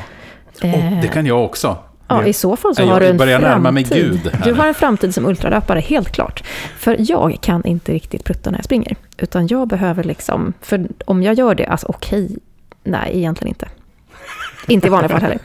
Oh, 0.62 1.00
det 1.02 1.08
kan 1.08 1.26
jag 1.26 1.44
också. 1.44 1.76
Ja, 2.08 2.26
i 2.26 2.32
så 2.32 2.56
fall 2.56 2.74
så 2.74 2.84
har 2.84 3.00
du 3.00 3.06
en 3.06 3.16
börjar 3.16 3.40
framtid. 3.40 4.30
Du 4.44 4.52
har 4.52 4.66
en 4.66 4.74
framtid 4.74 5.14
som 5.14 5.26
ultralöpare, 5.26 5.80
helt 5.80 6.10
klart. 6.12 6.44
För 6.76 6.96
jag 6.98 7.38
kan 7.40 7.64
inte 7.64 7.92
riktigt 7.92 8.24
prutta 8.24 8.50
när 8.50 8.58
jag 8.58 8.64
springer. 8.64 8.96
Utan 9.18 9.46
jag 9.46 9.68
behöver 9.68 10.04
liksom, 10.04 10.52
för 10.60 10.88
om 11.04 11.22
jag 11.22 11.34
gör 11.34 11.54
det, 11.54 11.66
alltså 11.66 11.86
okej, 11.88 12.24
okay, 12.24 12.36
nej 12.82 13.10
egentligen 13.14 13.48
inte. 13.48 13.68
Inte 14.68 14.86
i 14.86 14.90
vanliga 14.90 15.08
fall 15.08 15.20
heller. 15.20 15.38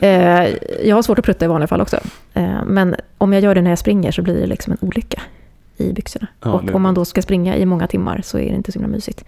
Eh, 0.00 0.54
jag 0.84 0.96
har 0.96 1.02
svårt 1.02 1.18
att 1.18 1.24
prutta 1.24 1.44
i 1.44 1.48
vanliga 1.48 1.66
fall 1.68 1.80
också. 1.80 1.96
Eh, 2.34 2.64
men 2.66 2.96
om 3.18 3.32
jag 3.32 3.42
gör 3.42 3.54
det 3.54 3.62
när 3.62 3.70
jag 3.70 3.78
springer 3.78 4.12
så 4.12 4.22
blir 4.22 4.40
det 4.40 4.46
liksom 4.46 4.72
en 4.72 4.78
olycka 4.88 5.22
i 5.80 5.92
byxorna. 5.92 6.26
Ja, 6.42 6.50
och 6.50 6.74
om 6.74 6.82
man 6.82 6.94
då 6.94 7.04
ska 7.04 7.22
springa 7.22 7.56
i 7.56 7.66
många 7.66 7.86
timmar 7.86 8.20
så 8.24 8.38
är 8.38 8.50
det 8.50 8.56
inte 8.56 8.72
så 8.72 8.78
himla 8.78 8.96
mysigt. 8.96 9.24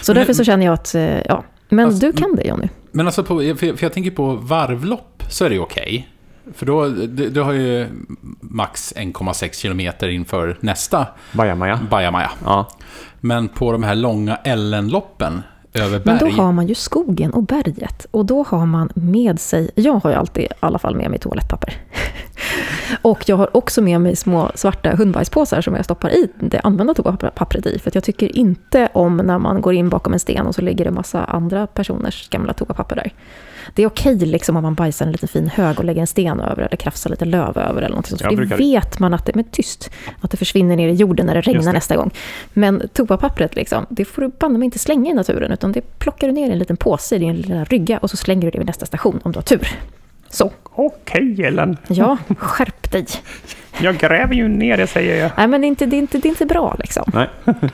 Så 0.00 0.12
men, 0.12 0.20
därför 0.20 0.32
så 0.32 0.44
känner 0.44 0.66
jag 0.66 0.72
att, 0.72 0.94
eh, 0.94 1.20
ja. 1.20 1.44
Men 1.68 1.86
alltså, 1.86 2.06
du 2.06 2.12
kan 2.12 2.36
det 2.36 2.44
Jonny. 2.44 2.68
Men 2.90 3.06
alltså, 3.06 3.24
på, 3.24 3.36
för, 3.36 3.42
jag, 3.42 3.58
för 3.78 3.82
jag 3.82 3.92
tänker 3.92 4.10
på 4.10 4.34
varvlopp 4.34 5.22
så 5.30 5.44
är 5.44 5.50
det 5.50 5.58
okej. 5.58 5.82
Okay. 5.82 6.04
För 6.54 6.66
då, 6.66 6.88
du, 6.88 7.30
du, 7.30 7.40
har 7.40 7.52
ju 7.52 7.88
max 8.40 8.94
1,6 8.96 9.60
kilometer 9.60 10.08
inför 10.08 10.56
nästa 10.60 11.06
Bajamaja. 11.32 11.80
Bajamaja. 11.90 12.30
Ja. 12.44 12.68
Men 13.20 13.48
på 13.48 13.72
de 13.72 13.82
här 13.82 13.94
långa 13.94 14.38
LN-loppen 14.44 15.42
över 15.74 15.98
berg. 15.98 16.02
Men 16.04 16.18
då 16.18 16.42
har 16.42 16.52
man 16.52 16.66
ju 16.66 16.74
skogen 16.74 17.32
och 17.32 17.42
berget. 17.42 18.06
Och 18.10 18.26
då 18.26 18.42
har 18.48 18.66
man 18.66 18.90
med 18.94 19.40
sig, 19.40 19.70
jag 19.74 19.94
har 19.94 20.10
ju 20.10 20.16
alltid 20.16 20.44
i 20.44 20.48
alla 20.60 20.78
fall 20.78 20.96
med 20.96 21.10
mig 21.10 21.18
toalettpapper. 21.18 21.76
och 23.02 23.28
jag 23.28 23.36
har 23.36 23.56
också 23.56 23.82
med 23.82 24.00
mig 24.00 24.16
små 24.16 24.50
svarta 24.54 24.96
hundbajspåsar 24.96 25.60
som 25.60 25.74
jag 25.74 25.84
stoppar 25.84 26.10
i 26.10 26.28
det 26.40 26.60
använda 26.60 26.94
toapappret 26.94 27.66
i. 27.66 27.78
För 27.78 27.90
jag 27.94 28.04
tycker 28.04 28.36
inte 28.36 28.88
om 28.92 29.16
när 29.16 29.38
man 29.38 29.60
går 29.60 29.74
in 29.74 29.88
bakom 29.88 30.12
en 30.12 30.20
sten 30.20 30.46
och 30.46 30.54
så 30.54 30.62
ligger 30.62 30.84
det 30.84 30.90
massa 30.90 31.24
andra 31.24 31.66
personers 31.66 32.28
gamla 32.28 32.52
toapapper 32.52 32.96
där. 32.96 33.12
Det 33.74 33.82
är 33.82 33.86
okej 33.86 34.16
liksom 34.16 34.56
om 34.56 34.62
man 34.62 34.74
bajsar 34.74 35.06
en 35.06 35.12
liten 35.12 35.28
fin 35.28 35.48
hög 35.48 35.78
och 35.78 35.84
lägger 35.84 36.00
en 36.00 36.06
sten 36.06 36.40
över 36.40 36.62
eller 36.62 36.76
krafsar 36.76 37.10
lite 37.10 37.24
löv 37.24 37.58
över 37.58 37.82
eller 37.82 37.96
något 37.96 38.06
sånt. 38.06 38.22
För 38.22 38.36
det 38.36 38.56
vet 38.56 38.98
man 38.98 39.14
att 39.14 39.26
det, 39.26 39.34
men 39.34 39.44
tyst, 39.44 39.90
att 40.20 40.30
det 40.30 40.36
försvinner 40.36 40.76
ner 40.76 40.88
i 40.88 40.94
jorden 40.94 41.26
när 41.26 41.34
det 41.34 41.40
regnar 41.40 41.62
det. 41.62 41.72
nästa 41.72 41.96
gång. 41.96 42.10
Men 42.52 42.88
toapappret 42.92 43.56
liksom, 43.56 43.86
det 43.88 44.04
får 44.04 44.22
du 44.22 44.28
banne 44.28 44.58
mig 44.58 44.66
inte 44.66 44.78
slänga 44.78 45.10
i 45.10 45.14
naturen 45.14 45.52
utan 45.52 45.72
det 45.72 45.98
plockar 45.98 46.26
du 46.26 46.32
ner 46.32 46.48
i 46.48 46.52
en 46.52 46.58
liten 46.58 46.76
påse 46.76 47.16
i 47.16 47.18
din 47.18 47.36
lilla 47.36 47.64
rygga 47.64 47.98
och 47.98 48.10
så 48.10 48.16
slänger 48.16 48.42
du 48.42 48.50
det 48.50 48.58
vid 48.58 48.66
nästa 48.66 48.86
station 48.86 49.20
om 49.22 49.32
du 49.32 49.36
har 49.36 49.42
tur. 49.42 49.68
Så. 50.32 50.52
Okej, 50.74 51.44
Ellen. 51.44 51.76
Ja, 51.88 52.16
skärp 52.38 52.90
dig. 52.92 53.06
Jag 53.80 53.98
gräver 53.98 54.34
ju 54.34 54.48
ner 54.48 54.76
det, 54.76 54.86
säger 54.86 55.22
jag. 55.22 55.30
Nej, 55.36 55.46
men 55.46 55.60
det 55.60 55.66
är 55.66 55.68
inte, 55.68 55.86
det 55.86 55.96
är 55.96 55.98
inte, 55.98 56.18
det 56.18 56.28
är 56.28 56.30
inte 56.30 56.46
bra 56.46 56.76
liksom. 56.78 57.04
Nej. 57.14 57.28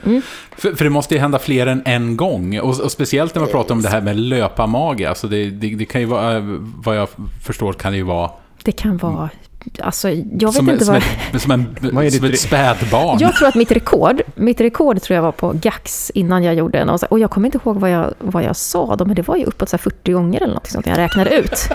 Mm. 0.05 0.21
För, 0.57 0.75
för, 0.75 0.83
det 0.83 0.89
måste 0.89 1.13
ju 1.13 1.19
hända 1.19 1.39
fler 1.39 1.67
än 1.67 1.81
en 1.85 2.17
gång. 2.17 2.59
Och, 2.59 2.79
och 2.81 2.91
speciellt 2.91 3.35
när 3.35 3.41
man 3.41 3.51
pratar 3.51 3.75
om 3.75 3.81
det 3.81 3.89
här 3.89 4.01
med 4.01 4.15
löparmage. 4.19 5.01
Alltså 5.01 5.27
det, 5.27 5.49
det, 5.49 5.75
det 5.75 5.85
kan 5.85 6.01
ju 6.01 6.07
vara, 6.07 6.39
vad 6.83 6.97
jag 6.97 7.07
förstår, 7.43 7.73
kan 7.73 7.91
det 7.91 7.97
ju 7.97 8.03
vara... 8.03 8.31
Det 8.63 8.71
kan 8.71 8.97
vara 8.97 9.29
Alltså, 9.79 10.09
jag 10.09 10.47
vet 10.47 10.53
som, 10.53 10.69
inte 10.69 10.85
som 10.85 10.93
vad... 10.93 11.03
Ett, 11.33 11.41
som, 11.41 11.51
en, 11.51 12.11
som 12.11 12.25
ett 12.25 12.39
spädbarn. 12.39 13.17
Jag 13.19 13.35
tror 13.35 13.47
att 13.47 13.55
mitt 13.55 13.71
rekord, 13.71 14.21
mitt 14.35 14.61
rekord 14.61 15.01
tror 15.01 15.15
jag 15.15 15.23
var 15.23 15.31
på 15.31 15.53
Gax 15.61 16.11
innan 16.13 16.43
jag 16.43 16.55
gjorde 16.55 16.79
en. 16.79 16.89
Och 16.89 17.19
jag 17.19 17.31
kommer 17.31 17.47
inte 17.47 17.59
ihåg 17.65 17.77
vad 17.79 17.91
jag, 17.91 18.13
vad 18.19 18.43
jag 18.43 18.55
sa 18.55 18.95
då, 18.95 19.05
men 19.05 19.15
det 19.15 19.27
var 19.27 19.35
ju 19.35 19.45
uppåt 19.45 19.69
så 19.69 19.77
40 19.77 20.11
gånger 20.11 20.43
eller 20.43 20.53
något 20.53 20.67
sånt 20.67 20.87
jag 20.87 20.97
räknade 20.97 21.37
ut. 21.37 21.69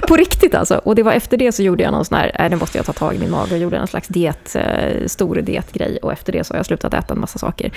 på 0.08 0.16
riktigt 0.16 0.54
alltså. 0.54 0.80
Och 0.84 0.94
det 0.94 1.02
var 1.02 1.12
efter 1.12 1.36
det 1.36 1.52
så 1.52 1.62
gjorde 1.62 1.82
jag 1.82 1.92
någon 1.92 2.04
sån 2.04 2.18
här, 2.18 2.36
äh, 2.44 2.50
nu 2.50 2.56
måste 2.56 2.78
jag 2.78 2.86
ta 2.86 2.92
tag 2.92 3.14
i 3.14 3.18
min 3.18 3.30
mage 3.30 3.54
och 3.54 3.60
gjorde 3.60 3.76
en 3.76 3.86
slags 3.86 4.08
diet, 4.08 4.56
eh, 4.56 5.06
stor 5.06 5.36
dietgrej. 5.36 5.98
Och 6.02 6.12
efter 6.12 6.32
det 6.32 6.44
så 6.44 6.54
har 6.54 6.58
jag 6.58 6.66
slutat 6.66 6.94
äta 6.94 7.14
en 7.14 7.20
massa 7.20 7.38
saker. 7.38 7.72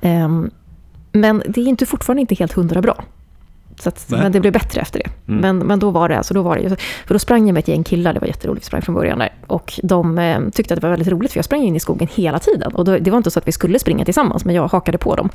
Um, 0.00 0.50
men 1.12 1.42
det 1.46 1.60
är 1.60 1.68
inte 1.68 1.86
fortfarande 1.86 2.20
inte 2.20 2.34
helt 2.34 2.52
hundra 2.52 2.80
bra. 2.80 3.04
Så 3.80 3.88
att, 3.88 4.04
men 4.08 4.32
det 4.32 4.40
blev 4.40 4.52
bättre 4.52 4.80
efter 4.80 4.98
det. 4.98 5.32
Mm. 5.32 5.40
Men, 5.40 5.66
men 5.66 5.78
då 5.78 5.90
var 5.90 6.08
det, 6.08 6.16
alltså, 6.16 6.34
då 6.34 6.42
var 6.42 6.56
det 6.56 6.76
för 7.06 7.14
då 7.14 7.18
sprang 7.18 7.46
jag 7.46 7.54
med 7.54 7.60
ett 7.60 7.68
gäng 7.68 7.84
killar, 7.84 8.12
det 8.12 8.20
var 8.20 8.26
jätteroligt, 8.26 8.66
sprang 8.66 8.82
från 8.82 8.94
början 8.94 9.18
där. 9.18 9.32
Och 9.46 9.80
de 9.82 10.18
eh, 10.18 10.40
tyckte 10.52 10.74
att 10.74 10.80
det 10.80 10.86
var 10.86 10.90
väldigt 10.90 11.08
roligt, 11.08 11.32
för 11.32 11.38
jag 11.38 11.44
sprang 11.44 11.62
in 11.62 11.76
i 11.76 11.80
skogen 11.80 12.08
hela 12.14 12.38
tiden. 12.38 12.74
Och 12.74 12.84
då, 12.84 12.98
det 12.98 13.10
var 13.10 13.16
inte 13.16 13.30
så 13.30 13.38
att 13.38 13.48
vi 13.48 13.52
skulle 13.52 13.78
springa 13.78 14.04
tillsammans, 14.04 14.44
men 14.44 14.54
jag 14.54 14.68
hakade 14.68 14.98
på 14.98 15.16
dem. 15.16 15.28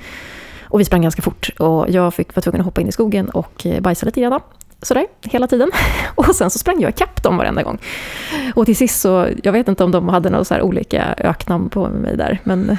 Och 0.69 0.79
vi 0.79 0.85
sprang 0.85 1.01
ganska 1.01 1.21
fort 1.21 1.49
och 1.59 1.89
jag 1.89 2.13
fick, 2.13 2.35
var 2.35 2.41
tvungen 2.41 2.61
att 2.61 2.65
hoppa 2.65 2.81
in 2.81 2.88
i 2.88 2.91
skogen 2.91 3.29
och 3.29 3.65
eh, 3.65 3.81
bajsa 3.81 4.05
lite 4.05 4.21
grann. 4.21 4.39
Sådär, 4.81 5.07
hela 5.21 5.47
tiden. 5.47 5.71
Och 6.15 6.35
sen 6.35 6.49
så 6.49 6.59
sprang 6.59 6.81
jag 6.81 6.89
ikapp 6.89 7.23
dem 7.23 7.38
varenda 7.38 7.63
gång. 7.63 7.77
Och 8.55 8.65
till 8.65 8.75
sist 8.75 9.01
så, 9.01 9.27
jag 9.43 9.51
vet 9.51 9.67
inte 9.67 9.83
om 9.83 9.91
de 9.91 10.09
hade 10.09 10.29
några 10.29 10.43
så 10.43 10.61
olika 10.61 11.15
öknamn 11.17 11.69
på 11.69 11.88
mig 11.88 12.17
där, 12.17 12.39
men 12.43 12.77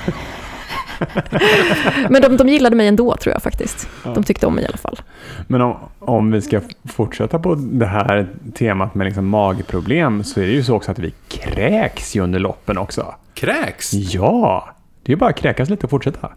Men 2.08 2.22
de, 2.22 2.36
de 2.36 2.48
gillade 2.48 2.76
mig 2.76 2.88
ändå 2.88 3.16
tror 3.16 3.32
jag 3.32 3.42
faktiskt. 3.42 3.88
De 4.14 4.24
tyckte 4.24 4.46
om 4.46 4.54
mig 4.54 4.64
i 4.64 4.66
alla 4.66 4.76
fall. 4.76 5.00
Men 5.46 5.60
om, 5.60 5.76
om 5.98 6.30
vi 6.30 6.42
ska 6.42 6.60
fortsätta 6.84 7.38
på 7.38 7.54
det 7.54 7.86
här 7.86 8.28
temat 8.54 8.94
med 8.94 9.04
liksom 9.04 9.28
magproblem 9.28 10.24
så 10.24 10.40
är 10.40 10.46
det 10.46 10.52
ju 10.52 10.64
så 10.64 10.74
också 10.74 10.90
att 10.90 10.98
vi 10.98 11.12
kräks 11.28 12.16
ju 12.16 12.20
under 12.20 12.38
loppen 12.38 12.78
också. 12.78 13.14
Kräks? 13.34 13.92
Ja, 13.92 14.68
det 15.02 15.12
är 15.12 15.16
bara 15.16 15.30
att 15.30 15.36
kräkas 15.36 15.70
lite 15.70 15.86
och 15.86 15.90
fortsätta. 15.90 16.30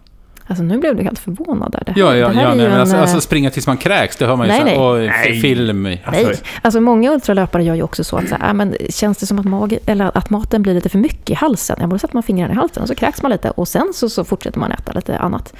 Alltså 0.51 0.63
nu 0.63 0.77
blev 0.77 0.95
du 0.95 1.03
helt 1.03 1.19
förvånad 1.19 1.71
där. 1.71 1.83
Det 1.85 1.91
här, 1.91 1.99
ja, 1.99 2.15
ja, 2.15 2.27
det 2.27 2.33
här 2.33 2.43
ja 2.43 2.55
nej, 2.55 2.69
men 2.69 2.79
alltså, 2.79 2.95
en, 2.95 3.01
alltså, 3.01 3.21
springa 3.21 3.49
tills 3.49 3.67
man 3.67 3.77
kräks, 3.77 4.17
det 4.17 4.25
hör 4.25 4.35
man 4.35 4.47
ju 4.47 4.51
nej, 4.51 4.75
så, 4.75 4.95
nej. 4.95 5.09
Och 5.09 5.41
film. 5.41 5.97
Alltså. 6.05 6.27
Nej, 6.27 6.35
alltså 6.61 6.81
många 6.81 7.11
ultralöpare 7.11 7.63
gör 7.63 7.75
ju 7.75 7.83
också 7.83 8.03
så 8.03 8.17
att 8.17 8.29
så 8.29 8.35
här, 8.35 8.53
men 8.53 8.75
känns 8.89 9.17
det 9.17 9.25
som 9.25 9.39
att, 9.39 9.45
mag, 9.45 9.77
eller 9.85 10.17
att 10.17 10.29
maten 10.29 10.61
blir 10.61 10.73
lite 10.73 10.89
för 10.89 10.97
mycket 10.97 11.29
i 11.29 11.33
halsen, 11.33 11.77
ja, 11.79 11.87
då 11.87 11.97
sätter 11.97 12.15
man 12.15 12.23
fingrarna 12.23 12.53
i 12.53 12.55
halsen 12.55 12.83
och 12.83 12.89
så 12.89 12.95
kräks 12.95 13.21
man 13.21 13.31
lite 13.31 13.49
och 13.49 13.67
sen 13.67 13.91
så, 13.93 14.09
så 14.09 14.23
fortsätter 14.23 14.59
man 14.59 14.71
äta 14.71 14.91
lite 14.91 15.17
annat. 15.17 15.53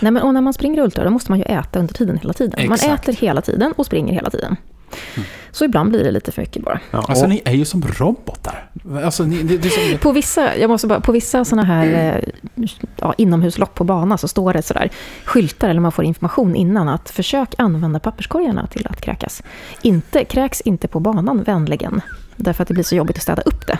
Nej, 0.00 0.12
men, 0.12 0.22
och 0.22 0.34
när 0.34 0.40
man 0.40 0.52
springer 0.52 0.82
ultra 0.82 1.04
då 1.04 1.10
måste 1.10 1.32
man 1.32 1.38
ju 1.38 1.44
äta 1.44 1.78
under 1.78 1.94
tiden 1.94 2.18
hela 2.18 2.32
tiden. 2.32 2.58
Exakt. 2.58 2.86
Man 2.86 2.94
äter 2.94 3.12
hela 3.12 3.40
tiden 3.40 3.72
och 3.72 3.86
springer 3.86 4.14
hela 4.14 4.30
tiden. 4.30 4.56
Så 5.50 5.64
ibland 5.64 5.90
blir 5.90 6.04
det 6.04 6.10
lite 6.10 6.32
för 6.32 6.42
mycket 6.42 6.62
bara. 6.62 6.80
Ja, 6.90 7.04
alltså 7.08 7.26
ni 7.26 7.42
är 7.44 7.52
ju 7.52 7.64
som 7.64 7.82
robotar. 7.82 8.70
Alltså, 9.04 9.24
ni, 9.24 9.42
det, 9.42 9.58
det 9.58 9.70
som... 9.70 9.98
På 9.98 10.12
vissa, 10.12 10.56
jag 10.56 10.70
måste 10.70 10.86
bara, 10.86 11.00
på 11.00 11.12
vissa 11.12 11.44
sådana 11.44 11.66
här 11.66 12.16
eh, 12.56 12.64
ja, 12.96 13.14
inomhuslopp 13.18 13.74
på 13.74 13.84
bana 13.84 14.18
så 14.18 14.28
står 14.28 14.52
det 14.52 14.62
sådär 14.62 14.90
skyltar 15.24 15.68
eller 15.68 15.80
man 15.80 15.92
får 15.92 16.04
information 16.04 16.56
innan 16.56 16.88
att 16.88 17.10
försök 17.10 17.54
använda 17.58 18.00
papperskorgarna 18.00 18.66
till 18.66 18.86
att 18.86 19.00
kräkas. 19.00 19.42
Inte, 19.82 20.24
kräks 20.24 20.60
inte 20.60 20.88
på 20.88 21.00
banan 21.00 21.42
vänligen. 21.42 22.00
Därför 22.36 22.62
att 22.62 22.68
det 22.68 22.74
blir 22.74 22.84
så 22.84 22.94
jobbigt 22.94 23.16
att 23.16 23.22
städa 23.22 23.42
upp 23.42 23.66
det. 23.66 23.78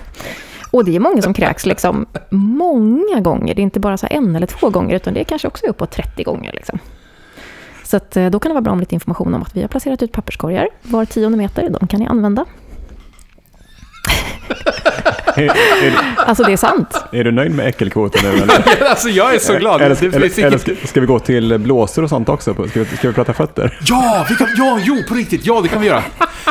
Och 0.70 0.84
det 0.84 0.96
är 0.96 1.00
många 1.00 1.22
som 1.22 1.34
kräks 1.34 1.66
liksom 1.66 2.06
många 2.30 3.20
gånger. 3.20 3.54
Det 3.54 3.61
är 3.61 3.62
inte 3.62 3.80
bara 3.80 3.96
så 3.96 4.06
en 4.11 4.36
eller 4.36 4.46
två 4.46 4.70
gånger, 4.70 4.96
utan 4.96 5.14
det 5.14 5.20
är 5.20 5.24
kanske 5.24 5.48
också 5.48 5.66
uppåt 5.66 5.90
30 5.90 6.22
gånger. 6.22 6.52
Liksom. 6.52 6.78
Så 7.89 7.97
att, 7.97 8.16
eh, 8.16 8.26
då 8.26 8.41
kan 8.41 8.51
det 8.51 8.55
vara 8.55 8.62
bra 8.62 8.74
med 8.74 8.80
lite 8.80 8.95
information 8.95 9.34
om 9.34 9.43
att 9.43 9.57
vi 9.57 9.61
har 9.61 9.68
placerat 9.68 10.03
ut 10.03 10.12
papperskorgar 10.12 10.68
var 10.82 11.05
tionde 11.05 11.39
meter. 11.39 11.70
De 11.80 11.89
kan 11.89 12.01
ni 12.01 12.07
använda. 12.07 12.45
är, 15.39 15.86
är, 15.86 15.95
alltså 16.16 16.43
det 16.43 16.53
är 16.53 16.57
sant. 16.57 17.05
Är 17.12 17.24
du 17.24 17.32
nöjd 17.32 17.55
med 17.55 17.66
äckelkvoten 17.66 18.20
nu 18.24 18.43
eller? 18.43 18.84
alltså 18.91 19.09
jag 19.09 19.34
är 19.34 19.39
så 19.39 19.55
glad. 19.55 19.82
Eller, 19.82 20.05
eller, 20.05 20.16
eller 20.45 20.59
ska, 20.59 20.86
ska, 20.89 21.01
vi 21.01 21.07
gå 21.07 21.18
till 21.18 21.59
blåsor 21.59 22.03
och 22.03 22.09
sånt 22.09 22.28
också? 22.28 22.55
Ska 22.55 22.80
vi, 22.80 22.97
ska 22.97 23.09
vi 23.09 23.14
prata 23.14 23.32
fötter? 23.32 23.78
Ja, 23.86 24.26
vi 24.28 24.34
kan, 24.34 24.49
ja, 24.57 24.78
jo, 24.82 25.03
på 25.09 25.14
riktigt. 25.14 25.47
Ja, 25.47 25.61
det 25.61 25.68
kan 25.68 25.80
vi 25.80 25.86
göra. 25.86 26.03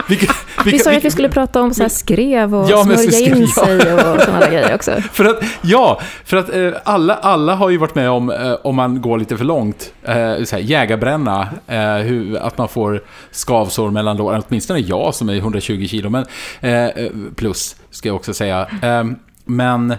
Vi, 0.08 0.16
kan, 0.16 0.36
vi, 0.66 0.72
vi 0.72 0.80
sa 0.80 0.92
ju 0.92 0.98
att 0.98 1.06
vi 1.06 1.12
skulle 1.12 1.30
prata 1.30 1.62
om 1.62 1.74
så 1.74 1.82
här 1.82 1.90
skrev 1.90 2.56
och 2.56 2.70
ja, 2.70 2.84
smörja 2.84 3.20
in 3.20 3.48
sig 3.48 3.94
och 3.94 4.22
sådana 4.22 4.48
grejer 4.50 4.76
också. 4.76 4.92
För 5.12 5.26
att, 5.26 5.44
ja, 5.62 6.02
för 6.26 6.38
att 6.38 6.56
eh, 6.56 6.72
alla, 6.84 7.14
alla 7.14 7.56
har 7.56 7.70
ju 7.70 7.78
varit 7.78 7.96
med 7.96 8.10
om, 8.10 8.30
eh, 8.30 8.54
om 8.64 8.76
man 8.76 9.02
går 9.02 9.18
lite 9.18 9.38
för 9.38 9.46
långt, 9.46 9.94
eh, 10.04 10.44
så 10.44 10.56
här, 10.56 10.64
jägarbränna, 10.64 11.48
eh, 11.68 11.96
hur, 11.96 12.38
att 12.38 12.58
man 12.58 12.68
får 12.68 13.04
skavsår 13.32 13.92
mellan 13.92 14.18
låren, 14.18 14.44
åtminstone 14.48 14.80
jag 14.80 15.16
som 15.16 15.30
är 15.30 15.36
120 15.36 15.88
kilo, 15.88 16.10
men, 16.10 16.26
eh, 16.62 16.90
plus 17.36 17.76
ska 17.98 18.10
jag 18.10 18.16
också 18.16 18.34
säga. 18.34 18.68
Ehm, 18.82 19.16
men... 19.46 19.94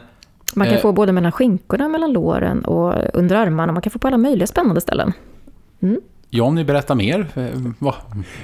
Man 0.54 0.68
kan 0.68 0.78
få 0.78 0.92
både 0.92 1.12
mellan 1.12 1.32
skinkorna, 1.32 1.88
mellan 1.88 2.12
låren 2.12 2.64
och 2.64 2.94
under 3.12 3.36
armarna. 3.36 3.72
Man 3.72 3.82
kan 3.82 3.90
få 3.90 3.98
på 3.98 4.08
alla 4.08 4.18
möjliga 4.18 4.46
spännande 4.46 4.80
ställen. 4.80 5.12
Mm. 5.82 6.00
Johnny, 6.30 6.64
berätta 6.64 6.94
mer. 6.94 7.26
Eh, 7.34 7.72
va? 7.78 7.94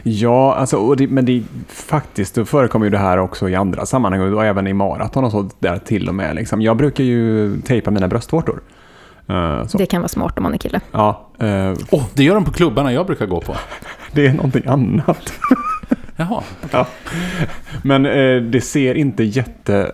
Ja, 0.02 0.54
alltså, 0.54 0.94
det, 0.94 1.06
men 1.06 1.24
det 1.24 1.42
faktiskt 1.68 2.34
det 2.34 2.44
förekommer 2.44 2.86
ju 2.86 2.90
det 2.90 2.98
här 2.98 3.18
också 3.18 3.48
i 3.48 3.54
andra 3.54 3.86
sammanhang 3.86 4.34
och 4.34 4.44
även 4.44 4.66
i 4.66 4.72
maraton 4.72 5.24
och 5.24 5.30
så 5.30 5.50
där 5.58 5.78
till 5.78 6.08
och 6.08 6.14
med. 6.14 6.36
Liksom. 6.36 6.62
Jag 6.62 6.76
brukar 6.76 7.04
ju 7.04 7.56
tejpa 7.60 7.90
mina 7.90 8.08
bröstvårtor. 8.08 8.60
Uh, 9.30 9.64
det 9.74 9.86
kan 9.86 10.00
vara 10.00 10.08
smart 10.08 10.38
om 10.38 10.42
man 10.42 10.54
är 10.54 10.58
kille. 10.58 10.80
Ja. 10.92 11.30
Uh, 11.42 11.72
oh, 11.90 12.04
det 12.14 12.24
gör 12.24 12.34
de 12.34 12.44
på 12.44 12.52
klubbarna 12.52 12.92
jag 12.92 13.06
brukar 13.06 13.26
gå 13.26 13.40
på. 13.40 13.54
det 14.12 14.26
är 14.26 14.32
någonting 14.32 14.66
annat. 14.66 15.32
Jaha. 16.16 16.42
Okay. 16.64 16.70
Ja. 16.72 16.86
Men 17.82 18.06
uh, 18.06 18.42
det 18.42 18.60
ser 18.60 18.94
inte 18.94 19.24
jätte 19.24 19.92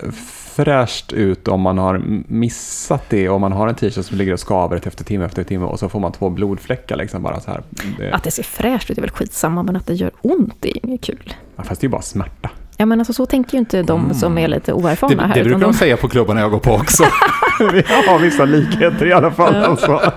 fräscht 0.64 1.12
ut 1.12 1.48
om 1.48 1.60
man 1.60 1.78
har 1.78 2.02
missat 2.26 3.04
det 3.08 3.28
och 3.28 3.40
man 3.40 3.52
har 3.52 3.68
en 3.68 3.74
t-shirt 3.74 4.06
som 4.06 4.18
ligger 4.18 4.32
och 4.32 4.40
skaver 4.40 4.76
efter 4.86 5.04
timme 5.04 5.24
efter 5.24 5.44
timme 5.44 5.64
och 5.64 5.78
så 5.78 5.88
får 5.88 6.00
man 6.00 6.12
två 6.12 6.30
blodfläckar 6.30 6.96
liksom 6.96 7.22
bara 7.22 7.40
så 7.40 7.50
här. 7.50 7.62
Det... 7.98 8.12
Att 8.12 8.24
det 8.24 8.30
ser 8.30 8.42
fräscht 8.42 8.90
ut 8.90 8.98
är 8.98 9.02
väl 9.02 9.10
skitsamma, 9.10 9.62
men 9.62 9.76
att 9.76 9.86
det 9.86 9.94
gör 9.94 10.10
ont 10.22 10.54
det 10.60 10.70
är 10.70 10.86
inget 10.86 11.02
kul. 11.02 11.34
Ja, 11.56 11.62
fast 11.62 11.80
det 11.80 11.84
är 11.84 11.88
ju 11.88 11.92
bara 11.92 12.02
smärta. 12.02 12.50
Ja, 12.76 12.86
men 12.86 13.00
alltså 13.00 13.12
så 13.12 13.26
tänker 13.26 13.52
ju 13.52 13.58
inte 13.58 13.82
de 13.82 14.04
mm. 14.04 14.14
som 14.14 14.38
är 14.38 14.48
lite 14.48 14.72
oerfarna 14.72 15.14
det, 15.14 15.28
här. 15.28 15.34
Det 15.34 15.44
brukar 15.44 15.60
de 15.60 15.74
säga 15.74 15.96
på 15.96 16.08
klubbarna 16.08 16.40
jag 16.40 16.50
går 16.50 16.58
på 16.58 16.72
också. 16.72 17.04
Vi 17.72 17.82
har 17.82 18.18
vissa 18.18 18.44
likheter 18.44 19.06
i 19.06 19.12
alla 19.12 19.30
fall. 19.30 19.54
Alltså. 19.54 20.12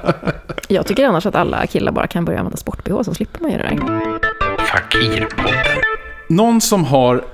Jag 0.68 0.86
tycker 0.86 1.06
annars 1.06 1.26
att 1.26 1.36
alla 1.36 1.68
killar 1.68 1.92
bara 1.92 2.08
kan 2.08 2.26
börja 2.26 2.40
använda 2.40 2.58
sport-bh, 2.58 3.04
så 3.04 3.14
slipper 3.14 3.42
man 3.42 3.52
göra 3.52 3.70
det. 3.70 3.80
Någon 6.36 6.62
som 6.62 6.86
har 6.86 7.26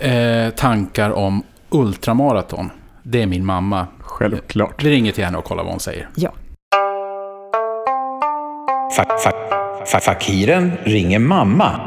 eh, 0.00 0.50
tankar 0.50 1.10
om 1.10 1.42
ultramaraton. 1.70 2.70
Det 3.02 3.22
är 3.22 3.26
min 3.26 3.46
mamma. 3.46 3.86
Självklart. 4.00 4.82
Vi 4.82 4.90
ringer 4.90 5.12
till 5.12 5.24
henne 5.24 5.38
och 5.38 5.44
kollar 5.44 5.62
vad 5.62 5.72
hon 5.72 5.80
säger. 5.80 6.08
Ja. 6.16 6.32
Fakiren 10.04 10.72
ringer 10.84 11.18
mamma. 11.18 11.80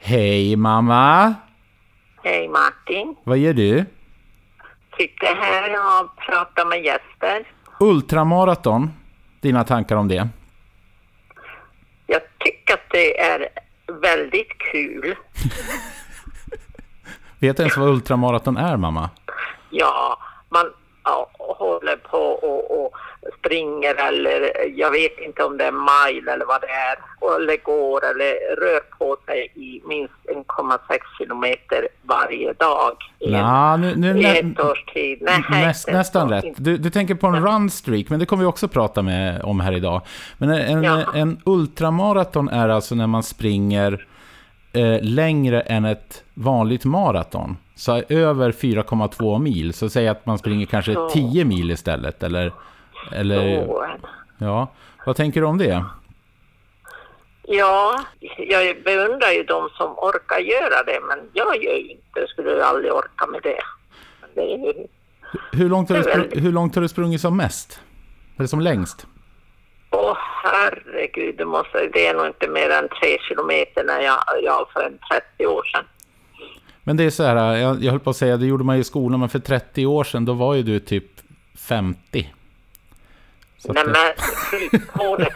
Hej 0.00 0.56
mamma. 0.56 1.34
Hej 2.24 2.48
Martin. 2.48 3.16
Vad 3.24 3.38
gör 3.38 3.54
du? 3.54 3.84
Sitter 4.98 5.34
här 5.34 5.70
och 5.70 6.16
pratar 6.16 6.66
med 6.66 6.84
gäster. 6.84 7.46
Ultramaraton. 7.80 8.90
Dina 9.40 9.64
tankar 9.64 9.96
om 9.96 10.08
det? 10.08 10.28
Jag 12.10 12.20
tycker 12.38 12.74
att 12.74 12.90
det 12.90 13.20
är 13.20 13.48
väldigt 14.00 14.58
kul. 14.58 15.10
Vet 17.40 17.56
du 17.56 17.62
ens 17.62 17.76
vad 17.76 17.88
ultramaraton 17.88 18.56
är, 18.56 18.76
mamma? 18.76 19.10
Ja, 19.70 20.18
man 20.48 20.72
ja, 21.04 21.30
håller 21.56 21.96
på 21.96 22.18
och, 22.18 22.84
och, 22.84 22.94
springer 23.38 23.94
eller 24.08 24.52
jag 24.76 24.90
vet 24.90 25.18
inte 25.18 25.44
om 25.44 25.56
det 25.56 25.64
är 25.64 25.72
mile 25.72 26.32
eller 26.32 26.46
vad 26.46 26.60
det 26.60 26.66
är, 26.66 26.96
eller 27.36 27.64
går 27.64 28.04
eller 28.04 28.56
rör 28.56 28.80
på 28.98 29.16
sig 29.26 29.52
i 29.54 29.82
minst 29.84 30.14
1,6 30.24 30.78
kilometer 31.18 31.88
varje 32.02 32.52
dag 32.52 32.96
i 33.18 33.30
Nå, 33.30 33.76
nu, 33.76 33.94
nu, 33.96 34.26
ett 34.26 34.60
års 34.60 34.84
tid. 34.84 35.18
Nej, 35.20 35.42
näst, 35.50 35.88
nästan 35.92 36.30
rätt. 36.30 36.44
Du, 36.56 36.76
du, 36.76 36.90
tänker 36.90 37.14
på 37.14 37.26
en 37.26 37.46
run 37.46 37.70
streak, 37.70 38.08
men 38.08 38.18
det 38.18 38.26
kommer 38.26 38.42
vi 38.42 38.46
också 38.46 38.68
prata 38.68 39.02
med 39.02 39.42
om 39.42 39.60
här 39.60 39.72
idag. 39.72 40.02
Men 40.38 40.50
en, 40.50 40.82
ja. 40.82 41.04
en 41.14 41.40
ultramaraton 41.44 42.48
är 42.48 42.68
alltså 42.68 42.94
när 42.94 43.06
man 43.06 43.22
springer 43.22 44.06
eh, 44.72 44.98
längre 45.02 45.60
än 45.60 45.84
ett 45.84 46.24
vanligt 46.34 46.84
maraton. 46.84 47.56
Så 47.74 48.02
över 48.08 48.52
4,2 48.52 49.38
mil, 49.38 49.74
så 49.74 49.88
säg 49.88 50.08
att 50.08 50.26
man 50.26 50.38
springer 50.38 50.66
kanske 50.66 50.94
så. 50.94 51.08
10 51.08 51.44
mil 51.44 51.70
istället. 51.70 52.22
Eller, 52.22 52.52
eller, 53.12 53.68
ja, 54.38 54.68
vad 55.06 55.16
tänker 55.16 55.40
du 55.40 55.46
om 55.46 55.58
det? 55.58 55.84
Ja, 57.42 58.04
jag 58.38 58.82
beundrar 58.84 59.30
ju 59.30 59.42
de 59.42 59.68
som 59.68 59.90
orkar 59.98 60.38
göra 60.38 60.82
det, 60.86 61.00
men 61.08 61.18
jag 61.32 61.64
gör 61.64 61.74
ju 61.74 61.90
inte, 61.90 62.26
skulle 62.28 62.64
aldrig 62.64 62.92
orka 62.92 63.26
med 63.26 63.40
det. 63.42 63.60
det 64.34 64.42
ju, 64.42 64.86
hur, 65.52 65.68
långt 65.68 65.88
har 65.88 65.96
du 65.96 66.40
hur 66.40 66.52
långt 66.52 66.74
har 66.74 66.82
du 66.82 66.88
sprungit 66.88 67.20
som 67.20 67.36
mest? 67.36 67.80
Eller 68.36 68.46
som 68.46 68.60
längst? 68.60 69.06
Åh 69.90 70.16
herregud, 70.44 71.36
det, 71.36 71.44
måste, 71.44 71.86
det 71.92 72.06
är 72.06 72.14
nog 72.14 72.26
inte 72.26 72.48
mer 72.48 72.70
än 72.70 72.88
tre 72.88 73.18
kilometer 73.28 73.84
när 73.84 74.00
jag, 74.00 74.18
jag 74.42 74.70
för 74.72 74.82
en 74.82 74.98
30 75.38 75.46
år 75.46 75.62
sedan. 75.64 75.84
Men 76.84 76.96
det 76.96 77.04
är 77.04 77.10
så 77.10 77.22
här, 77.22 77.56
jag, 77.56 77.82
jag 77.82 77.90
höll 77.90 78.00
på 78.00 78.10
att 78.10 78.16
säga, 78.16 78.36
det 78.36 78.46
gjorde 78.46 78.64
man 78.64 78.76
ju 78.76 78.80
i 78.80 78.84
skolan, 78.84 79.20
men 79.20 79.28
för 79.28 79.38
30 79.38 79.86
år 79.86 80.04
sedan 80.04 80.24
då 80.24 80.32
var 80.32 80.54
ju 80.54 80.62
du 80.62 80.80
typ 80.80 81.04
50. 81.68 82.32
Så 83.58 83.72
Nej 83.72 83.84
men, 83.84 83.94
det. 83.94 85.28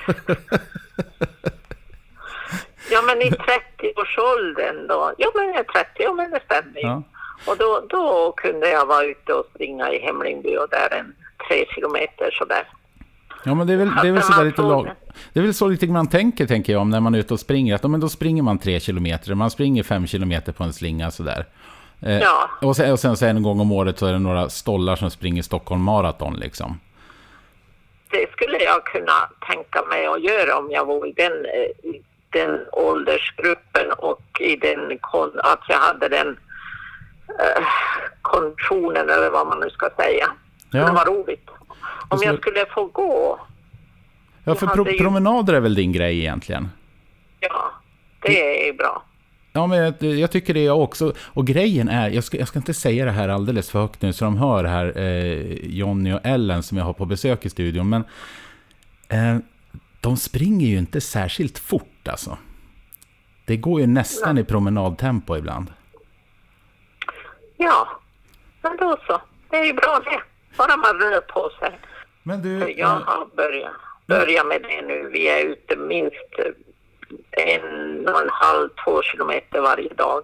Ja 2.90 3.02
men 3.02 3.22
i 3.22 3.30
30-årsåldern 3.30 4.86
då, 4.86 5.12
ja 5.18 5.30
men 5.34 5.46
jag 5.46 5.56
är 5.56 5.64
30, 5.64 5.88
ja 5.96 6.12
men 6.12 6.30
det 6.30 6.40
stämmer 6.44 6.80
ja. 6.80 7.02
Och 7.46 7.56
då, 7.56 7.86
då 7.88 8.32
kunde 8.36 8.70
jag 8.70 8.86
vara 8.86 9.04
ute 9.04 9.32
och 9.32 9.46
springa 9.54 9.92
i 9.92 9.98
Hemlingby 9.98 10.56
och 10.56 10.68
där 10.70 10.94
en 10.98 11.14
tre 11.48 11.66
kilometer 11.74 12.30
sådär. 12.30 12.68
Ja, 13.44 13.54
men 13.54 13.66
det 13.66 13.72
är 13.72 13.76
väl, 13.76 13.90
det 14.02 14.08
är 14.08 14.12
väl 14.12 14.22
sådär 14.32 14.44
lite 14.44 14.62
lag... 14.62 14.90
Det 15.32 15.40
är 15.40 15.44
väl 15.44 15.54
så 15.54 15.68
lite 15.68 15.86
man 15.86 16.08
tänker, 16.08 16.46
tänker 16.46 16.72
jag, 16.72 16.82
om 16.82 16.90
när 16.90 17.00
man 17.00 17.14
är 17.14 17.18
ute 17.18 17.34
och 17.34 17.40
springer. 17.40 17.74
Att 17.74 17.82
men 17.82 18.00
då 18.00 18.08
springer 18.08 18.42
man 18.42 18.58
tre 18.58 18.80
kilometer, 18.80 19.34
man 19.34 19.50
springer 19.50 19.82
fem 19.82 20.06
kilometer 20.06 20.52
på 20.52 20.64
en 20.64 20.72
slinga 20.72 21.10
sådär. 21.10 21.46
Eh, 22.02 22.18
ja. 22.18 22.50
Och 22.60 22.76
sen, 22.76 22.92
och 22.92 23.00
sen 23.00 23.16
så 23.16 23.26
en 23.26 23.42
gång 23.42 23.60
om 23.60 23.72
året 23.72 23.98
så 23.98 24.06
är 24.06 24.12
det 24.12 24.18
några 24.18 24.48
stollar 24.48 24.96
som 24.96 25.10
springer 25.10 25.42
Stockholm 25.42 25.82
Marathon 25.82 26.36
liksom. 26.36 26.80
Det 28.10 28.32
skulle 28.32 28.58
jag 28.58 28.84
kunna 28.84 29.30
tänka 29.48 29.82
mig 29.82 30.06
att 30.06 30.22
göra 30.22 30.58
om 30.58 30.70
jag 30.70 30.84
var 30.84 31.06
i 31.06 31.12
den, 31.12 31.32
eh, 31.32 31.90
i 31.90 32.02
den 32.30 32.60
åldersgruppen 32.72 33.92
och 33.98 34.40
i 34.40 34.56
den, 34.56 34.98
att 35.42 35.60
jag 35.68 35.78
hade 35.78 36.08
den 36.08 36.28
eh, 37.28 37.64
konditionen 38.22 39.10
eller 39.10 39.30
vad 39.30 39.46
man 39.46 39.60
nu 39.60 39.70
ska 39.70 39.90
säga. 39.96 40.26
Ja. 40.70 40.86
Det 40.86 40.92
var 40.92 41.04
roligt. 41.04 41.50
Om 42.12 42.18
jag 42.22 42.38
skulle 42.38 42.66
få 42.66 42.86
gå. 42.86 43.40
Ja, 44.44 44.54
för 44.54 44.66
pro 44.66 44.84
promenader 44.84 45.54
är 45.54 45.60
väl 45.60 45.74
din 45.74 45.92
grej 45.92 46.18
egentligen? 46.18 46.68
Ja, 47.40 47.72
det 48.20 48.68
är 48.68 48.72
bra. 48.72 49.02
Ja, 49.52 49.66
men 49.66 49.78
jag, 49.78 50.02
jag, 50.02 50.30
tycker 50.30 50.54
det 50.54 50.70
också. 50.70 51.12
Och 51.18 51.46
grejen 51.46 51.88
är, 51.88 52.10
jag 52.10 52.24
ska, 52.24 52.38
jag 52.38 52.48
ska 52.48 52.58
inte 52.58 52.74
säga 52.74 53.04
det 53.04 53.10
här 53.10 53.28
alldeles 53.28 53.70
för 53.70 53.80
högt 53.80 54.02
nu 54.02 54.12
så 54.12 54.24
de 54.24 54.36
hör 54.36 54.64
här, 54.64 54.98
eh, 54.98 55.54
Jonny 55.54 56.12
och 56.12 56.20
Ellen 56.24 56.62
som 56.62 56.78
jag 56.78 56.84
har 56.84 56.92
på 56.92 57.04
besök 57.04 57.46
i 57.46 57.50
studion. 57.50 57.88
Men 57.88 58.04
eh, 59.08 59.38
de 60.00 60.16
springer 60.16 60.66
ju 60.66 60.78
inte 60.78 61.00
särskilt 61.00 61.58
fort 61.58 62.08
alltså. 62.08 62.38
Det 63.44 63.56
går 63.56 63.80
ju 63.80 63.86
nästan 63.86 64.34
Nej. 64.34 64.44
i 64.44 64.46
promenadtempo 64.46 65.36
ibland. 65.36 65.72
Ja, 67.56 67.88
men 68.62 68.76
då 68.76 68.96
så. 69.06 69.20
Det 69.50 69.56
är 69.56 69.64
ju 69.64 69.72
bra 69.72 70.00
det. 70.04 70.22
Bara 70.56 70.76
man 70.76 70.94
rör 71.00 71.20
på 71.20 71.50
sig. 71.58 71.78
Men 72.22 72.42
du, 72.42 72.74
jag 72.76 72.86
har 72.86 73.36
börjat, 73.36 73.72
börjat 74.06 74.46
med 74.46 74.62
det 74.62 74.82
nu. 74.82 75.10
Vi 75.12 75.28
är 75.28 75.44
ute 75.44 75.76
minst 75.76 76.34
en 77.30 78.08
och 78.08 78.22
en 78.22 78.30
halv, 78.30 78.68
två 78.84 79.02
kilometer 79.02 79.60
varje 79.60 79.94
dag. 79.94 80.22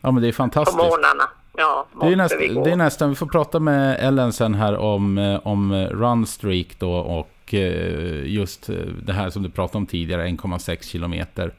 Ja, 0.00 0.10
men 0.10 0.22
det 0.22 0.28
är 0.28 0.32
fantastiskt. 0.32 0.78
På 0.78 0.84
morgnarna. 0.84 1.30
Ja, 1.56 1.86
det 2.00 2.06
är, 2.06 2.16
näst, 2.16 2.38
det 2.38 2.70
är 2.70 2.76
nästan, 2.76 3.08
vi 3.08 3.14
får 3.14 3.26
prata 3.26 3.60
med 3.60 3.96
Ellen 4.00 4.32
sen 4.32 4.54
här 4.54 4.76
om, 4.76 5.18
eh, 5.18 5.46
om 5.46 5.86
Runstreak 5.90 6.66
då 6.78 6.92
och 6.92 7.54
eh, 7.54 8.26
just 8.26 8.68
eh, 8.68 8.76
det 8.76 9.12
här 9.12 9.30
som 9.30 9.42
du 9.42 9.50
pratade 9.50 9.78
om 9.78 9.86
tidigare, 9.86 10.26
1,6 10.26 10.82
kilometer. 10.82 11.52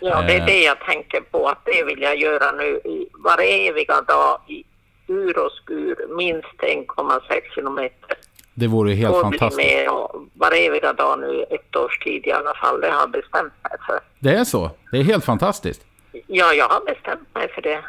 Ja, 0.00 0.22
det 0.22 0.36
är 0.36 0.46
det 0.46 0.62
jag 0.62 0.80
tänker 0.80 1.20
på, 1.20 1.48
att 1.48 1.64
det 1.64 1.84
vill 1.84 2.02
jag 2.02 2.16
göra 2.16 2.52
nu 2.52 2.64
i 2.64 3.08
var 3.12 3.38
eviga 3.40 4.02
dag 4.02 4.40
i 4.46 4.64
ur 5.06 5.38
och 5.38 5.52
skur, 5.52 6.16
minst 6.16 6.86
1,6 6.88 7.54
kilometer. 7.54 8.09
Det 8.54 8.66
vore 8.66 8.92
helt 8.92 9.14
och 9.14 9.20
fantastiskt. 9.20 9.56
Bli 9.56 9.76
med 9.76 9.88
och 9.88 10.26
var 10.34 10.52
eviga 10.54 10.92
dag 10.92 11.20
nu 11.20 11.44
ett 11.50 11.76
års 11.76 11.98
tid 11.98 12.26
i 12.26 12.32
alla 12.32 12.54
fall. 12.54 12.80
Det 12.80 12.90
har 12.90 13.00
jag 13.00 13.10
bestämt 13.10 13.52
mig 13.62 13.72
för. 13.86 14.00
Det 14.18 14.34
är 14.34 14.44
så? 14.44 14.70
Det 14.92 14.98
är 14.98 15.02
helt 15.02 15.24
fantastiskt? 15.24 15.86
Ja, 16.26 16.52
jag 16.52 16.68
har 16.68 16.84
bestämt 16.94 17.34
mig 17.34 17.48
för 17.48 17.62
det. 17.62 17.82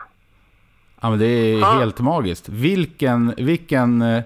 Ja, 1.01 1.09
men 1.09 1.19
det 1.19 1.25
är 1.25 1.59
ja. 1.59 1.71
helt 1.71 1.99
magiskt. 1.99 2.49
Vilken, 2.49 3.33
vilken 3.37 4.01
eh, 4.01 4.23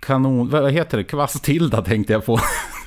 kanon... 0.00 0.48
Vad 0.50 0.72
heter 0.72 0.98
det? 0.98 1.04
Kvastilda 1.04 1.82
tänkte 1.82 2.12
jag 2.12 2.26
på. 2.26 2.38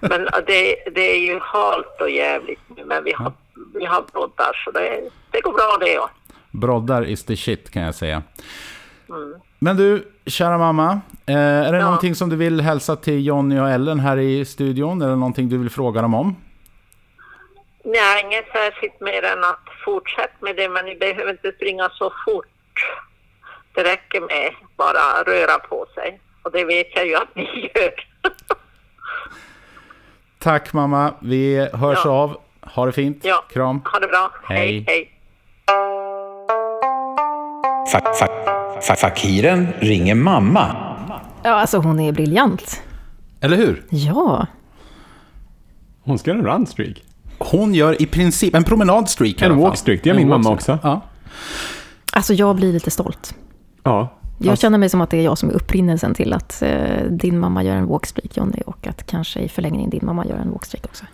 men 0.00 0.28
det, 0.46 0.76
det 0.94 1.16
är 1.16 1.20
ju 1.20 1.38
halt 1.42 2.00
och 2.00 2.10
jävligt 2.10 2.60
nu, 2.76 2.84
men 2.84 3.04
vi 3.04 3.12
har, 3.12 3.24
ja. 3.24 3.32
vi 3.74 3.84
har 3.84 4.04
broddar 4.12 4.62
så 4.64 4.70
det, 4.70 5.10
det 5.30 5.40
går 5.40 5.52
bra 5.52 5.76
det 5.80 5.92
ja. 5.92 6.10
Broddar 6.50 7.04
is 7.04 7.24
the 7.24 7.36
shit 7.36 7.70
kan 7.70 7.82
jag 7.82 7.94
säga. 7.94 8.22
Mm. 9.08 9.34
Men 9.64 9.76
du, 9.76 10.04
kära 10.26 10.58
mamma. 10.58 11.00
Eh, 11.26 11.36
är 11.36 11.72
det 11.72 11.78
ja. 11.78 11.84
någonting 11.84 12.14
som 12.14 12.28
du 12.28 12.36
vill 12.36 12.60
hälsa 12.60 12.96
till 12.96 13.26
Jonny 13.26 13.60
och 13.60 13.70
Ellen 13.70 14.00
här 14.00 14.16
i 14.16 14.44
studion? 14.44 15.02
Eller 15.02 15.16
någonting 15.16 15.48
du 15.48 15.58
vill 15.58 15.70
fråga 15.70 16.02
dem 16.02 16.14
om? 16.14 16.36
Nej, 17.84 18.24
inget 18.24 18.44
särskilt 18.52 19.00
mer 19.00 19.24
än 19.24 19.44
att 19.44 19.68
fortsätta 19.84 20.32
med 20.40 20.56
det, 20.56 20.68
men 20.68 20.84
ni 20.84 20.96
behöver 20.96 21.30
inte 21.30 21.52
springa 21.52 21.88
så 21.88 22.12
fort. 22.26 22.46
Det 23.74 23.84
räcker 23.84 24.20
med 24.20 24.52
bara 24.76 25.22
röra 25.26 25.58
på 25.58 25.86
sig. 25.94 26.20
Och 26.42 26.52
det 26.52 26.64
vet 26.64 26.96
jag 26.96 27.06
ju 27.06 27.16
att 27.16 27.34
ni 27.34 27.70
gör. 27.74 27.92
Tack 30.38 30.72
mamma, 30.72 31.14
vi 31.20 31.68
hörs 31.72 31.98
ja. 32.04 32.10
av. 32.10 32.40
Ha 32.60 32.86
det 32.86 32.92
fint. 32.92 33.24
Ja. 33.24 33.44
Kram. 33.50 33.80
Ha 33.92 34.00
det 34.00 34.08
bra. 34.08 34.32
Hej. 34.44 34.84
hej. 34.88 35.18
Fak, 37.92 38.04
fak, 38.04 38.18
fak, 38.18 38.51
fakiren 38.82 39.68
ringer 39.78 40.14
mamma. 40.14 40.76
Ja, 41.42 41.50
alltså 41.50 41.78
hon 41.78 42.00
är 42.00 42.12
briljant. 42.12 42.82
Eller 43.40 43.56
hur? 43.56 43.84
Ja. 43.90 44.46
Hon 46.04 46.18
ska 46.18 46.30
göra 46.30 46.40
en 46.40 46.46
runstreak. 46.46 47.02
Hon 47.38 47.74
gör 47.74 48.02
i 48.02 48.06
princip 48.06 48.54
en 48.54 48.64
promenadstreak. 48.64 49.42
En 49.42 49.56
walkstreak, 49.56 50.00
det 50.02 50.08
gör 50.08 50.16
min 50.16 50.28
mamma 50.28 50.50
också. 50.50 50.78
Ja. 50.82 51.00
Alltså 52.12 52.34
jag 52.34 52.56
blir 52.56 52.72
lite 52.72 52.90
stolt. 52.90 53.34
Ja. 53.82 54.18
Jag 54.38 54.50
alltså. 54.50 54.62
känner 54.62 54.78
mig 54.78 54.88
som 54.88 55.00
att 55.00 55.10
det 55.10 55.16
är 55.16 55.22
jag 55.22 55.38
som 55.38 55.48
är 55.48 55.52
upprinnelsen 55.52 56.14
till 56.14 56.32
att 56.32 56.62
eh, 56.62 57.02
din 57.10 57.38
mamma 57.38 57.62
gör 57.62 57.76
en 57.76 57.86
walkstreak, 57.86 58.36
Jonny, 58.36 58.62
och 58.66 58.86
att 58.86 59.06
kanske 59.06 59.40
i 59.40 59.48
förlängningen 59.48 59.90
din 59.90 60.06
mamma 60.06 60.26
gör 60.26 60.36
en 60.36 60.50
walkstreak 60.50 60.84
också. 60.84 61.04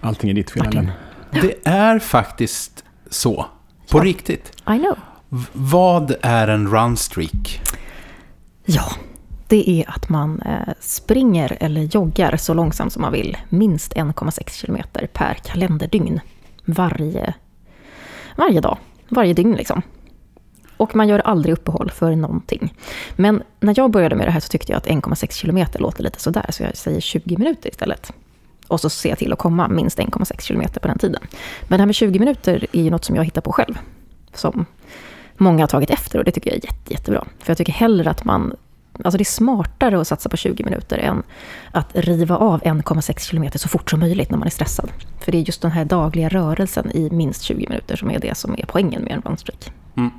Allting 0.00 0.30
är 0.30 0.34
ditt 0.34 0.50
fel, 0.50 0.66
Ellen. 0.66 0.90
Det 1.30 1.66
är 1.66 1.98
faktiskt 1.98 2.84
så. 3.10 3.46
På 3.90 3.98
ja. 3.98 4.04
riktigt. 4.04 4.52
I 4.68 4.78
know. 4.78 4.96
Vad 5.52 6.14
är 6.22 6.48
en 6.48 6.68
runstreak? 6.68 7.60
Ja, 8.64 8.92
det 9.48 9.70
är 9.70 9.90
att 9.90 10.08
man 10.08 10.42
eh, 10.42 10.74
springer 10.80 11.56
eller 11.60 11.80
joggar 11.80 12.36
så 12.36 12.54
långsamt 12.54 12.92
som 12.92 13.02
man 13.02 13.12
vill, 13.12 13.36
minst 13.48 13.92
1,6 13.92 14.66
km 14.66 14.82
per 15.12 15.34
kalenderdygn. 15.34 16.20
Varje, 16.64 17.34
varje 18.36 18.60
dag, 18.60 18.78
varje 19.08 19.34
dygn 19.34 19.52
liksom. 19.52 19.82
Och 20.76 20.96
man 20.96 21.08
gör 21.08 21.18
aldrig 21.18 21.52
uppehåll 21.52 21.90
för 21.90 22.16
någonting. 22.16 22.74
Men 23.16 23.42
när 23.60 23.74
jag 23.76 23.90
började 23.90 24.14
med 24.14 24.26
det 24.26 24.30
här 24.30 24.40
så 24.40 24.48
tyckte 24.48 24.72
jag 24.72 24.76
att 24.76 24.86
1,6 24.86 25.42
km 25.42 25.66
låter 25.74 26.02
lite 26.02 26.20
sådär, 26.20 26.46
så 26.48 26.62
jag 26.62 26.76
säger 26.76 27.00
20 27.00 27.36
minuter 27.36 27.68
istället. 27.70 28.12
Och 28.68 28.80
så 28.80 28.90
ser 28.90 29.08
jag 29.08 29.18
till 29.18 29.32
att 29.32 29.38
komma 29.38 29.68
minst 29.68 29.98
1,6 29.98 30.48
km 30.48 30.62
på 30.82 30.88
den 30.88 30.98
tiden. 30.98 31.22
Men 31.62 31.76
det 31.76 31.82
här 31.82 31.86
med 31.86 31.94
20 31.94 32.18
minuter 32.18 32.66
är 32.72 32.82
ju 32.82 32.90
något 32.90 33.04
som 33.04 33.16
jag 33.16 33.24
hittar 33.24 33.40
på 33.40 33.52
själv. 33.52 33.78
Som 34.34 34.66
många 35.40 35.62
har 35.62 35.68
tagit 35.68 35.90
efter 35.90 36.18
och 36.18 36.24
det 36.24 36.30
tycker 36.30 36.50
jag 36.50 36.58
är 36.58 36.64
jätte, 36.64 36.92
jättebra. 36.92 37.24
För 37.38 37.50
jag 37.50 37.58
tycker 37.58 37.72
hellre 37.72 38.10
att 38.10 38.24
man 38.24 38.56
Alltså 39.04 39.18
det 39.18 39.22
är 39.22 39.24
smartare 39.24 40.00
att 40.00 40.08
satsa 40.08 40.28
på 40.28 40.36
20 40.36 40.64
minuter 40.64 40.98
än 40.98 41.22
att 41.72 41.96
riva 41.96 42.36
av 42.36 42.62
1,6 42.62 43.30
km 43.30 43.50
så 43.54 43.68
fort 43.68 43.90
som 43.90 44.00
möjligt 44.00 44.30
när 44.30 44.38
man 44.38 44.46
är 44.46 44.50
stressad. 44.50 44.90
För 45.20 45.32
det 45.32 45.38
är 45.38 45.42
just 45.42 45.62
den 45.62 45.70
här 45.70 45.84
dagliga 45.84 46.28
rörelsen 46.28 46.90
i 46.90 47.10
minst 47.10 47.42
20 47.42 47.68
minuter 47.68 47.96
som 47.96 48.10
är 48.10 48.18
det 48.18 48.36
som 48.36 48.54
är 48.58 48.64
poängen 48.68 49.02
med 49.02 49.12
en 49.12 49.22
runstreak. 49.22 49.72
Mm. 49.96 50.10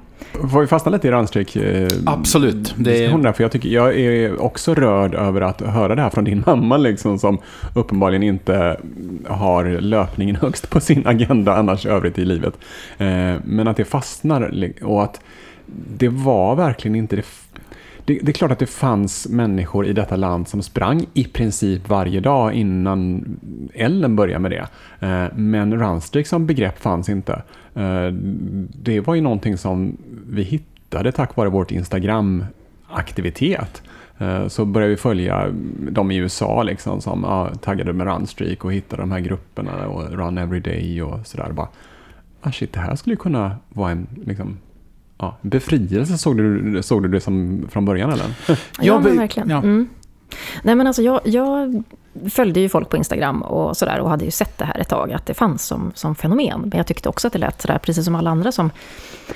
Får 0.52 0.62
vi 0.62 0.68
fastna 0.68 0.92
lite 0.92 1.08
i 1.08 1.12
runstreak? 1.12 1.56
Eh, 1.56 1.88
Absolut. 2.06 2.76
Det 2.78 3.06
är... 3.06 3.34
för 3.34 3.44
jag, 3.44 3.52
tycker, 3.52 3.70
jag 3.70 4.00
är 4.00 4.42
också 4.42 4.76
rörd 4.76 5.16
över 5.16 5.42
att 5.42 5.62
höra 5.62 5.96
det 5.96 6.02
här 6.02 6.10
från 6.10 6.24
din 6.24 6.44
mamma, 6.46 6.78
liksom, 6.78 7.20
som 7.20 7.38
uppenbarligen 7.76 8.24
inte 8.24 8.78
har 9.28 9.66
löpningen 9.66 10.36
högst 10.36 10.70
på 10.70 10.80
sin 10.80 11.08
agenda 11.08 11.56
annars 11.56 11.86
övrigt 11.86 12.20
i 12.20 12.26
livet. 12.26 12.54
Eh, 12.98 13.36
men 13.44 13.68
att 13.68 13.78
det 13.78 13.86
fastnar 13.86 14.72
och 14.84 15.04
att 15.04 15.22
det 15.98 16.10
var 16.10 16.56
verkligen 16.56 16.96
inte 16.96 17.16
det 17.16 17.26
det, 18.06 18.20
det, 18.22 18.32
är 18.32 18.34
klart 18.34 18.52
att 18.52 18.60
det 18.60 18.66
fanns 18.66 19.28
människor 19.28 19.86
i 19.86 19.94
detta 19.94 20.16
land 20.16 20.48
som 20.48 20.64
sprang 20.64 21.06
i 21.14 21.24
princip 21.24 21.90
varje 21.90 22.20
dag 22.20 22.54
innan 22.54 23.26
Ellen 23.74 24.16
började 24.16 24.40
med 24.40 24.52
det. 24.52 24.68
Eh, 25.08 25.26
men 25.36 25.80
runstreak 25.80 26.28
som 26.28 26.46
begrepp 26.46 26.80
fanns 26.80 27.10
inte. 27.10 27.42
Eh, 27.74 28.08
det 28.84 29.00
var 29.00 29.16
ju 29.16 29.22
någonting 29.22 29.58
som 29.58 29.98
vi 30.30 30.44
hittade 30.44 31.12
tack 31.12 31.36
vare 31.36 31.50
vårt 31.50 31.72
Instagram-aktivitet. 31.72 33.82
Eh, 34.18 34.48
så 34.48 34.66
började 34.66 34.92
vi 34.92 34.98
följa 34.98 35.48
de 35.92 36.12
i 36.12 36.16
USA 36.16 36.64
liksom, 36.64 37.02
som 37.02 37.24
ja, 37.24 37.50
taggade 37.62 37.94
med 37.94 38.08
runstreak 38.08 38.66
och 38.66 38.74
hittade 38.74 39.02
de 39.02 39.12
här 39.12 39.20
grupperna 39.20 39.88
och 39.88 40.12
run 40.12 40.38
every 40.38 40.60
day 40.60 41.02
och 41.02 41.28
sådär. 41.28 41.52
Bara, 41.52 41.68
ah 42.42 42.52
shit, 42.52 42.74
det 42.74 42.80
här 42.80 42.96
skulle 42.96 43.16
kunna 43.16 43.56
vara 43.70 43.92
en 43.92 44.08
liksom, 44.26 44.58
ja, 45.22 45.38
befrielse 45.42 46.18
såg 46.18 46.38
du, 46.38 46.84
såg 46.84 47.04
du 47.04 47.10
det 47.10 47.22
som 47.22 47.68
från 47.72 47.86
början 47.86 48.12
eller? 48.12 48.26
Ja, 48.82 49.00
men 49.00 49.18
verkligen. 49.18 49.50
Ja. 49.50 49.58
Mm. 49.58 49.90
Nej 50.64 50.76
men 50.76 50.88
alltså 50.88 51.02
jag, 51.02 51.22
jag 51.24 51.84
följde 52.30 52.60
ju 52.60 52.70
folk 52.70 52.90
på 52.90 52.98
Instagram 52.98 53.42
och 53.42 53.78
sådär 53.78 54.00
och 54.00 54.10
hade 54.10 54.26
ju 54.26 54.32
sett 54.32 54.58
det 54.58 54.66
här 54.66 54.80
ett 54.80 54.90
tag, 54.90 55.14
att 55.14 55.26
det 55.26 55.34
fanns 55.34 55.66
som, 55.66 55.92
som 55.96 56.16
fenomen. 56.16 56.62
Men 56.62 56.78
jag 56.78 56.88
tyckte 56.88 57.10
också 57.10 57.28
att 57.28 57.34
det 57.34 57.40
lät 57.40 57.62
sådär, 57.62 57.78
precis 57.78 58.06
som 58.06 58.16
alla 58.16 58.30
andra 58.30 58.52
som, 58.52 58.72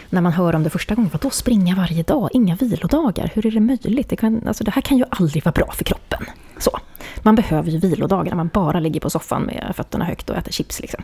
när 0.10 0.22
man 0.22 0.32
hör 0.32 0.56
om 0.56 0.64
det 0.64 0.70
första 0.70 0.96
gången, 0.96 1.10
vadå 1.14 1.30
springa 1.30 1.76
varje 1.76 2.04
dag, 2.04 2.30
inga 2.34 2.56
vilodagar, 2.56 3.32
hur 3.34 3.46
är 3.46 3.52
det 3.52 3.60
möjligt? 3.60 4.10
Det, 4.10 4.16
kan, 4.16 4.48
alltså 4.48 4.64
det 4.64 4.72
här 4.72 4.82
kan 4.82 4.98
ju 4.98 5.06
aldrig 5.10 5.46
vara 5.46 5.54
bra 5.54 5.72
för 5.72 5.84
kroppen. 5.84 6.26
Så. 6.58 6.80
Man 7.22 7.36
behöver 7.36 7.72
ju 7.72 7.78
vilodagar 7.80 8.32
när 8.32 8.36
man 8.36 8.50
bara 8.54 8.80
ligger 8.80 9.00
på 9.00 9.10
soffan 9.10 9.42
med 9.42 9.74
fötterna 9.76 10.06
högt 10.06 10.30
och 10.30 10.36
äter 10.36 10.52
chips. 10.52 10.82
Liksom. 10.82 11.04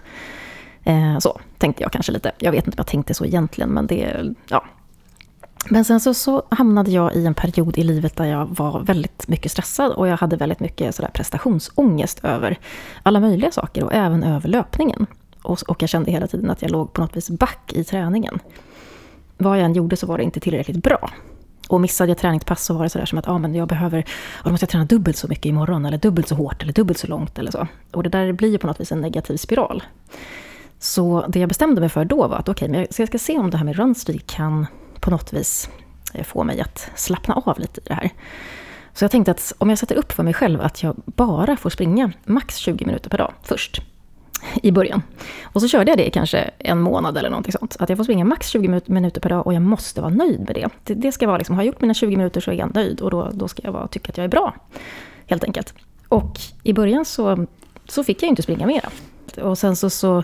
Eh, 0.84 1.20
så 1.20 1.40
tänkte 1.58 1.84
jag 1.84 1.92
kanske 1.92 2.12
lite. 2.12 2.32
Jag 2.38 2.52
vet 2.52 2.66
inte 2.66 2.76
om 2.76 2.80
jag 2.80 2.88
tänkte 2.88 3.14
så 3.14 3.26
egentligen, 3.26 3.70
men 3.70 3.88
det, 3.88 4.34
ja. 4.48 4.64
Men 5.70 5.86
sen 5.86 6.00
så, 6.00 6.14
så 6.14 6.44
hamnade 6.50 6.92
jag 6.92 7.16
i 7.16 7.26
en 7.26 7.34
period 7.34 7.78
i 7.78 7.84
livet 7.84 8.16
där 8.16 8.26
jag 8.26 8.46
var 8.46 8.80
väldigt 8.80 9.28
mycket 9.28 9.52
stressad 9.52 9.92
och 9.92 10.08
jag 10.08 10.18
hade 10.18 10.36
väldigt 10.36 10.60
mycket 10.60 10.96
sådär 10.96 11.10
prestationsångest 11.14 12.26
över 12.26 12.60
alla 13.04 13.20
möjliga 13.20 13.52
saker 13.52 13.84
och 13.84 13.94
även 13.94 14.24
över 14.24 14.50
löpningen. 14.50 15.06
Och, 15.42 15.60
och 15.68 15.82
jag 15.82 15.90
kände 15.90 16.12
hela 16.12 16.28
tiden 16.28 16.50
att 16.50 16.62
jag 16.62 16.72
låg 16.72 16.94
på 16.94 17.02
något 17.02 17.18
vis 17.18 17.30
back 17.30 17.74
i 17.74 17.84
träningen. 17.84 18.40
Vad 19.38 19.58
jag 19.58 19.66
än 19.66 19.74
gjorde 19.74 19.96
så 19.96 20.08
var 20.08 20.18
det 20.18 20.24
inte 20.24 20.40
tillräckligt 20.40 20.84
bra. 20.84 21.12
Och 21.68 21.82
missade 21.82 22.12
jag 22.12 22.18
träningspass 22.18 22.66
så 22.66 22.74
var 22.74 22.84
det 22.84 22.90
sådär 22.90 23.06
som 23.06 23.18
att 23.18 23.28
ah, 23.28 23.38
men 23.38 23.56
jag 23.56 23.68
behöver, 23.68 24.06
då 24.44 24.52
måste 24.52 24.64
jag 24.64 24.70
träna 24.70 24.86
dubbelt 24.86 25.18
så 25.18 25.28
mycket 25.28 25.46
imorgon, 25.46 25.86
eller 25.86 25.98
dubbelt 25.98 26.28
så 26.28 26.36
hårt, 26.36 26.64
eller 26.64 26.74
dubbelt 26.74 27.00
så 27.00 27.08
långt 27.08 27.40
eller 27.40 27.52
så. 27.52 27.68
Och 27.92 28.04
det 28.04 28.10
där 28.10 28.32
blir 28.32 28.50
ju 28.50 28.58
på 28.58 28.68
något 28.68 28.80
vis 28.80 28.92
en 28.92 29.02
negativ 29.02 29.38
spiral. 29.38 29.84
Så 30.84 31.26
det 31.28 31.40
jag 31.40 31.50
bestämde 31.50 31.82
mig 31.82 31.90
för 31.90 32.06
då 32.06 32.28
var 32.28 32.38
att 32.38 32.50
okej, 32.50 32.70
okay, 32.70 32.88
jag 32.98 33.08
ska 33.08 33.18
se 33.18 33.38
om 33.38 33.50
det 33.50 33.58
här 33.58 33.66
med 33.66 33.76
runstreak 33.76 34.28
kan 34.28 34.68
på 35.00 35.12
något 35.12 35.34
vis 35.34 35.70
eh, 36.14 36.24
få 36.24 36.44
mig 36.44 36.62
att 36.62 36.92
slappna 36.96 37.34
av 37.46 37.60
lite 37.60 37.82
i 37.82 37.84
det 37.88 37.94
här. 37.94 38.10
Så 38.94 39.04
jag 39.04 39.12
tänkte 39.12 39.32
att 39.32 39.54
om 39.58 39.70
jag 39.70 39.78
sätter 39.78 39.96
upp 39.96 40.12
för 40.12 40.24
mig 40.24 40.34
själv 40.34 40.62
att 40.62 40.84
jag 40.84 40.96
bara 41.06 41.58
får 41.58 41.70
springa 41.70 42.12
max 42.24 42.56
20 42.56 42.86
minuter 42.86 43.10
per 43.10 43.18
dag 43.18 43.34
först, 43.44 43.82
i 44.64 44.72
början. 44.72 45.02
Och 45.44 45.62
så 45.62 45.68
körde 45.68 45.92
jag 45.92 45.98
det 45.98 46.08
i 46.08 46.12
kanske 46.12 46.50
en 46.58 46.82
månad 46.82 47.18
eller 47.18 47.30
någonting 47.30 47.52
sånt. 47.52 47.76
Att 47.80 47.90
jag 47.90 47.98
får 47.98 48.04
springa 48.04 48.26
max 48.26 48.48
20 48.48 48.82
minuter 48.86 49.22
per 49.22 49.30
dag 49.30 49.48
och 49.48 49.54
jag 49.54 49.62
måste 49.62 50.02
vara 50.02 50.14
nöjd 50.14 50.40
med 50.40 50.56
det. 50.56 50.70
Det, 50.84 50.94
det 50.94 51.12
ska 51.12 51.28
vara 51.28 51.38
liksom, 51.38 51.56
har 51.56 51.64
jag 51.64 51.68
gjort 51.68 51.82
mina 51.82 51.94
20 51.94 52.18
minuter 52.18 52.42
så 52.42 52.52
är 52.52 52.56
jag 52.56 52.76
nöjd 52.76 53.02
och 53.02 53.12
då, 53.12 53.30
då 53.34 53.48
ska 53.48 53.62
jag 53.64 53.72
vara, 53.72 53.88
tycka 53.88 54.10
att 54.10 54.18
jag 54.18 54.24
är 54.24 54.30
bra. 54.30 54.56
Helt 55.26 55.44
enkelt. 55.44 55.74
Och 56.08 56.40
i 56.64 56.74
början 56.74 57.06
så, 57.06 57.46
så 57.88 58.04
fick 58.04 58.24
jag 58.24 58.30
inte 58.30 58.42
springa 58.42 58.66
mera. 58.68 58.90
Och 59.42 59.58
sen 59.58 59.76
så, 59.76 59.90
så 59.90 60.24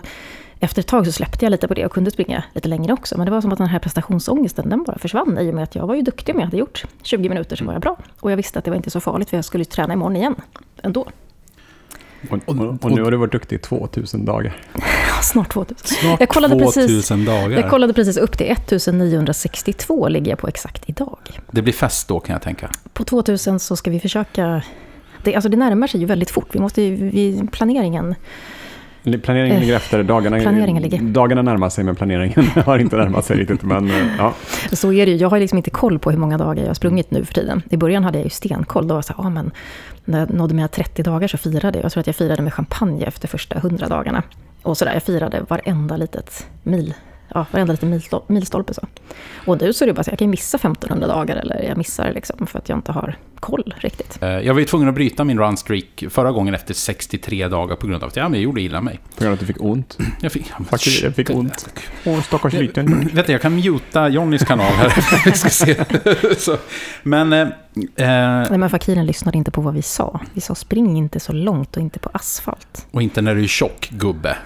efter 0.60 0.80
ett 0.80 0.86
tag 0.86 1.06
så 1.06 1.12
släppte 1.12 1.44
jag 1.44 1.50
lite 1.50 1.68
på 1.68 1.74
det 1.74 1.86
och 1.86 1.92
kunde 1.92 2.10
springa 2.10 2.44
lite 2.54 2.68
längre 2.68 2.92
också. 2.92 3.18
Men 3.18 3.24
det 3.24 3.30
var 3.30 3.40
som 3.40 3.52
att 3.52 3.58
den 3.58 3.66
här 3.66 3.78
prestationsångesten, 3.78 4.68
den 4.68 4.82
bara 4.82 4.98
försvann 4.98 5.38
i 5.38 5.50
och 5.50 5.54
med 5.54 5.64
att 5.64 5.74
jag 5.74 5.86
var 5.86 5.94
ju 5.94 6.02
duktig 6.02 6.34
om 6.34 6.40
jag 6.40 6.46
hade 6.46 6.56
gjort 6.56 6.84
20 7.02 7.28
minuter 7.28 7.56
så 7.56 7.64
var 7.64 7.72
jag 7.72 7.82
bra. 7.82 7.96
Och 8.20 8.32
jag 8.32 8.36
visste 8.36 8.58
att 8.58 8.64
det 8.64 8.70
var 8.70 8.76
inte 8.76 8.90
så 8.90 9.00
farligt 9.00 9.30
för 9.30 9.36
jag 9.36 9.44
skulle 9.44 9.64
träna 9.64 9.92
imorgon 9.92 10.16
igen 10.16 10.34
ändå. 10.82 11.06
Och, 12.30 12.38
och, 12.46 12.84
och 12.84 12.90
nu 12.92 13.02
har 13.02 13.10
du 13.10 13.16
varit 13.16 13.32
duktig 13.32 13.56
i 13.56 13.58
2000 13.58 14.24
dagar. 14.24 14.56
Snart 15.22 15.52
2000. 15.52 15.96
Snart 15.96 16.20
jag 16.20 16.28
kollade 16.28 16.58
2000 16.58 16.82
precis, 16.82 17.08
dagar. 17.08 17.50
Jag 17.50 17.70
kollade 17.70 17.92
precis 17.92 18.16
upp 18.16 18.38
det. 18.38 18.44
1962 18.44 20.08
ligger 20.08 20.30
jag 20.30 20.38
på 20.38 20.48
exakt 20.48 20.82
idag. 20.86 21.18
Det 21.50 21.62
blir 21.62 21.72
fest 21.72 22.08
då 22.08 22.20
kan 22.20 22.32
jag 22.32 22.42
tänka. 22.42 22.70
På 22.92 23.04
2000 23.04 23.60
så 23.60 23.76
ska 23.76 23.90
vi 23.90 24.00
försöka... 24.00 24.62
Det, 25.22 25.34
alltså 25.34 25.48
det 25.48 25.56
närmar 25.56 25.86
sig 25.86 26.00
ju 26.00 26.06
väldigt 26.06 26.30
fort. 26.30 26.48
Vi 26.52 26.60
måste 26.60 26.82
ju, 26.82 27.46
planeringen 27.46 28.14
Planeringen 29.02 29.60
ligger 29.60 29.76
efter, 29.76 30.02
dagarna, 30.02 30.38
planeringen 30.38 30.82
ligger. 30.82 31.02
dagarna 31.02 31.42
närmar 31.42 31.68
sig 31.68 31.84
men 31.84 31.96
planeringen 31.96 32.46
har 32.66 32.78
inte 32.78 32.96
närmat 32.96 33.24
sig 33.24 33.36
riktigt. 33.36 33.62
Men, 33.62 33.90
eh, 33.90 34.06
ja. 34.18 34.34
Så 34.72 34.92
är 34.92 35.06
det 35.06 35.12
ju. 35.12 35.18
Jag 35.18 35.30
har 35.30 35.38
liksom 35.38 35.56
inte 35.56 35.70
koll 35.70 35.98
på 35.98 36.10
hur 36.10 36.18
många 36.18 36.38
dagar 36.38 36.62
jag 36.62 36.70
har 36.70 36.74
sprungit 36.74 37.10
nu 37.10 37.24
för 37.24 37.34
tiden. 37.34 37.62
I 37.70 37.76
början 37.76 38.04
hade 38.04 38.18
jag 38.18 38.24
ju 38.24 38.30
stenkoll. 38.30 38.88
Då 38.88 38.94
var 38.94 39.02
så 39.02 39.12
här, 39.12 39.26
ah, 39.26 39.30
men 39.30 39.50
när 40.04 40.18
jag 40.18 40.30
nådde 40.30 40.54
mina 40.54 40.68
30 40.68 41.02
dagar 41.02 41.28
så 41.28 41.38
firade 41.38 41.78
jag. 41.78 41.84
Jag 41.84 41.92
tror 41.92 42.00
att 42.00 42.06
jag 42.06 42.16
firade 42.16 42.42
med 42.42 42.54
champagne 42.54 43.04
efter 43.04 43.28
första 43.28 43.56
100 43.56 43.88
dagarna. 43.88 44.22
Och 44.62 44.78
sådär, 44.78 44.92
jag 44.92 45.02
firade 45.02 45.40
varenda 45.48 45.96
litet 45.96 46.46
mil 46.62 46.94
ja, 47.34 47.46
varenda 47.50 47.72
liten 47.72 48.00
milstolpe. 48.26 48.74
Så. 48.74 48.86
Och 49.46 49.60
nu 49.60 49.72
så 49.72 49.84
är 49.84 49.86
det 49.86 49.92
bara 49.92 50.04
så 50.04 50.10
jag 50.10 50.18
kan 50.18 50.30
missa 50.30 50.56
1500 50.56 51.06
dagar 51.06 51.36
eller 51.36 51.62
jag 51.62 51.76
missar 51.76 52.12
liksom 52.12 52.46
för 52.46 52.58
att 52.58 52.68
jag 52.68 52.78
inte 52.78 52.92
har 52.92 53.16
koll 53.40 53.74
riktigt. 53.78 54.18
Eh, 54.22 54.28
jag 54.28 54.54
var 54.54 54.60
ju 54.60 54.66
tvungen 54.66 54.88
att 54.88 54.94
bryta 54.94 55.24
min 55.24 55.38
runstreak 55.38 56.04
förra 56.10 56.32
gången 56.32 56.54
efter 56.54 56.74
63 56.74 57.48
dagar 57.48 57.76
på 57.76 57.86
grund 57.86 58.02
av 58.02 58.08
att 58.08 58.16
jag 58.16 58.36
gjorde 58.36 58.60
illa 58.60 58.80
mig. 58.80 59.00
På 59.16 59.20
grund 59.20 59.28
av 59.28 59.34
att 59.34 59.40
du 59.40 59.46
fick 59.46 59.60
ont? 59.60 59.98
Jag 60.20 60.32
fick, 60.32 60.52
Faktiskt, 60.70 61.02
jag 61.02 61.14
fick 61.14 61.30
ont. 61.30 61.68
Åh, 62.04 62.22
stackars 62.22 62.52
liten. 62.52 63.10
Vet 63.12 63.26
du, 63.26 63.32
jag 63.32 63.42
kan 63.42 63.54
muta 63.54 64.08
Johnnys 64.08 64.44
kanal 64.44 64.72
här. 64.72 65.24
vi 65.24 65.32
ska 65.32 65.48
se. 65.48 65.84
så, 66.38 66.56
men... 67.02 67.32
Eh, 67.32 67.48
Nej, 67.96 68.58
men 68.58 68.70
Fakiren 68.70 69.06
lyssnade 69.06 69.38
inte 69.38 69.50
på 69.50 69.60
vad 69.60 69.74
vi 69.74 69.82
sa. 69.82 70.20
Vi 70.34 70.40
sa 70.40 70.54
spring 70.54 70.96
inte 70.96 71.20
så 71.20 71.32
långt 71.32 71.76
och 71.76 71.82
inte 71.82 71.98
på 71.98 72.10
asfalt. 72.12 72.86
Och 72.90 73.02
inte 73.02 73.22
när 73.22 73.34
du 73.34 73.42
är 73.42 73.46
tjock, 73.46 73.88
gubbe. 73.90 74.36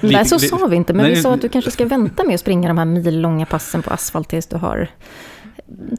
Nej, 0.00 0.24
så 0.24 0.38
sa 0.38 0.66
vi 0.66 0.76
inte. 0.76 0.92
Men 0.92 1.06
vi 1.06 1.16
sa 1.16 1.34
att 1.34 1.40
du 1.42 1.48
kanske 1.48 1.70
ska 1.70 1.84
vänta 1.84 2.24
med 2.24 2.34
att 2.34 2.40
springa 2.40 2.68
de 2.68 2.78
här 2.78 2.84
millånga 2.84 3.46
passen 3.46 3.82
på 3.82 3.90
asfalt 3.90 4.28
tills 4.28 4.46
du 4.46 4.56
har 4.56 4.88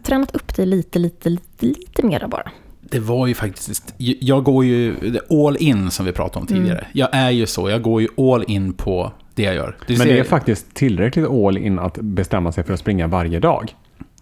tränat 0.03 0.35
upp 0.35 0.55
dig 0.55 0.65
lite, 0.65 0.99
lite, 0.99 1.29
lite, 1.29 1.65
lite 1.65 2.05
mera 2.05 2.27
bara. 2.27 2.51
Det 2.81 2.99
var 2.99 3.27
ju 3.27 3.33
faktiskt, 3.33 3.93
jag 3.97 4.43
går 4.43 4.65
ju 4.65 4.95
all 5.29 5.57
in 5.57 5.91
som 5.91 6.05
vi 6.05 6.11
pratade 6.11 6.39
om 6.39 6.47
tidigare. 6.47 6.79
Mm. 6.79 6.91
Jag 6.93 7.09
är 7.11 7.29
ju 7.29 7.45
så, 7.45 7.69
jag 7.69 7.81
går 7.81 8.01
ju 8.01 8.07
all 8.17 8.43
in 8.47 8.73
på 8.73 9.11
det 9.35 9.43
jag 9.43 9.55
gör. 9.55 9.77
Det 9.87 9.97
Men 9.97 10.07
det 10.07 10.19
är 10.19 10.23
faktiskt 10.23 10.73
tillräckligt 10.73 11.27
all 11.27 11.57
in 11.57 11.79
att 11.79 11.97
bestämma 11.97 12.51
sig 12.51 12.63
för 12.63 12.73
att 12.73 12.79
springa 12.79 13.07
varje 13.07 13.39
dag. 13.39 13.75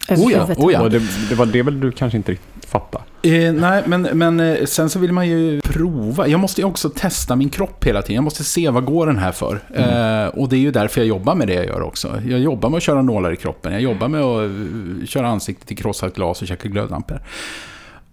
Oh 0.09 0.31
ja, 0.31 0.47
oh 0.57 0.73
ja. 0.73 0.89
Det, 0.89 1.01
det, 1.29 1.35
var 1.35 1.45
det 1.45 1.63
väl 1.63 1.79
du 1.79 1.91
kanske 1.91 2.17
inte 2.17 2.31
riktigt 2.31 2.65
fattade? 2.65 3.03
Eh, 3.25 3.53
nej, 3.53 3.83
men, 3.85 4.01
men 4.01 4.39
eh, 4.39 4.65
sen 4.65 4.89
så 4.89 4.99
vill 4.99 5.11
man 5.11 5.27
ju 5.27 5.61
prova. 5.61 6.27
Jag 6.27 6.39
måste 6.39 6.61
ju 6.61 6.67
också 6.67 6.89
testa 6.89 7.35
min 7.35 7.49
kropp 7.49 7.83
hela 7.85 8.01
tiden. 8.01 8.15
Jag 8.15 8.23
måste 8.23 8.43
se 8.43 8.69
vad 8.69 8.85
går 8.85 9.07
den 9.07 9.17
här 9.17 9.31
för. 9.31 9.59
Mm. 9.73 10.23
Eh, 10.23 10.27
och 10.27 10.49
det 10.49 10.55
är 10.55 10.59
ju 10.59 10.71
därför 10.71 11.01
jag 11.01 11.07
jobbar 11.07 11.35
med 11.35 11.47
det 11.47 11.53
jag 11.53 11.65
gör 11.65 11.81
också. 11.81 12.21
Jag 12.27 12.39
jobbar 12.39 12.69
med 12.69 12.77
att 12.77 12.83
köra 12.83 13.01
nålar 13.01 13.31
i 13.33 13.35
kroppen. 13.35 13.73
Jag 13.73 13.81
jobbar 13.81 14.07
med 14.07 14.21
att 14.21 14.49
uh, 14.49 15.05
köra 15.05 15.27
ansiktet 15.27 15.71
i 15.71 15.75
krossat 15.75 16.15
glas 16.15 16.41
och 16.41 16.47
käka 16.47 16.69
glödlampor. 16.69 17.21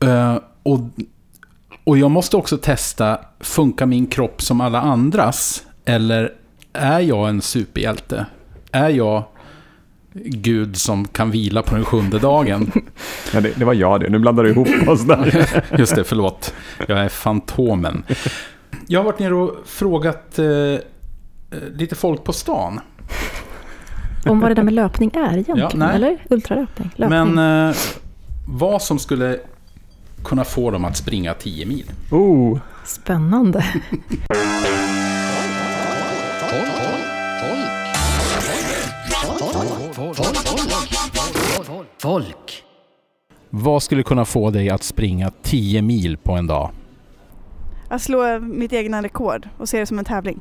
Eh, 0.01 0.39
och, 0.63 0.79
och 1.85 1.99
jag 1.99 2.11
måste 2.11 2.37
också 2.37 2.57
testa, 2.57 3.19
funkar 3.41 3.87
min 3.87 4.07
kropp 4.07 4.43
som 4.43 4.61
alla 4.61 4.81
andras? 4.81 5.63
Eller 5.85 6.33
är 6.73 7.01
jag 7.01 7.29
en 7.29 7.43
superhjälte? 7.43 8.27
Är 8.73 8.89
jag 8.89 9.25
Gud 10.15 10.77
som 10.77 11.09
kan 11.09 11.31
vila 11.31 11.63
på 11.63 11.75
den 11.75 11.85
sjunde 11.85 12.19
dagen? 12.19 12.73
Ja, 13.33 13.41
det, 13.41 13.53
det 13.57 13.65
var 13.65 13.75
jag 13.75 14.01
det. 14.01 14.09
Nu 14.09 14.19
blandar 14.19 14.45
du 14.45 14.51
ihop 14.51 14.89
oss 14.89 15.03
där. 15.03 15.49
Just 15.79 15.95
det, 15.95 16.05
förlåt. 16.05 16.55
Jag 16.89 16.99
är 16.99 17.09
Fantomen. 17.09 18.03
Jag 18.87 19.01
har 19.01 19.05
varit 19.05 19.19
nere 19.19 19.35
och 19.35 19.57
frågat 19.65 20.39
eh, 20.39 20.47
lite 21.75 21.95
folk 21.95 22.25
på 22.25 22.33
stan. 22.33 22.81
Om 24.27 24.41
vad 24.41 24.51
det 24.51 24.55
där 24.55 24.63
med 24.63 24.75
löpning 24.75 25.11
är 25.15 25.33
egentligen, 25.33 25.81
ja, 25.81 25.91
eller? 25.91 26.27
Ultralöpning? 26.31 26.91
Löpning. 26.97 27.35
Men 27.35 27.69
eh, 27.69 27.77
vad 28.49 28.83
som 28.83 28.99
skulle 28.99 29.39
kunna 30.25 30.45
få 30.45 30.71
dem 30.71 30.85
att 30.85 30.97
springa 30.97 31.35
10 31.35 31.67
mil. 31.67 31.91
Oh. 32.11 32.59
Spännande. 32.85 33.65
Folk. 42.01 42.65
Vad 43.51 43.83
skulle 43.83 44.03
kunna 44.03 44.25
få 44.25 44.51
dig 44.51 44.71
att 44.71 44.83
springa 44.83 45.31
10 45.43 45.83
mil 45.83 46.17
på 46.17 46.33
en 46.33 46.47
dag? 46.47 46.71
Att 47.89 48.03
slå 48.03 48.39
mitt 48.39 48.73
egna 48.73 49.03
rekord 49.03 49.49
och 49.59 49.69
se 49.69 49.81
det 49.81 49.87
som 49.87 49.99
en 49.99 50.05
tävling. 50.05 50.41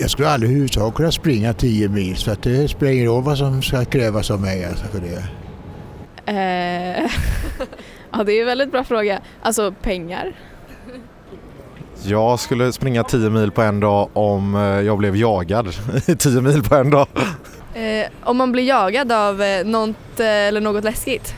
Jag 0.00 0.10
skulle 0.10 0.28
aldrig 0.28 0.50
överhuvudtaget 0.50 0.94
kunna 0.94 1.12
springa 1.12 1.52
10 1.52 1.88
mil 1.88 2.16
så 2.16 2.30
att 2.30 2.42
det 2.42 2.68
spelar 2.68 2.92
ingen 2.92 3.06
roll 3.06 3.22
vad 3.22 3.38
som 3.38 3.62
ska 3.62 3.84
krävas 3.84 4.30
av 4.30 4.40
mig. 4.40 4.64
Alltså 4.64 4.84
för 4.84 5.00
det. 5.00 5.24
Eh, 6.32 7.10
ja, 8.12 8.24
det 8.24 8.32
är 8.32 8.40
en 8.40 8.46
väldigt 8.46 8.70
bra 8.72 8.84
fråga. 8.84 9.20
Alltså 9.42 9.74
pengar. 9.82 10.32
Jag 12.02 12.40
skulle 12.40 12.72
springa 12.72 13.04
10 13.04 13.30
mil 13.30 13.50
på 13.50 13.62
en 13.62 13.80
dag 13.80 14.08
om 14.12 14.54
eh, 14.54 14.60
jag 14.60 14.98
blev 14.98 15.16
jagad 15.16 15.68
10 16.18 16.40
mil 16.40 16.62
på 16.62 16.74
en 16.74 16.90
dag. 16.90 17.06
Eh, 18.00 18.06
om 18.22 18.36
man 18.36 18.52
blir 18.52 18.64
jagad 18.64 19.12
av 19.12 19.42
eh, 19.42 19.66
något 19.66 20.20
eh, 20.20 20.26
eller 20.26 20.60
något 20.60 20.84
läskigt? 20.84 21.34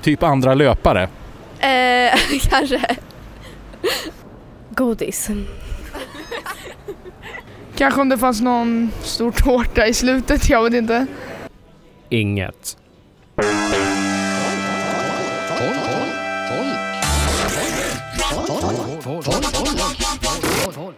Typ 0.00 0.22
andra 0.22 0.54
löpare? 0.54 1.08
Eh, 1.60 2.18
kanske. 2.50 2.96
Godis. 4.70 5.30
Kanske 7.76 8.00
om 8.00 8.08
det 8.08 8.18
fanns 8.18 8.40
någon 8.40 8.90
stor 9.02 9.30
tårta 9.30 9.86
i 9.86 9.94
slutet, 9.94 10.48
jag 10.48 10.64
vet 10.64 10.74
inte. 10.74 11.06
Inget. 12.08 12.76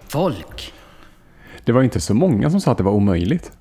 Folk. 0.08 0.72
Det 1.64 1.72
var 1.72 1.82
inte 1.82 2.00
så 2.00 2.14
många 2.14 2.50
som 2.50 2.60
sa 2.60 2.72
att 2.72 2.78
det 2.78 2.84
var 2.84 2.92
omöjligt. 2.92 3.52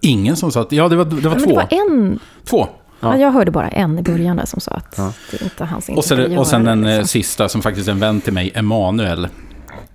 Ingen 0.00 0.36
som 0.36 0.52
sa 0.52 0.60
att... 0.60 0.72
Ja, 0.72 0.88
det 0.88 0.96
var, 0.96 1.04
det 1.04 1.28
var 1.28 1.38
två. 1.38 1.46
Det 1.46 1.54
var 1.54 1.68
en. 1.70 2.18
Två. 2.44 2.68
Ja. 3.00 3.16
jag 3.16 3.30
hörde 3.30 3.50
bara 3.50 3.68
en 3.68 3.98
i 3.98 4.02
början 4.02 4.36
där 4.36 4.46
som 4.46 4.60
sa 4.60 4.72
att 4.72 4.94
ja. 4.96 5.12
det 5.30 5.42
inte 5.42 5.64
hans 5.64 5.88
och 5.88 6.04
sen, 6.04 6.38
och 6.38 6.46
sen 6.46 6.64
den 6.64 6.82
liksom. 6.82 7.06
sista 7.06 7.48
som 7.48 7.62
faktiskt 7.62 7.88
är 7.88 7.92
en 7.92 8.00
vän 8.00 8.20
till 8.20 8.32
mig, 8.32 8.52
Emanuel. 8.54 9.28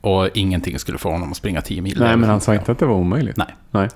Och 0.01 0.29
ingenting 0.33 0.79
skulle 0.79 0.97
få 0.97 1.11
honom 1.11 1.31
att 1.31 1.37
springa 1.37 1.61
tio 1.61 1.81
mil. 1.81 1.97
Nej, 1.99 2.17
men 2.17 2.29
han 2.29 2.41
sa 2.41 2.53
inte 2.53 2.71
att 2.71 2.79
det 2.79 2.85
var 2.85 2.95
omöjligt. 2.95 3.37
Nej. 3.37 3.47
Nej. 3.71 3.89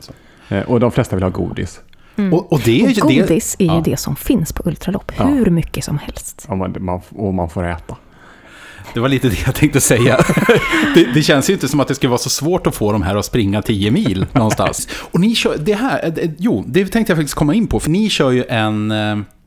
Eh, 0.50 0.62
och 0.62 0.80
de 0.80 0.92
flesta 0.92 1.16
vill 1.16 1.24
ha 1.24 1.30
godis. 1.30 1.82
Mm. 2.16 2.34
Och, 2.34 2.54
och, 2.54 2.62
det 2.66 2.82
är 2.82 3.04
och 3.04 3.10
godis 3.10 3.56
det, 3.58 3.64
är 3.64 3.70
ju 3.70 3.76
ja. 3.76 3.82
det 3.86 3.98
som 3.98 4.16
finns 4.16 4.54
på 4.54 4.64
ultralopp. 4.66 5.12
Hur 5.16 5.46
mycket 5.46 5.84
som 5.84 5.98
helst. 5.98 6.46
Och 6.50 6.58
man, 6.58 6.76
man, 6.80 7.02
och 7.10 7.34
man 7.34 7.50
får 7.50 7.68
äta. 7.68 7.96
Det 8.94 9.00
var 9.00 9.10
lite 9.10 9.30
det 9.30 9.46
jag 9.46 9.56
tänkte 9.56 9.82
säga. 9.82 10.26
Det, 10.96 11.14
det, 11.14 11.22
känns 11.22 11.50
ju 11.50 11.54
inte 11.54 11.68
som 11.68 11.80
att 11.80 11.88
det 11.88 11.96
skulle 11.96 12.10
vara 12.10 12.18
så 12.18 12.30
svårt 12.30 12.68
att 12.68 12.76
få 12.76 12.92
de 12.92 13.02
här 13.02 13.16
att 13.16 13.26
springa 13.26 13.62
10 13.62 13.92
mil 13.92 14.26
någonstans. 14.32 14.88
Och 15.12 15.20
ni 15.20 15.36
kör, 15.36 15.58
det 15.58 15.74
här, 15.74 16.00
eh, 16.04 16.24
eh, 16.24 16.32
jo, 16.38 16.64
det 16.68 16.86
tänkte 16.86 17.12
jag 17.12 17.18
faktiskt 17.18 17.36
komma 17.36 17.54
in 17.54 17.68
på. 17.68 17.80
För 17.80 17.90
ni 17.90 18.10
kör 18.10 18.32
ju 18.32 18.46
en 18.50 18.94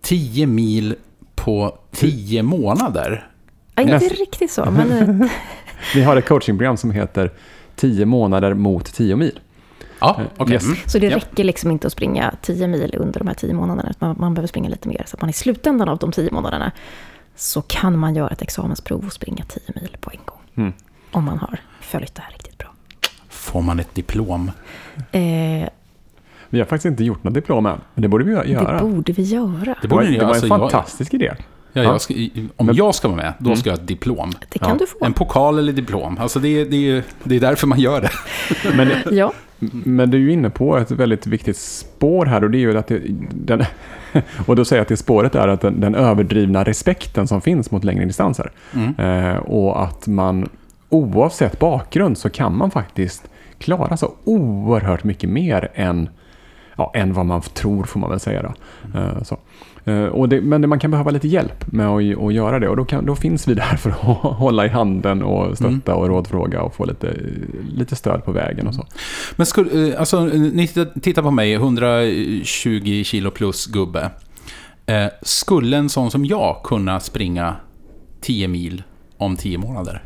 10 0.03 0.45
eh, 0.45 0.49
mil 0.49 0.95
på 1.35 1.79
10 1.93 2.43
månader. 2.43 3.29
Ja, 3.75 3.83
inte 3.83 4.09
riktigt 4.09 4.51
så, 4.51 4.65
men... 4.71 5.29
Vi 5.95 6.03
har 6.03 6.17
ett 6.17 6.29
coachingprogram 6.29 6.77
som 6.77 6.91
heter 6.91 7.31
10 7.77 8.07
månader 8.07 8.55
mot 8.55 8.95
10 8.95 9.17
mil. 9.17 9.41
Ja, 9.99 10.21
okay. 10.39 10.55
Yes. 10.55 10.65
Mm. 10.65 10.77
Så 10.87 10.99
det 10.99 11.11
räcker 11.11 11.45
liksom 11.45 11.71
inte 11.71 11.87
att 11.87 11.93
springa 11.93 12.35
10 12.43 12.67
mil 12.69 12.95
under 12.99 13.19
de 13.19 13.29
här 13.29 13.35
10 13.35 13.55
månaderna. 13.55 13.93
Man, 13.99 14.17
man 14.19 14.35
behöver 14.35 14.49
springa 14.49 14.69
lite 14.69 14.89
mer. 14.89 15.05
Så 15.07 15.17
att 15.17 15.21
man 15.21 15.31
i 15.31 15.33
slutändan 15.33 15.89
av 15.89 15.99
de 15.99 16.13
10 16.13 16.31
månaderna 16.31 16.73
så 17.37 17.63
kan 17.63 17.99
man 17.99 18.15
göra 18.15 18.29
ett 18.29 18.43
examensprov 18.43 19.07
och 19.07 19.13
springa 19.13 19.45
10 19.45 19.63
mil 19.75 19.97
på 20.01 20.11
en 20.11 20.21
gång. 20.25 20.39
Mm. 20.55 20.73
Om 21.11 21.25
man 21.25 21.39
har 21.39 21.61
följt 21.81 22.15
det 22.15 22.23
här 22.23 22.33
riktigt 22.33 22.59
bra. 22.59 22.69
Får 23.29 23.63
man 23.63 23.81
ett 23.81 23.95
diplom? 23.95 24.51
Eh, 25.13 25.69
vi 26.49 26.59
har 26.59 26.67
faktiskt 26.67 26.87
inte 26.87 27.05
gjort 27.05 27.25
något 27.25 27.35
diplom 27.35 27.67
än, 27.67 27.81
men 27.95 28.03
det 28.03 28.09
borde 28.09 28.25
vi 28.25 28.33
göra. 28.33 28.73
Det 28.73 28.85
borde 28.85 29.13
vi 29.13 29.23
göra. 29.23 29.77
Det, 29.83 29.89
borde 29.89 30.05
det 30.05 30.11
var, 30.11 30.19
det 30.19 30.25
var 30.25 30.29
alltså, 30.29 30.45
en 30.45 30.49
fantastisk 30.49 31.15
jag, 31.15 31.23
idé. 31.23 31.35
Ja, 31.73 31.83
jag 31.83 32.01
ska, 32.01 32.15
om 32.57 32.71
jag 32.75 32.95
ska 32.95 33.09
vara 33.09 33.17
med, 33.17 33.33
då 33.39 33.47
mm. 33.47 33.57
ska 33.57 33.71
jag 33.71 33.77
ha 33.77 33.83
ett 33.83 33.89
diplom. 33.89 34.33
Det 34.49 34.59
kan 34.59 34.69
ja. 34.69 34.77
du 34.79 34.87
få. 34.87 35.05
En 35.05 35.13
pokal 35.13 35.59
eller 35.59 35.73
diplom. 35.73 36.19
Alltså 36.19 36.39
det, 36.39 36.65
det, 36.65 37.05
det 37.23 37.37
är 37.37 37.41
därför 37.41 37.67
man 37.67 37.81
gör 37.81 38.01
det. 38.01 38.11
Men, 38.77 38.91
ja. 39.11 39.33
Men 39.59 40.11
du 40.11 40.17
är 40.17 40.21
ju 40.21 40.33
inne 40.33 40.51
på 40.51 40.77
ett 40.77 40.91
väldigt 40.91 41.27
viktigt 41.27 41.57
spår 41.57 42.27
här 42.27 42.45
och 42.45 42.51
det 42.51 42.59
är 42.59 42.61
ju 42.61 42.79
att 42.79 42.87
det, 42.87 43.03
den, 43.31 43.65
och 44.47 44.57
då 44.57 44.65
säger 44.65 44.79
jag 44.79 44.83
att 44.83 44.89
det 44.89 44.97
spåret 44.97 45.35
är 45.35 45.49
att 45.49 45.61
den, 45.61 45.81
den 45.81 45.95
överdrivna 45.95 46.65
respekten 46.65 47.29
som 47.29 47.41
finns 47.41 47.71
mot 47.71 47.85
längre 47.85 48.05
distanser. 48.05 48.51
Mm. 48.75 48.95
Eh, 48.99 49.37
och 49.37 49.83
att 49.83 50.07
man 50.07 50.49
oavsett 50.89 51.59
bakgrund 51.59 52.19
så 52.19 52.31
kan 52.31 52.57
man 52.57 52.71
faktiskt 52.71 53.29
klara 53.59 53.97
så 53.97 54.15
oerhört 54.25 55.05
mycket 55.05 55.31
mer 55.31 55.71
än, 55.75 56.09
ja, 56.77 56.93
än 56.95 57.13
vad 57.13 57.27
man 57.27 57.41
tror 57.41 57.85
får 57.85 58.01
man 58.01 58.11
väl 58.11 58.21
säga. 58.21 58.43
Då. 58.43 58.53
Mm. 58.85 59.09
Eh, 59.09 59.23
så. 59.23 59.39
Eh, 59.87 60.27
det, 60.27 60.41
men 60.41 60.69
man 60.69 60.79
kan 60.79 60.91
behöva 60.91 61.11
lite 61.11 61.29
hjälp 61.29 61.73
med 61.73 61.87
att, 61.87 62.19
att 62.19 62.35
göra 62.35 62.59
det 62.59 62.69
och 62.69 62.77
då, 62.77 62.85
kan, 62.85 63.07
då, 63.07 63.17
finns 63.17 63.49
vi 63.49 63.55
där 63.55 63.77
för 63.77 63.91
att 63.91 63.97
hålla 64.39 64.67
i 64.67 64.69
handen 64.69 65.23
och 65.23 65.57
stötta 65.57 65.93
mm. 65.93 66.03
och 66.03 66.09
rådfråga 66.09 66.63
och 66.63 66.75
få 66.75 66.85
lite, 66.85 67.15
lite 67.75 67.97
stöd 67.97 68.25
på 68.25 68.33
vägen 68.33 68.67
och 68.67 68.75
så. 68.75 68.87
Men 69.37 69.47
skulle, 69.47 69.89
eh, 69.93 70.01
alltså, 70.01 70.25
ni 70.25 70.69
tittar 71.03 71.23
på 71.23 71.31
mig, 71.31 71.55
120 71.55 73.03
kilo 73.05 73.31
plus 73.31 73.67
gubbe. 73.67 74.11
Eh, 74.87 75.07
skulle 75.23 75.77
en 75.77 75.89
sån 75.89 76.11
som 76.11 76.25
jag 76.25 76.61
kunna 76.65 77.01
springa 77.01 77.57
10 78.21 78.49
mil 78.49 78.83
om 79.17 79.37
10 79.37 79.59
månader? 79.59 80.03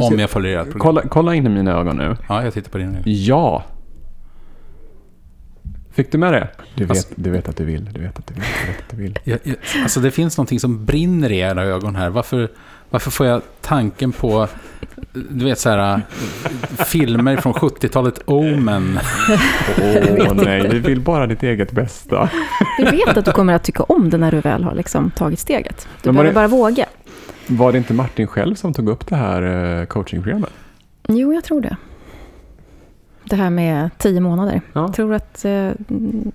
Om 0.00 0.18
jag 0.18 0.30
följer 0.30 0.58
ert 0.58 0.70
program. 0.70 0.80
Kolla, 0.80 1.02
kolla 1.08 1.34
in 1.34 1.46
i 1.46 1.48
mina 1.48 1.72
ögon 1.72 1.96
nu. 1.96 2.16
Ja, 2.28 2.44
jag 2.44 2.54
tittar 2.54 2.70
på 2.70 2.78
dina 2.78 2.90
ögon. 2.90 3.02
Ja, 3.06 3.62
Fick 5.94 6.12
du 6.12 6.18
med 6.18 6.32
det? 6.32 6.48
Du 6.74 6.84
vet, 6.84 6.90
alltså, 6.90 7.08
du 7.16 7.30
vet 7.30 7.48
att 7.48 7.56
du 7.56 7.64
vill. 7.64 7.92
Du 7.92 8.00
vet 8.00 8.18
att 8.18 8.26
du 8.26 8.34
vill. 8.34 8.44
Du 8.60 8.72
vet 8.72 8.78
att 8.78 8.90
du 8.90 8.96
vill. 8.96 9.18
Jag, 9.24 9.38
jag, 9.42 9.56
alltså 9.82 10.00
det 10.00 10.10
finns 10.10 10.36
någonting 10.36 10.60
som 10.60 10.84
brinner 10.84 11.32
i 11.32 11.38
era 11.38 11.62
ögon 11.64 11.96
här. 11.96 12.10
Varför, 12.10 12.48
varför 12.90 13.10
får 13.10 13.26
jag 13.26 13.42
tanken 13.60 14.12
på, 14.12 14.48
du 15.12 15.44
vet 15.44 15.58
så 15.58 15.70
här, 15.70 16.00
filmer 16.84 17.36
från 17.36 17.52
70-talet, 17.52 18.22
Omen? 18.24 18.98
Åh 19.78 19.84
oh, 19.84 20.34
nej, 20.34 20.68
vi 20.68 20.78
vill 20.78 21.00
bara 21.00 21.26
ditt 21.26 21.42
eget 21.42 21.72
bästa. 21.72 22.30
Vi 22.78 22.84
vet 22.84 23.16
att 23.16 23.24
du 23.24 23.32
kommer 23.32 23.54
att 23.54 23.64
tycka 23.64 23.82
om 23.82 24.10
det 24.10 24.18
när 24.18 24.32
du 24.32 24.40
väl 24.40 24.64
har 24.64 24.74
liksom 24.74 25.10
tagit 25.10 25.38
steget. 25.38 25.88
Du 26.02 26.12
behöver 26.12 26.28
det, 26.28 26.34
bara 26.34 26.48
våga. 26.48 26.86
Var 27.46 27.72
det 27.72 27.78
inte 27.78 27.94
Martin 27.94 28.26
själv 28.26 28.54
som 28.54 28.74
tog 28.74 28.88
upp 28.88 29.06
det 29.06 29.16
här 29.16 29.42
eh, 29.80 29.86
coachingprogrammet? 29.86 30.50
Jo, 31.08 31.32
jag 31.32 31.44
tror 31.44 31.60
det 31.60 31.76
det 33.24 33.36
här 33.36 33.50
med 33.50 33.90
tio 33.98 34.20
månader. 34.20 34.60
Ja. 34.72 34.80
Jag 34.80 34.92
tror 34.94 35.14
att... 35.14 35.44
Eh, 35.44 35.70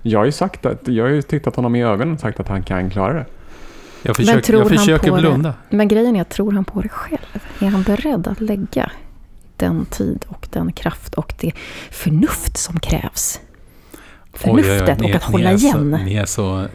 jag 0.02 0.18
har 0.18 0.24
ju 0.24 0.32
sagt 0.32 0.66
att, 0.66 0.88
jag 0.88 1.04
har 1.04 1.10
ju 1.10 1.22
tittat 1.22 1.56
honom 1.56 1.74
i 1.76 1.84
ögonen 1.84 2.14
och 2.14 2.20
sagt 2.20 2.40
att 2.40 2.48
han 2.48 2.62
kan 2.62 2.90
klara 2.90 3.12
det. 3.12 3.26
Jag 4.02 4.16
försöker, 4.16 4.52
jag 4.54 4.68
försöker 4.68 5.12
blunda. 5.12 5.54
Det? 5.70 5.76
Men 5.76 5.88
grejen 5.88 6.16
är, 6.16 6.24
tror 6.24 6.52
han 6.52 6.64
på 6.64 6.80
det 6.80 6.88
själv? 6.88 7.42
Är 7.60 7.66
han 7.66 7.82
beredd 7.82 8.26
att 8.26 8.40
lägga 8.40 8.90
den 9.56 9.84
tid 9.84 10.24
och 10.28 10.48
den 10.52 10.72
kraft 10.72 11.14
och 11.14 11.34
det 11.40 11.52
förnuft 11.90 12.56
som 12.56 12.80
krävs? 12.80 13.40
Förnuftet 14.32 14.80
oj, 14.82 14.88
oj, 14.88 14.96
oj, 14.98 15.06
ni, 15.06 15.12
och 15.12 15.16
att 15.16 15.22
hålla 15.22 15.50
ni 15.50 15.56
igen. 15.56 15.96
Så, 15.98 16.04
ni 16.04 16.14
är 16.14 16.24
så 16.26 16.66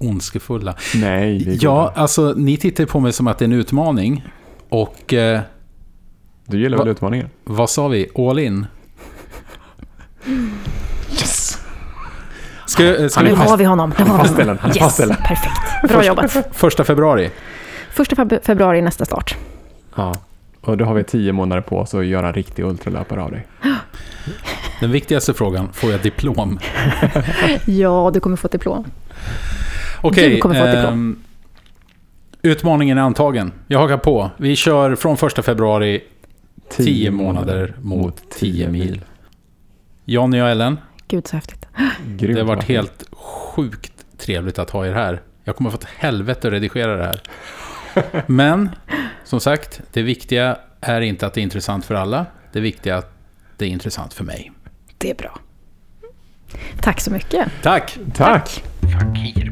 ondskefulla. 0.00 0.74
Nej, 0.94 1.58
Ja, 1.60 1.92
alltså 1.96 2.34
ni 2.36 2.56
tittar 2.56 2.84
på 2.86 3.00
mig 3.00 3.12
som 3.12 3.26
att 3.26 3.38
det 3.38 3.42
är 3.42 3.46
en 3.46 3.52
utmaning. 3.52 4.24
Och 4.68 5.14
eh, 5.14 5.40
Du 6.46 6.60
gillar 6.60 6.78
Va- 6.78 6.84
väl 6.84 6.92
utmaningar? 6.92 7.28
vad 7.44 7.70
sa 7.70 7.88
vi? 7.88 8.08
All 8.14 8.38
in? 8.38 8.66
Yes! 11.12 11.58
Ska, 12.66 12.84
jag- 12.84 13.10
ska 13.10 13.20
Nu 13.22 13.34
har 13.34 13.56
vi 13.56 13.64
honom. 13.64 13.94
Nu 13.98 14.04
har 14.04 14.24
vi 14.36 14.42
honom. 14.42 14.58
han 14.60 14.70
är 14.70 14.76
Yes, 14.76 14.96
perfekt. 14.96 15.88
Bra 15.88 16.04
jobbat. 16.04 16.36
första 16.52 16.84
februari? 16.84 17.30
Första 17.90 18.16
feb- 18.16 18.40
februari 18.42 18.82
nästa 18.82 19.04
start. 19.04 19.36
Ja. 19.96 20.14
Och 20.60 20.76
då 20.76 20.84
har 20.84 20.94
vi 20.94 21.04
tio 21.04 21.32
månader 21.32 21.62
på 21.62 21.78
oss 21.78 21.94
att 21.94 22.06
göra 22.06 22.26
en 22.28 22.32
riktig 22.34 22.64
ultralöpare 22.64 23.22
av 23.22 23.30
dig. 23.30 23.46
Den 24.80 24.90
viktigaste 24.90 25.34
frågan, 25.34 25.68
får 25.72 25.90
jag 25.90 26.00
diplom? 26.00 26.58
Ja, 27.66 28.10
du 28.14 28.20
kommer 28.20 28.36
få 28.36 28.46
ett 28.46 28.52
diplom. 28.52 28.84
Okej, 30.00 30.28
Du 30.30 30.38
kommer 30.38 30.54
få 30.54 30.64
ett 30.64 30.72
diplom. 30.76 30.92
ehm, 30.92 31.18
utmaningen 32.42 32.98
är 32.98 33.02
antagen. 33.02 33.52
Jag 33.66 33.78
hakar 33.78 33.96
på. 33.96 34.30
Vi 34.36 34.56
kör 34.56 34.94
från 34.96 35.16
första 35.16 35.42
februari 35.42 36.00
10 36.70 37.10
månader 37.10 37.74
mot 37.82 38.22
10 38.30 38.68
mil. 38.68 39.00
Jonny 40.04 40.40
och 40.40 40.48
Ellen, 40.48 40.78
Gud 41.08 41.26
så 41.26 41.36
häftigt. 41.36 41.66
Grymt 42.06 42.34
det 42.34 42.40
har 42.40 42.48
varit 42.48 42.64
helt 42.64 43.04
sjukt 43.12 43.92
trevligt 44.18 44.58
att 44.58 44.70
ha 44.70 44.86
er 44.86 44.92
här. 44.92 45.22
Jag 45.44 45.56
kommer 45.56 45.70
få 45.70 45.76
ett 45.76 45.88
helvete 45.96 46.48
att 46.48 46.52
redigera 46.52 46.96
det 46.96 47.04
här. 47.04 47.22
Men, 48.26 48.70
som 49.24 49.40
sagt, 49.40 49.80
det 49.92 50.02
viktiga 50.02 50.58
är 50.80 51.00
inte 51.00 51.26
att 51.26 51.34
det 51.34 51.40
är 51.40 51.42
intressant 51.42 51.84
för 51.84 51.94
alla. 51.94 52.26
Det 52.52 52.60
viktiga 52.60 52.94
är 52.94 52.98
att 52.98 53.12
det 53.56 53.64
är 53.64 53.68
intressant 53.68 54.14
för 54.14 54.24
mig. 54.24 54.52
Det 54.98 55.10
är 55.10 55.14
bra. 55.14 55.38
Tack 56.80 57.00
så 57.00 57.10
mycket. 57.10 57.48
Tack! 57.62 57.98
Tack! 58.14 58.64
Fakir 58.80 59.50